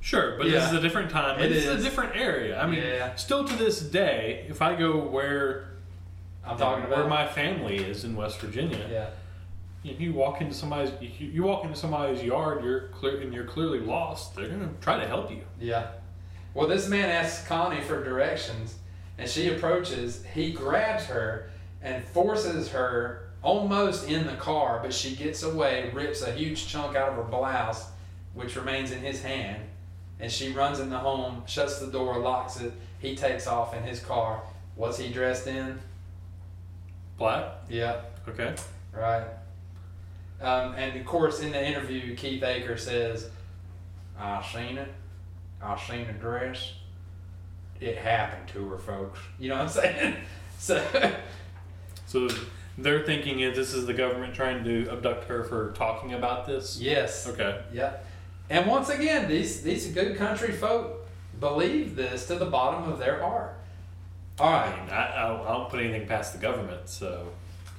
Sure, 0.04 0.36
but 0.36 0.48
Yeah. 0.48 0.54
this 0.62 0.72
is 0.72 0.74
a 0.80 0.82
different 0.82 1.12
time. 1.12 1.40
It 1.40 1.50
This 1.50 1.66
is. 1.66 1.70
is. 1.70 1.82
a 1.82 1.84
different 1.88 2.16
area. 2.16 2.60
I 2.60 2.66
mean, 2.66 2.82
Yeah. 2.82 3.14
still 3.18 3.48
to 3.48 3.56
this 3.56 3.80
day, 3.82 4.48
if 4.50 4.60
I 4.60 4.74
go 4.76 4.98
where 4.98 5.68
I'm 6.44 6.58
talking 6.58 6.86
about 6.86 6.98
where 6.98 7.08
my 7.08 7.28
family 7.28 7.78
is 7.78 8.04
in 8.04 8.16
West 8.16 8.40
Virginia, 8.40 8.84
yeah. 8.92 9.10
if 9.90 10.02
you 10.02 10.12
walk 10.14 10.42
into 10.42 10.56
somebody's 10.56 10.92
you, 11.00 11.28
you 11.28 11.44
walk 11.44 11.66
into 11.66 11.76
somebody's 11.76 12.24
yard, 12.24 12.64
you're 12.64 12.88
clear 12.88 13.22
and 13.22 13.32
you're 13.32 13.46
clearly 13.46 13.80
lost. 13.80 14.36
They're 14.36 14.50
gonna 14.50 14.72
try 14.82 15.00
to 15.00 15.06
help 15.08 15.30
you. 15.30 15.42
Yeah. 15.60 15.92
Well, 16.54 16.68
this 16.68 16.88
man 16.90 17.10
asks 17.10 17.48
Connie 17.48 17.82
for 17.82 18.04
directions, 18.04 18.76
and 19.18 19.30
she 19.30 19.50
approaches. 19.54 20.24
He 20.34 20.52
grabs 20.52 21.06
her 21.06 21.50
and 21.82 22.04
forces 22.04 22.70
her 22.70 23.30
almost 23.42 24.08
in 24.08 24.28
the 24.28 24.36
car, 24.36 24.80
but 24.84 24.94
she 24.94 25.16
gets 25.16 25.44
away, 25.44 25.90
rips 25.94 26.22
a 26.22 26.32
huge 26.34 26.68
chunk 26.68 26.96
out 26.96 27.10
of 27.10 27.16
her 27.16 27.24
blouse, 27.24 27.88
which 28.34 28.56
remains 28.56 28.92
in 28.92 29.00
his 29.00 29.22
hand, 29.22 29.64
and 30.20 30.32
she 30.32 30.52
runs 30.52 30.80
in 30.80 30.90
the 30.90 30.98
home, 30.98 31.44
shuts 31.48 31.80
the 31.80 31.88
door, 31.88 32.20
locks 32.20 32.60
it. 32.60 32.74
He 33.00 33.16
takes 33.16 33.48
off 33.48 33.74
in 33.76 33.84
his 33.84 34.00
car. 34.00 34.44
What's 34.76 34.98
he 35.00 35.12
dressed 35.12 35.48
in? 35.48 35.80
Black. 37.18 37.46
Yeah, 37.70 38.02
Okay. 38.28 38.54
right. 38.94 39.26
Um, 40.42 40.74
and 40.76 41.00
of 41.00 41.06
course, 41.06 41.40
in 41.40 41.52
the 41.52 41.64
interview, 41.66 42.16
Keith 42.16 42.42
Aker 42.42 42.80
says, 42.80 43.30
"I 44.20 44.44
seen 44.52 44.78
it. 44.80 44.92
I 45.64 45.80
seen 45.80 46.08
a 46.08 46.14
dress. 46.14 46.74
It 47.80 47.98
happened 47.98 48.48
to 48.50 48.70
her, 48.70 48.78
folks. 48.78 49.20
You 49.40 49.50
know 49.50 49.56
what 49.56 49.64
I'm 49.64 49.70
saying? 49.70 50.16
So, 50.60 50.84
So 52.06 52.28
they're 52.78 53.04
thinking 53.04 53.40
is 53.40 53.56
this 53.56 53.74
is 53.74 53.86
the 53.86 53.94
government 53.94 54.34
trying 54.34 54.64
to 54.64 54.90
abduct 54.92 55.26
her 55.26 55.44
for 55.44 55.72
talking 55.74 56.14
about 56.14 56.46
this. 56.46 56.80
yes, 56.80 57.28
Okay. 57.28 57.62
Yep. 57.74 58.06
And 58.50 58.68
once 58.68 58.90
again, 58.90 59.30
these 59.30 59.62
these 59.62 59.88
good 59.94 60.18
country 60.18 60.52
folk 60.52 61.08
believe 61.40 61.96
this 61.96 62.28
to 62.28 62.36
the 62.36 62.46
bottom 62.46 62.92
of 62.92 63.00
their 63.00 63.22
heart. 63.22 63.56
All 64.40 64.52
right. 64.52 64.68
I 64.74 64.80
mean, 64.82 64.90
I, 64.90 65.06
I, 65.08 65.50
I 65.50 65.54
don't 65.54 65.70
put 65.70 65.80
anything 65.80 66.06
past 66.08 66.34
the 66.34 66.40
government, 66.40 66.90
so 66.90 67.28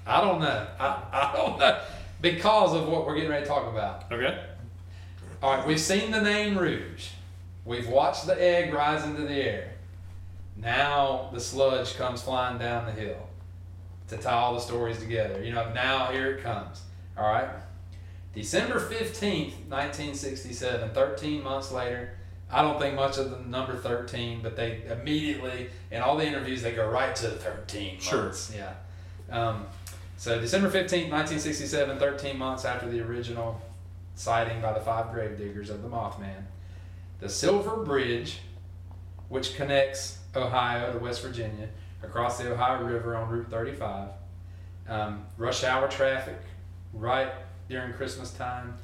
I 0.06 0.20
don't 0.22 0.40
know. 0.40 0.66
I, 0.80 1.02
I 1.12 1.32
don't 1.36 1.58
know 1.58 1.78
because 2.22 2.74
of 2.74 2.88
what 2.88 3.06
we're 3.06 3.16
getting 3.16 3.30
ready 3.30 3.42
to 3.42 3.48
talk 3.48 3.70
about. 3.70 4.10
okay. 4.10 4.44
All 5.42 5.56
right, 5.56 5.66
we've 5.66 5.80
seen 5.80 6.10
the 6.10 6.20
Nain 6.22 6.54
Rouge. 6.56 7.08
We've 7.64 7.88
watched 7.88 8.26
the 8.26 8.40
egg 8.40 8.72
rise 8.72 9.04
into 9.04 9.22
the 9.22 9.34
air. 9.34 9.72
Now 10.56 11.30
the 11.32 11.40
sludge 11.40 11.96
comes 11.96 12.22
flying 12.22 12.58
down 12.58 12.86
the 12.86 12.92
hill 12.92 13.28
to 14.08 14.16
tie 14.16 14.32
all 14.32 14.54
the 14.54 14.60
stories 14.60 14.98
together. 14.98 15.42
You 15.42 15.52
know, 15.52 15.72
now 15.72 16.10
here 16.12 16.32
it 16.32 16.42
comes. 16.42 16.82
All 17.16 17.24
right. 17.24 17.48
December 18.34 18.80
15th, 18.80 19.68
1967, 19.68 20.90
13 20.90 21.42
months 21.42 21.70
later. 21.70 22.16
I 22.50 22.62
don't 22.62 22.78
think 22.78 22.94
much 22.94 23.16
of 23.18 23.30
the 23.30 23.38
number 23.38 23.76
13, 23.76 24.40
but 24.42 24.56
they 24.56 24.82
immediately, 24.90 25.70
in 25.90 26.02
all 26.02 26.16
the 26.16 26.26
interviews, 26.26 26.62
they 26.62 26.72
go 26.72 26.88
right 26.88 27.14
to 27.16 27.28
13 27.28 27.94
months. 27.94 28.52
Sure. 28.52 28.58
Yeah. 28.58 28.74
Um, 29.30 29.66
so 30.18 30.38
December 30.38 30.68
15th, 30.68 31.10
1967, 31.10 31.98
13 31.98 32.38
months 32.38 32.64
after 32.64 32.88
the 32.88 33.00
original 33.00 33.60
sighting 34.14 34.60
by 34.60 34.72
the 34.72 34.80
five 34.80 35.12
grave 35.12 35.38
diggers 35.38 35.70
of 35.70 35.82
the 35.82 35.88
Mothman. 35.88 36.44
The 37.22 37.28
Silver 37.28 37.76
Bridge, 37.76 38.40
which 39.28 39.54
connects 39.54 40.18
Ohio 40.34 40.92
to 40.92 40.98
West 40.98 41.22
Virginia 41.22 41.68
across 42.02 42.36
the 42.36 42.52
Ohio 42.52 42.82
River 42.82 43.14
on 43.14 43.28
Route 43.28 43.48
35. 43.48 44.08
Um, 44.88 45.24
rush 45.38 45.62
hour 45.62 45.86
traffic 45.86 46.40
right 46.92 47.30
during 47.68 47.92
Christmas 47.92 48.32
time. 48.32 48.76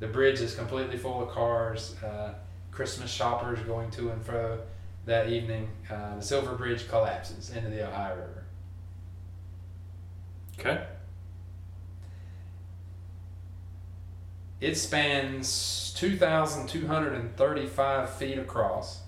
The 0.00 0.08
bridge 0.08 0.40
is 0.40 0.56
completely 0.56 0.96
full 0.96 1.22
of 1.22 1.28
cars, 1.28 1.94
uh, 2.02 2.34
Christmas 2.72 3.12
shoppers 3.12 3.60
going 3.60 3.92
to 3.92 4.10
and 4.10 4.20
fro 4.24 4.58
that 5.06 5.28
evening. 5.28 5.70
Uh, 5.88 6.16
the 6.16 6.22
Silver 6.22 6.56
Bridge 6.56 6.88
collapses 6.88 7.50
into 7.50 7.70
the 7.70 7.86
Ohio 7.86 8.16
River. 8.16 8.44
Okay. 10.58 10.84
It 14.64 14.76
spans 14.78 15.92
2,235 15.98 18.10
feet 18.14 18.38
across. 18.38 19.02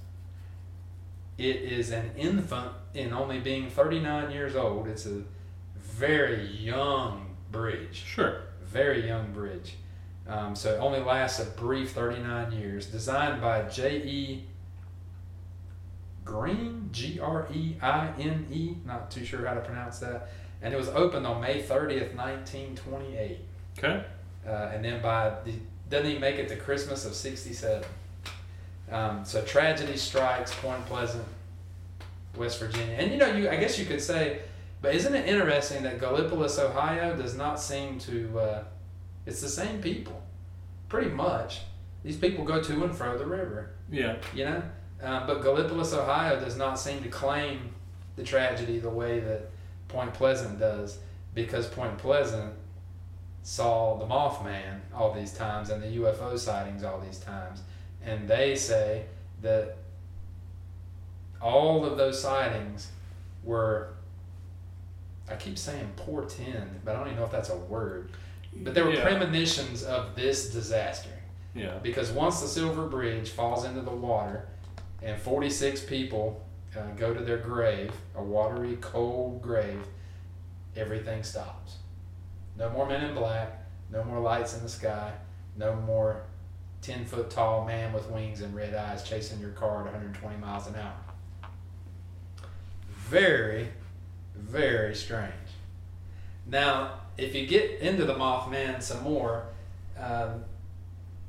It 1.39 1.57
is 1.57 1.93
an 1.93 2.11
infant 2.15 2.73
in 2.93 3.15
only 3.15 3.41
being 3.41 3.71
39 3.71 4.33
years 4.33 4.55
old. 4.55 4.87
It's 4.87 5.07
a 5.07 5.23
very 5.79 6.47
young 6.47 7.37
bridge. 7.51 8.05
Sure. 8.07 8.43
Very 8.67 9.07
young 9.07 9.33
bridge. 9.33 9.77
Um, 10.29 10.55
so 10.55 10.75
it 10.75 10.79
only 10.79 11.01
lasts 11.01 11.41
a 11.41 11.47
brief 11.47 11.93
39 11.93 12.53
years. 12.53 12.89
Designed 12.89 13.41
by 13.41 13.63
J.E. 13.63 14.45
Green, 16.27 16.91
G 16.93 17.19
R 17.19 17.49
E 17.51 17.77
I 17.81 18.13
N 18.19 18.47
E. 18.53 18.75
Not 18.85 19.11
too 19.11 19.25
sure 19.25 19.47
how 19.47 19.55
to 19.55 19.63
pronounce 19.63 20.01
that. 20.01 20.29
And 20.61 20.75
it 20.75 20.77
was 20.77 20.89
opened 20.89 21.27
on 21.27 21.41
May 21.41 21.63
30th, 21.63 22.15
1928. 22.15 23.39
Okay. 23.79 24.05
Uh, 24.47 24.71
and 24.75 24.85
then 24.85 25.01
by 25.03 25.33
the 25.45 25.53
doesn't 25.91 26.07
even 26.09 26.21
make 26.21 26.37
it 26.37 26.49
to 26.49 26.57
Christmas 26.57 27.05
of 27.05 27.15
'67. 27.15 27.85
Um, 28.91 29.25
so 29.25 29.43
tragedy 29.45 29.97
strikes 29.97 30.55
Point 30.57 30.85
Pleasant, 30.87 31.25
West 32.37 32.61
Virginia, 32.61 32.95
and 32.99 33.11
you 33.11 33.19
know, 33.19 33.27
you 33.33 33.49
I 33.51 33.57
guess 33.57 33.79
you 33.79 33.85
could 33.87 34.01
say, 34.01 34.41
but 34.83 34.95
isn't 34.95 35.15
it 35.15 35.29
interesting 35.29 35.83
that 35.85 35.99
Gallipolis, 35.99 36.59
Ohio, 36.59 37.17
does 37.17 37.37
not 37.37 37.61
seem 37.61 37.99
to? 38.01 38.39
Uh, 38.39 38.65
it's 39.25 39.41
the 39.41 39.49
same 39.49 39.81
people, 39.83 40.23
pretty 40.89 41.11
much. 41.11 41.61
These 42.05 42.17
people 42.17 42.45
go 42.45 42.63
to 42.63 42.85
and 42.85 42.95
fro 42.95 43.19
the 43.19 43.27
river, 43.27 43.71
Yeah. 43.91 44.17
you 44.33 44.45
know, 44.45 44.63
um, 45.03 45.27
but 45.27 45.41
Gallipolis, 45.43 45.93
Ohio, 45.93 46.39
does 46.39 46.57
not 46.57 46.79
seem 46.79 47.03
to 47.03 47.09
claim 47.09 47.75
the 48.15 48.23
tragedy 48.23 48.79
the 48.79 48.91
way 48.91 49.19
that 49.19 49.51
Point 49.89 50.15
Pleasant 50.15 50.61
does, 50.61 50.99
because 51.35 51.67
Point 51.67 51.99
Pleasant 51.99 52.53
saw 53.47 53.97
the 53.97 54.05
Mothman 54.05 54.81
all 54.93 55.13
these 55.13 55.33
times 55.33 55.71
and 55.71 55.81
the 55.81 55.87
UFO 55.99 56.37
sightings 56.37 56.83
all 56.83 56.99
these 56.99 57.21
times. 57.21 57.61
And 58.05 58.27
they 58.27 58.57
say 58.57 59.05
that 59.41 59.77
all 61.41 61.87
of 61.87 61.97
those 61.97 62.21
sightings 62.21 62.89
were, 63.45 63.95
I 65.31 65.37
keep 65.37 65.59
saying 65.59 65.93
portend, 65.95 66.81
but 66.85 66.97
I 66.97 66.99
don't 66.99 67.07
even 67.07 67.21
know 67.21 67.25
if 67.25 67.31
that's 67.31 67.51
a 67.51 67.57
word. 67.57 68.11
But 68.53 68.75
they 68.75 68.83
were 68.83 68.95
yeah. 68.95 69.05
premonitions 69.05 69.85
of 69.85 70.17
this 70.17 70.51
disaster. 70.51 71.11
Yeah. 71.55 71.79
Because 71.85 72.11
once 72.11 72.41
the 72.41 72.49
Silver 72.49 72.89
Bridge 72.89 73.31
falls 73.31 73.65
into 73.65 73.81
the 73.81 73.93
water 73.93 74.49
and 75.03 75.23
46 75.23 75.85
people 75.85 76.45
uh, 76.77 76.83
go 76.97 77.15
to 77.15 77.21
their 77.21 77.39
grave, 77.39 77.93
a 78.17 78.23
watery, 78.25 78.77
cold 78.81 79.41
grave, 79.41 79.85
everything 80.75 81.23
stops. 81.23 81.77
No 82.59 82.71
more 82.71 82.87
men 82.87 83.05
in 83.05 83.15
black, 83.15 83.67
no 83.93 84.03
more 84.05 84.21
lights 84.21 84.57
in 84.57 84.63
the 84.63 84.69
sky, 84.69 85.13
no 85.57 85.75
more 85.75 86.23
10 86.83 87.05
foot 87.05 87.31
tall 87.31 87.65
man 87.65 87.93
with 87.93 88.09
wings 88.11 88.41
and 88.41 88.55
red 88.55 88.75
eyes 88.75 89.03
chasing 89.03 89.41
your 89.41 89.51
car 89.51 89.81
at 89.81 89.85
120 89.85 90.37
miles 90.39 90.67
an 90.67 90.77
hour. 90.77 90.95
Very, 93.09 93.69
very 94.35 94.95
strange. 94.95 95.33
Now, 96.47 97.01
if 97.19 97.35
you 97.35 97.47
get 97.47 97.81
into 97.81 98.05
the 98.05 98.15
Mothman 98.15 98.83
some 98.83 99.03
more, 99.03 99.47
um, 99.99 100.45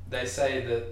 they 0.08 0.26
say 0.26 0.64
that 0.66 0.84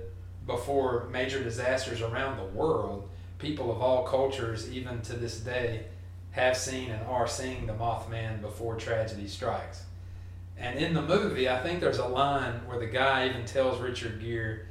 before 0.47 1.09
major 1.11 1.43
disasters 1.43 2.03
around 2.03 2.39
the 2.39 2.45
world, 2.45 3.09
people 3.39 3.71
of 3.71 3.81
all 3.81 4.05
cultures, 4.05 4.71
even 4.71 5.01
to 5.03 5.15
this 5.15 5.41
day, 5.41 5.87
have 6.31 6.57
seen 6.57 6.91
and 6.91 7.07
are 7.07 7.27
seeing 7.27 7.67
the 7.67 7.73
Mothman 7.73 8.41
before 8.41 8.77
tragedy 8.77 9.27
strikes. 9.27 9.85
And 10.77 10.85
in 10.85 10.93
the 10.93 11.01
movie, 11.01 11.49
I 11.49 11.63
think 11.63 11.81
there's 11.81 11.97
a 11.97 12.07
line 12.07 12.53
where 12.67 12.79
the 12.79 12.87
guy 12.87 13.31
even 13.31 13.47
tells 13.47 13.81
Richard 13.81 14.21
Gere, 14.21 14.67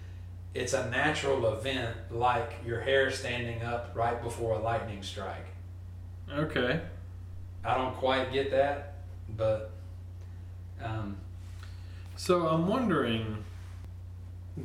it's 0.53 0.73
a 0.73 0.87
natural 0.91 1.51
event 1.51 1.95
like 2.11 2.53
your 2.63 2.79
hair 2.79 3.09
standing 3.09 3.63
up 3.63 3.91
right 3.95 4.21
before 4.21 4.53
a 4.53 4.59
lightning 4.59 5.01
strike. 5.01 5.47
Okay. 6.31 6.79
I 7.63 7.73
don't 7.75 7.95
quite 7.95 8.31
get 8.31 8.51
that, 8.51 8.97
but 9.35 9.71
um, 10.79 11.17
So 12.17 12.49
I'm 12.49 12.67
wondering, 12.67 13.43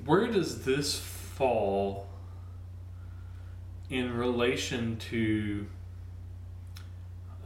where 0.05 0.27
does 0.27 0.63
this 0.67 0.99
fall 0.99 2.07
in 3.89 4.15
relation 4.15 4.99
to 5.09 5.67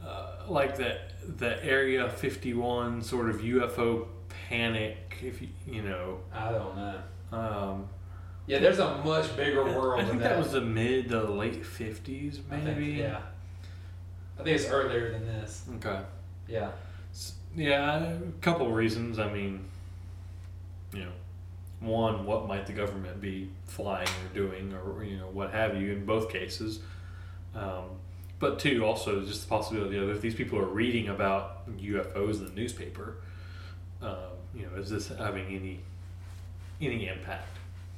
uh, 0.05 0.31
like 0.49 0.75
that 0.79 1.04
the 1.27 1.63
Area 1.63 2.09
51 2.09 3.01
sort 3.01 3.29
of 3.29 3.37
UFO 3.41 4.07
panic, 4.49 5.17
if 5.23 5.41
you, 5.41 5.49
you 5.67 5.81
know. 5.81 6.19
I 6.33 6.51
don't 6.51 6.75
know. 6.75 6.99
Um, 7.31 7.87
Yeah, 8.47 8.59
there's 8.59 8.79
a 8.79 8.97
much 9.03 9.35
bigger 9.35 9.63
world. 9.63 9.99
I 9.99 10.03
than 10.03 10.11
think 10.11 10.21
that 10.23 10.37
was 10.37 10.51
the 10.51 10.61
mid 10.61 11.09
to 11.09 11.21
late 11.23 11.63
50s, 11.63 12.39
I 12.51 12.57
maybe. 12.57 12.85
think, 12.87 12.97
yeah. 12.99 13.19
I 14.39 14.43
think 14.43 14.55
it's 14.59 14.69
earlier 14.69 15.11
than 15.11 15.25
this. 15.25 15.63
Okay. 15.77 15.99
Yeah. 16.47 16.71
Yeah, 17.55 18.03
a 18.03 18.19
couple 18.41 18.69
reasons. 18.71 19.17
I 19.17 19.31
mean, 19.31 19.63
you 20.93 21.05
know, 21.05 21.11
one, 21.79 22.25
what 22.25 22.47
might 22.47 22.65
the 22.67 22.73
government 22.73 23.21
be 23.21 23.49
flying 23.65 24.07
or 24.07 24.33
doing, 24.33 24.73
or 24.73 25.03
you 25.05 25.17
know, 25.17 25.27
what 25.27 25.51
have 25.51 25.79
you, 25.79 25.93
in 25.93 26.05
both 26.05 26.29
cases. 26.29 26.79
Um, 27.55 27.85
but 28.39 28.59
two, 28.59 28.83
also 28.85 29.21
just 29.21 29.43
the 29.43 29.47
possibility 29.47 29.97
of 29.97 30.09
if 30.09 30.21
these 30.21 30.35
people 30.35 30.59
are 30.59 30.65
reading 30.65 31.09
about 31.09 31.67
UFOs 31.77 32.39
in 32.39 32.45
the 32.45 32.51
newspaper, 32.51 33.17
um, 34.01 34.15
you 34.53 34.65
know, 34.65 34.77
is 34.77 34.89
this 34.89 35.07
having 35.07 35.47
any 35.47 35.79
any 36.81 37.07
impact? 37.07 37.57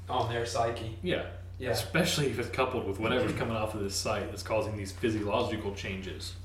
On 0.10 0.32
their 0.32 0.46
psyche. 0.46 0.98
Yeah. 1.02 1.26
Yeah. 1.60 1.72
Especially 1.72 2.28
if 2.28 2.38
it's 2.38 2.50
coupled 2.50 2.88
with 2.88 3.00
whatever's 3.00 3.34
coming 3.34 3.56
off 3.56 3.74
of 3.74 3.82
this 3.82 3.96
site 3.96 4.30
that's 4.30 4.44
causing 4.44 4.78
these 4.78 4.92
physiological 4.92 5.74
changes. 5.74 6.36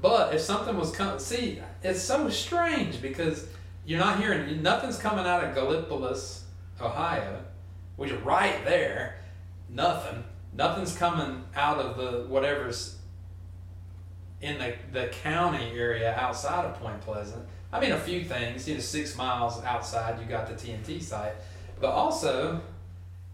But 0.00 0.34
if 0.34 0.40
something 0.40 0.76
was 0.76 0.92
coming, 0.92 1.18
see, 1.18 1.60
it's 1.82 2.00
so 2.00 2.28
strange 2.28 3.02
because 3.02 3.48
you're 3.84 3.98
not 3.98 4.20
hearing 4.20 4.62
nothing's 4.62 4.98
coming 4.98 5.26
out 5.26 5.42
of 5.42 5.54
Gallipolis, 5.56 6.42
Ohio, 6.80 7.40
which 7.96 8.10
is 8.10 8.20
right 8.22 8.64
there. 8.64 9.16
Nothing. 9.68 10.22
Nothing's 10.56 10.96
coming 10.96 11.44
out 11.56 11.78
of 11.78 11.96
the 11.96 12.26
whatever's 12.28 12.96
in 14.40 14.58
the, 14.58 14.74
the 14.92 15.08
county 15.08 15.72
area 15.76 16.14
outside 16.16 16.64
of 16.64 16.74
Point 16.80 17.00
Pleasant. 17.00 17.44
I 17.72 17.80
mean, 17.80 17.92
a 17.92 17.98
few 17.98 18.24
things. 18.24 18.68
You 18.68 18.74
know, 18.74 18.80
six 18.80 19.16
miles 19.16 19.62
outside, 19.64 20.20
you 20.20 20.26
got 20.26 20.46
the 20.46 20.54
TNT 20.54 21.02
site. 21.02 21.32
But 21.80 21.90
also, 21.90 22.60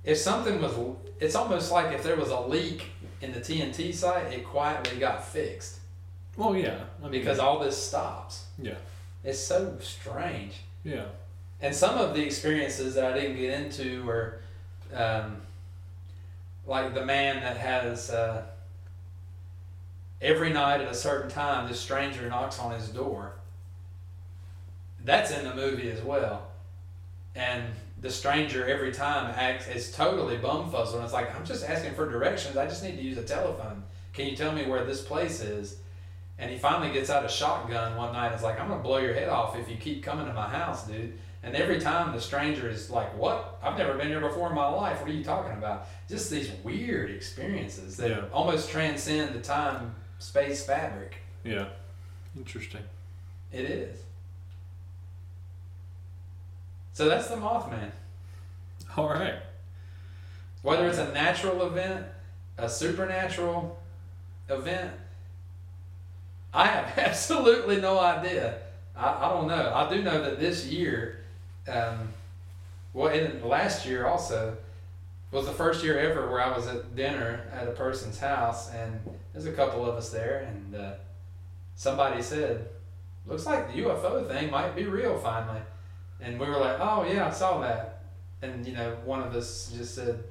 if 0.05 0.17
something 0.17 0.63
was, 0.63 0.75
it's 1.19 1.35
almost 1.35 1.71
like 1.71 1.93
if 1.93 2.03
there 2.03 2.17
was 2.17 2.31
a 2.31 2.41
leak 2.41 2.87
in 3.21 3.33
the 3.33 3.41
TNT 3.41 3.93
site, 3.93 4.33
it 4.33 4.45
quietly 4.47 4.99
got 4.99 5.23
fixed 5.27 5.81
Well, 6.39 6.57
yeah. 6.57 6.79
I 7.01 7.09
mean, 7.09 7.21
because 7.21 7.39
all 7.39 7.59
this 7.59 7.77
stops. 7.77 8.45
yeah, 8.59 8.75
It's 9.25 9.39
so 9.39 9.77
strange. 9.81 10.55
yeah. 10.85 11.05
And 11.63 11.75
some 11.77 11.99
of 11.99 12.15
the 12.15 12.23
experiences 12.25 12.95
that 12.95 13.13
I 13.13 13.21
didn't 13.21 13.37
get 13.37 13.61
into 13.61 14.03
were 14.05 14.41
um, 14.95 15.43
like 16.71 16.95
the 16.95 17.05
man 17.05 17.41
that 17.41 17.57
has 17.57 18.11
uh, 18.11 18.45
every 20.23 20.51
night 20.51 20.81
at 20.81 20.87
a 20.87 20.95
certain 20.95 21.29
time, 21.29 21.69
this 21.69 21.81
stranger 21.81 22.29
knocks 22.29 22.61
on 22.61 22.71
his 22.71 22.89
door. 22.89 23.33
That's 25.05 25.33
in 25.33 25.45
the 25.45 25.55
movie 25.55 25.91
as 25.91 26.01
well. 26.01 26.47
And 27.35 27.65
the 28.01 28.11
stranger 28.11 28.65
every 28.69 28.93
time 28.93 29.35
acts 29.37 29.67
is 29.67 29.91
totally 29.91 30.37
bumfuzzled. 30.37 30.95
And 30.95 31.05
it's 31.05 31.13
like, 31.13 31.35
I'm 31.35 31.45
just 31.45 31.69
asking 31.69 31.95
for 31.95 32.09
directions. 32.09 32.57
I 32.57 32.67
just 32.67 32.85
need 32.85 32.97
to 32.97 33.03
use 33.03 33.19
a 33.19 33.25
telephone. 33.25 33.83
Can 34.13 34.29
you 34.29 34.37
tell 34.37 34.53
me 34.53 34.65
where 34.67 34.85
this 34.85 35.03
place 35.03 35.41
is? 35.41 35.77
And 36.39 36.53
he 36.53 36.57
finally 36.57 36.93
gets 36.93 37.11
out 37.11 37.25
a 37.25 37.29
shotgun 37.29 37.97
one 37.97 38.13
night 38.13 38.29
and 38.29 38.37
is 38.37 38.43
like, 38.43 38.61
I'm 38.61 38.69
to 38.69 38.77
blow 38.77 38.99
your 38.99 39.15
head 39.15 39.29
off 39.29 39.59
if 39.59 39.69
you 39.69 39.77
keep 39.77 40.05
coming 40.05 40.27
to 40.27 40.33
my 40.33 40.49
house, 40.49 40.87
dude. 40.87 41.19
And 41.43 41.57
every 41.57 41.81
time 41.81 42.13
the 42.13 42.21
stranger 42.21 42.69
is 42.69 42.91
like, 42.91 43.17
What? 43.17 43.59
I've 43.63 43.79
never 43.79 43.95
been 43.95 44.09
here 44.09 44.21
before 44.21 44.49
in 44.51 44.55
my 44.55 44.69
life. 44.69 45.01
What 45.01 45.11
are 45.11 45.13
you 45.15 45.25
talking 45.25 45.53
about? 45.53 45.87
Just 46.09 46.31
these 46.31 46.51
weird 46.63 47.11
experiences 47.11 47.97
that 47.97 48.11
Yeah. 48.11 48.25
almost 48.33 48.71
transcend 48.71 49.35
the 49.35 49.41
time 49.41 49.95
space 50.19 50.65
fabric. 50.65 51.17
Yeah. 51.45 51.69
Interesting. 52.37 52.83
It 53.53 53.65
is. 53.65 53.99
So 56.93 57.09
that's 57.09 57.29
the 57.29 57.37
Mothman. 57.37 57.91
All 58.97 59.09
right. 59.09 59.37
Whether 60.63 60.87
it's 60.89 60.99
a 60.99 61.11
natural 61.13 61.67
event, 61.67 62.05
a 62.59 62.69
supernatural 62.69 63.79
event, 64.51 64.93
I 66.53 66.67
have 66.67 66.99
absolutely 66.99 67.81
no 67.81 67.99
idea. 67.99 68.59
I, 68.97 69.27
I 69.27 69.29
don't 69.31 69.49
know. 69.49 69.73
I 69.75 69.89
do 69.89 70.03
know 70.03 70.21
that 70.23 70.39
this 70.39 70.67
year, 70.67 71.20
um, 71.71 72.13
well, 72.93 73.09
and 73.09 73.43
last 73.45 73.87
year 73.87 74.07
also, 74.07 74.57
was 75.31 75.47
the 75.47 75.53
first 75.53 75.85
year 75.85 75.99
ever 75.99 76.29
where 76.31 76.41
I 76.41 76.57
was 76.57 76.67
at 76.67 76.97
dinner 76.97 77.45
at 77.53 77.69
a 77.69 77.71
person's 77.71 78.19
house, 78.19 78.71
and 78.73 79.01
there's 79.33 79.47
a 79.47 79.53
couple 79.53 79.89
of 79.89 79.95
us 79.95 80.11
there, 80.11 80.49
and 80.49 80.75
uh, 80.75 80.93
somebody 81.77 82.21
said, 82.23 82.69
"Looks 83.27 83.47
like 83.47 83.73
the 83.73 83.83
UFO 83.83 84.27
thing 84.29 84.51
might 84.51 84.75
be 84.75 84.85
real 84.85 85.19
finally," 85.19 85.61
and 86.21 86.39
we 86.39 86.47
were 86.47 86.59
like, 86.59 86.79
"Oh 86.81 87.07
yeah, 87.09 87.29
I 87.29 87.31
saw 87.31 87.61
that," 87.61 88.03
and 88.43 88.67
you 88.67 88.73
know, 88.75 88.97
one 89.05 89.23
of 89.23 89.35
us 89.37 89.73
just 89.77 89.95
said, 89.95 90.25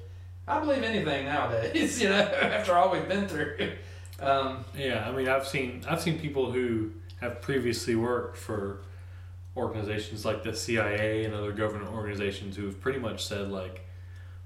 "I 0.46 0.60
believe 0.60 0.82
anything 0.82 1.24
nowadays," 1.24 2.00
you 2.02 2.10
know, 2.10 2.20
after 2.20 2.74
all 2.74 2.90
we've 2.92 3.08
been 3.08 3.26
through. 3.26 3.72
Um, 4.20 4.66
Yeah, 4.76 5.08
I 5.08 5.12
mean, 5.12 5.28
I've 5.28 5.48
seen 5.48 5.82
I've 5.88 6.02
seen 6.02 6.18
people 6.18 6.52
who 6.52 6.90
have 7.22 7.40
previously 7.40 7.94
worked 7.94 8.36
for 8.36 8.80
organizations 9.60 10.24
like 10.24 10.42
the 10.42 10.54
CIA 10.54 11.24
and 11.24 11.34
other 11.34 11.52
government 11.52 11.92
organizations 11.92 12.56
who 12.56 12.64
have 12.64 12.80
pretty 12.80 12.98
much 12.98 13.24
said 13.24 13.50
like, 13.50 13.84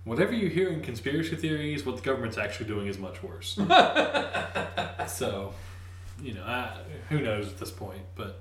whatever 0.04 0.32
you 0.32 0.48
hear 0.48 0.68
in 0.68 0.80
conspiracy 0.80 1.36
theories, 1.36 1.86
what 1.86 1.96
the 1.96 2.02
government's 2.02 2.38
actually 2.38 2.66
doing 2.66 2.86
is 2.86 2.98
much 2.98 3.22
worse. 3.22 3.54
so, 5.06 5.54
you 6.22 6.34
know, 6.34 6.44
I, 6.44 6.76
who 7.08 7.20
knows 7.20 7.48
at 7.48 7.58
this 7.58 7.70
point? 7.70 8.02
But 8.14 8.40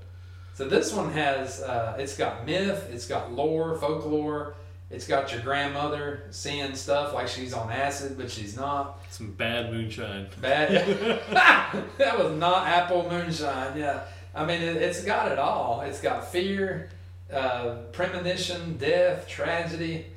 So 0.53 0.67
this 0.67 0.93
one 0.93 1.11
has 1.13 1.61
uh, 1.61 1.95
it's 1.97 2.17
got 2.17 2.45
myth, 2.45 2.89
it's 2.91 3.07
got 3.07 3.31
lore, 3.31 3.77
folklore, 3.77 4.55
it's 4.93 5.07
got 5.07 5.31
your 5.31 5.41
grandmother 5.41 6.25
seeing 6.29 6.75
stuff 6.75 7.13
like 7.13 7.27
she's 7.27 7.51
on 7.53 7.71
acid, 7.71 8.15
but 8.15 8.29
she's 8.29 8.55
not. 8.55 9.01
some 9.09 9.31
bad 9.31 9.71
moonshine. 9.71 10.27
Bad. 10.39 10.69
that 11.97 12.19
was 12.19 12.37
not 12.37 12.67
apple 12.67 13.09
moonshine. 13.09 13.75
Yeah, 13.77 14.03
I 14.35 14.45
mean 14.45 14.61
it, 14.61 14.77
it's 14.77 15.03
got 15.03 15.31
it 15.31 15.39
all. 15.39 15.81
It's 15.81 16.01
got 16.01 16.31
fear, 16.31 16.89
uh, 17.31 17.75
premonition, 17.91 18.77
death, 18.77 19.27
tragedy. 19.27 20.07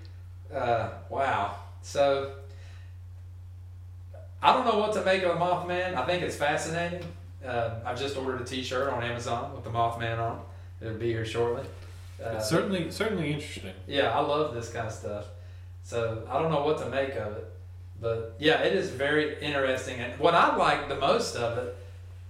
Uh, 0.53 0.91
wow. 1.11 1.57
So 1.83 2.33
I 4.43 4.53
don't 4.53 4.65
know 4.67 4.79
what 4.79 4.93
to 4.95 5.05
make 5.05 5.23
of 5.23 5.35
the 5.39 5.45
Mothman. 5.45 5.95
I 5.95 6.05
think 6.07 6.23
it's 6.23 6.37
fascinating. 6.37 7.03
Uh, 7.45 7.71
I've 7.85 7.99
just 7.99 8.17
ordered 8.17 8.41
a 8.41 8.45
T-shirt 8.45 8.93
on 8.93 9.03
Amazon 9.03 9.55
with 9.55 9.65
the 9.65 9.71
Mothman 9.71 10.19
on. 10.19 10.41
It'll 10.81 10.95
be 10.95 11.09
here 11.13 11.25
shortly. 11.25 11.63
Uh, 12.23 12.31
It's 12.37 12.49
certainly 12.49 12.91
certainly 12.91 13.33
interesting. 13.33 13.73
yeah, 13.87 14.17
I 14.17 14.21
love 14.21 14.55
this 14.55 14.71
kind 14.71 14.87
of 14.87 14.93
stuff. 14.93 15.27
So 15.85 16.27
I 16.31 16.41
don't 16.41 16.51
know 16.51 16.65
what 16.65 16.79
to 16.79 16.89
make 16.89 17.11
of 17.17 17.37
it. 17.37 17.53
But 18.01 18.35
yeah, 18.39 18.63
it 18.63 18.75
is 18.75 18.91
very 18.91 19.41
interesting. 19.41 20.01
And 20.01 20.19
what 20.19 20.35
I 20.35 20.57
like 20.57 20.89
the 20.89 20.97
most 20.97 21.37
of 21.37 21.59
it, 21.59 21.77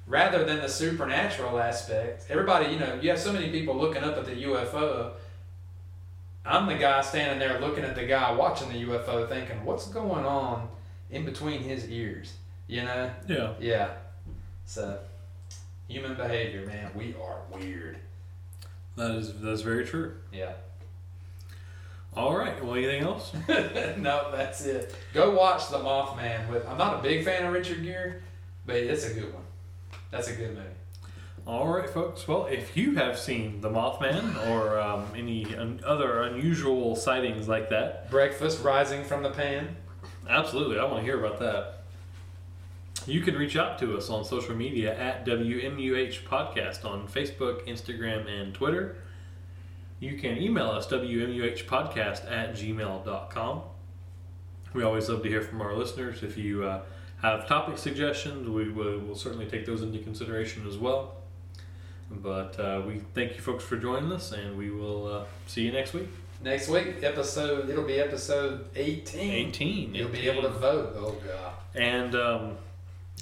rather 0.06 0.44
than 0.44 0.58
the 0.58 0.68
supernatural 0.68 1.58
aspect, 1.58 2.26
everybody, 2.28 2.72
you 2.72 2.78
know, 2.78 2.98
you 3.00 3.10
have 3.10 3.18
so 3.18 3.32
many 3.32 3.50
people 3.50 3.76
looking 3.76 4.02
up 4.02 4.16
at 4.16 4.24
the 4.24 4.44
UFO. 4.44 5.12
I'm 6.44 6.66
the 6.66 6.76
guy 6.76 7.00
standing 7.00 7.38
there 7.38 7.60
looking 7.60 7.84
at 7.84 7.96
the 7.96 8.06
guy 8.06 8.32
watching 8.32 8.68
the 8.68 8.84
UFO 8.84 9.28
thinking, 9.28 9.64
what's 9.64 9.88
going 9.88 10.24
on 10.24 10.68
in 11.10 11.24
between 11.24 11.62
his 11.62 11.88
ears? 11.90 12.34
You 12.68 12.84
know? 12.84 13.10
Yeah. 13.28 13.52
Yeah. 13.60 13.90
So, 14.64 14.98
human 15.88 16.14
behavior, 16.14 16.66
man, 16.66 16.90
we 16.94 17.14
are 17.20 17.38
weird. 17.52 17.98
That 18.96 19.10
is 19.12 19.38
that's 19.40 19.60
very 19.60 19.84
true. 19.84 20.14
Yeah. 20.32 20.52
All 22.16 22.34
right. 22.34 22.64
Well, 22.64 22.74
anything 22.76 23.02
else? 23.02 23.32
no, 23.98 24.30
that's 24.32 24.64
it. 24.64 24.94
Go 25.12 25.32
watch 25.34 25.68
The 25.68 25.78
Mothman. 25.78 26.48
With 26.48 26.66
I'm 26.66 26.78
not 26.78 27.00
a 27.00 27.02
big 27.02 27.24
fan 27.24 27.44
of 27.44 27.52
Richard 27.52 27.82
Gere, 27.82 28.14
but 28.64 28.76
it's 28.76 29.04
a 29.04 29.12
good 29.12 29.34
one. 29.34 29.42
That's 30.10 30.28
a 30.28 30.32
good 30.34 30.50
movie. 30.54 30.68
All 31.46 31.68
right, 31.68 31.88
folks. 31.88 32.26
Well, 32.26 32.46
if 32.46 32.76
you 32.76 32.96
have 32.96 33.18
seen 33.18 33.60
the 33.60 33.68
Mothman 33.70 34.48
or 34.50 34.80
um, 34.80 35.06
any 35.16 35.54
un- 35.54 35.80
other 35.86 36.22
unusual 36.22 36.96
sightings 36.96 37.46
like 37.48 37.68
that, 37.70 38.10
Breakfast 38.10 38.64
rising 38.64 39.04
from 39.04 39.22
the 39.22 39.30
pan. 39.30 39.76
absolutely, 40.28 40.78
I 40.78 40.84
want 40.84 40.96
to 40.98 41.02
hear 41.02 41.24
about 41.24 41.38
that. 41.38 41.72
You 43.06 43.20
can 43.20 43.36
reach 43.36 43.56
out 43.56 43.78
to 43.78 43.96
us 43.96 44.10
on 44.10 44.24
social 44.24 44.56
media 44.56 44.98
at 44.98 45.24
WMUH 45.24 46.24
Podcast 46.24 46.84
on 46.84 47.06
Facebook, 47.06 47.64
Instagram, 47.68 48.28
and 48.28 48.52
Twitter. 48.52 48.96
You 50.00 50.18
can 50.18 50.38
email 50.38 50.66
us 50.70 50.88
WMUHpodcast 50.88 52.28
at 52.30 52.54
gmail.com. 52.54 53.62
We 54.74 54.82
always 54.82 55.08
love 55.08 55.22
to 55.22 55.28
hear 55.28 55.42
from 55.42 55.62
our 55.62 55.74
listeners. 55.74 56.24
If 56.24 56.36
you 56.36 56.64
uh, 56.64 56.80
have 57.22 57.46
topic 57.46 57.78
suggestions, 57.78 58.48
we 58.48 58.70
will 58.70 58.98
we'll 59.00 59.14
certainly 59.16 59.46
take 59.46 59.66
those 59.66 59.82
into 59.82 59.98
consideration 59.98 60.66
as 60.66 60.76
well. 60.76 61.14
But 62.10 62.58
uh, 62.60 62.82
we 62.86 63.00
thank 63.14 63.34
you 63.34 63.40
folks 63.40 63.64
for 63.64 63.76
joining 63.76 64.12
us, 64.12 64.32
and 64.32 64.56
we 64.56 64.70
will 64.70 65.06
uh, 65.06 65.24
see 65.46 65.62
you 65.62 65.72
next 65.72 65.92
week. 65.92 66.08
next 66.42 66.68
week 66.68 67.02
episode 67.02 67.68
it'll 67.68 67.84
be 67.84 67.98
episode 67.98 68.66
18. 68.76 69.48
18. 69.48 69.94
You'll 69.94 70.08
be 70.08 70.28
able 70.28 70.42
to 70.42 70.50
vote. 70.50 70.94
Oh 70.96 71.16
god. 71.26 71.52
And 71.74 72.14
um, 72.14 72.52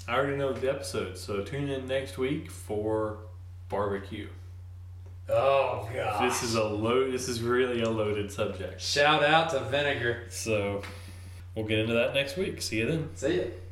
I 0.07 0.15
already 0.15 0.37
know 0.37 0.53
the 0.53 0.69
episode, 0.69 1.17
so 1.17 1.41
tune 1.43 1.69
in 1.69 1.87
next 1.87 2.17
week 2.17 2.51
for 2.51 3.17
barbecue. 3.69 4.27
Oh 5.27 5.89
god. 5.91 6.29
This 6.29 6.43
is 6.43 6.53
a 6.53 6.63
load. 6.63 7.11
This 7.11 7.27
is 7.27 7.41
really 7.41 7.81
a 7.81 7.89
loaded 7.89 8.31
subject. 8.31 8.79
Shout 8.79 9.23
out 9.23 9.49
to 9.51 9.61
Vinegar. 9.61 10.25
So 10.29 10.83
we'll 11.55 11.65
get 11.65 11.79
into 11.79 11.93
that 11.93 12.13
next 12.13 12.37
week. 12.37 12.61
See 12.61 12.77
you 12.77 12.85
then. 12.85 13.09
See 13.15 13.37
ya. 13.37 13.43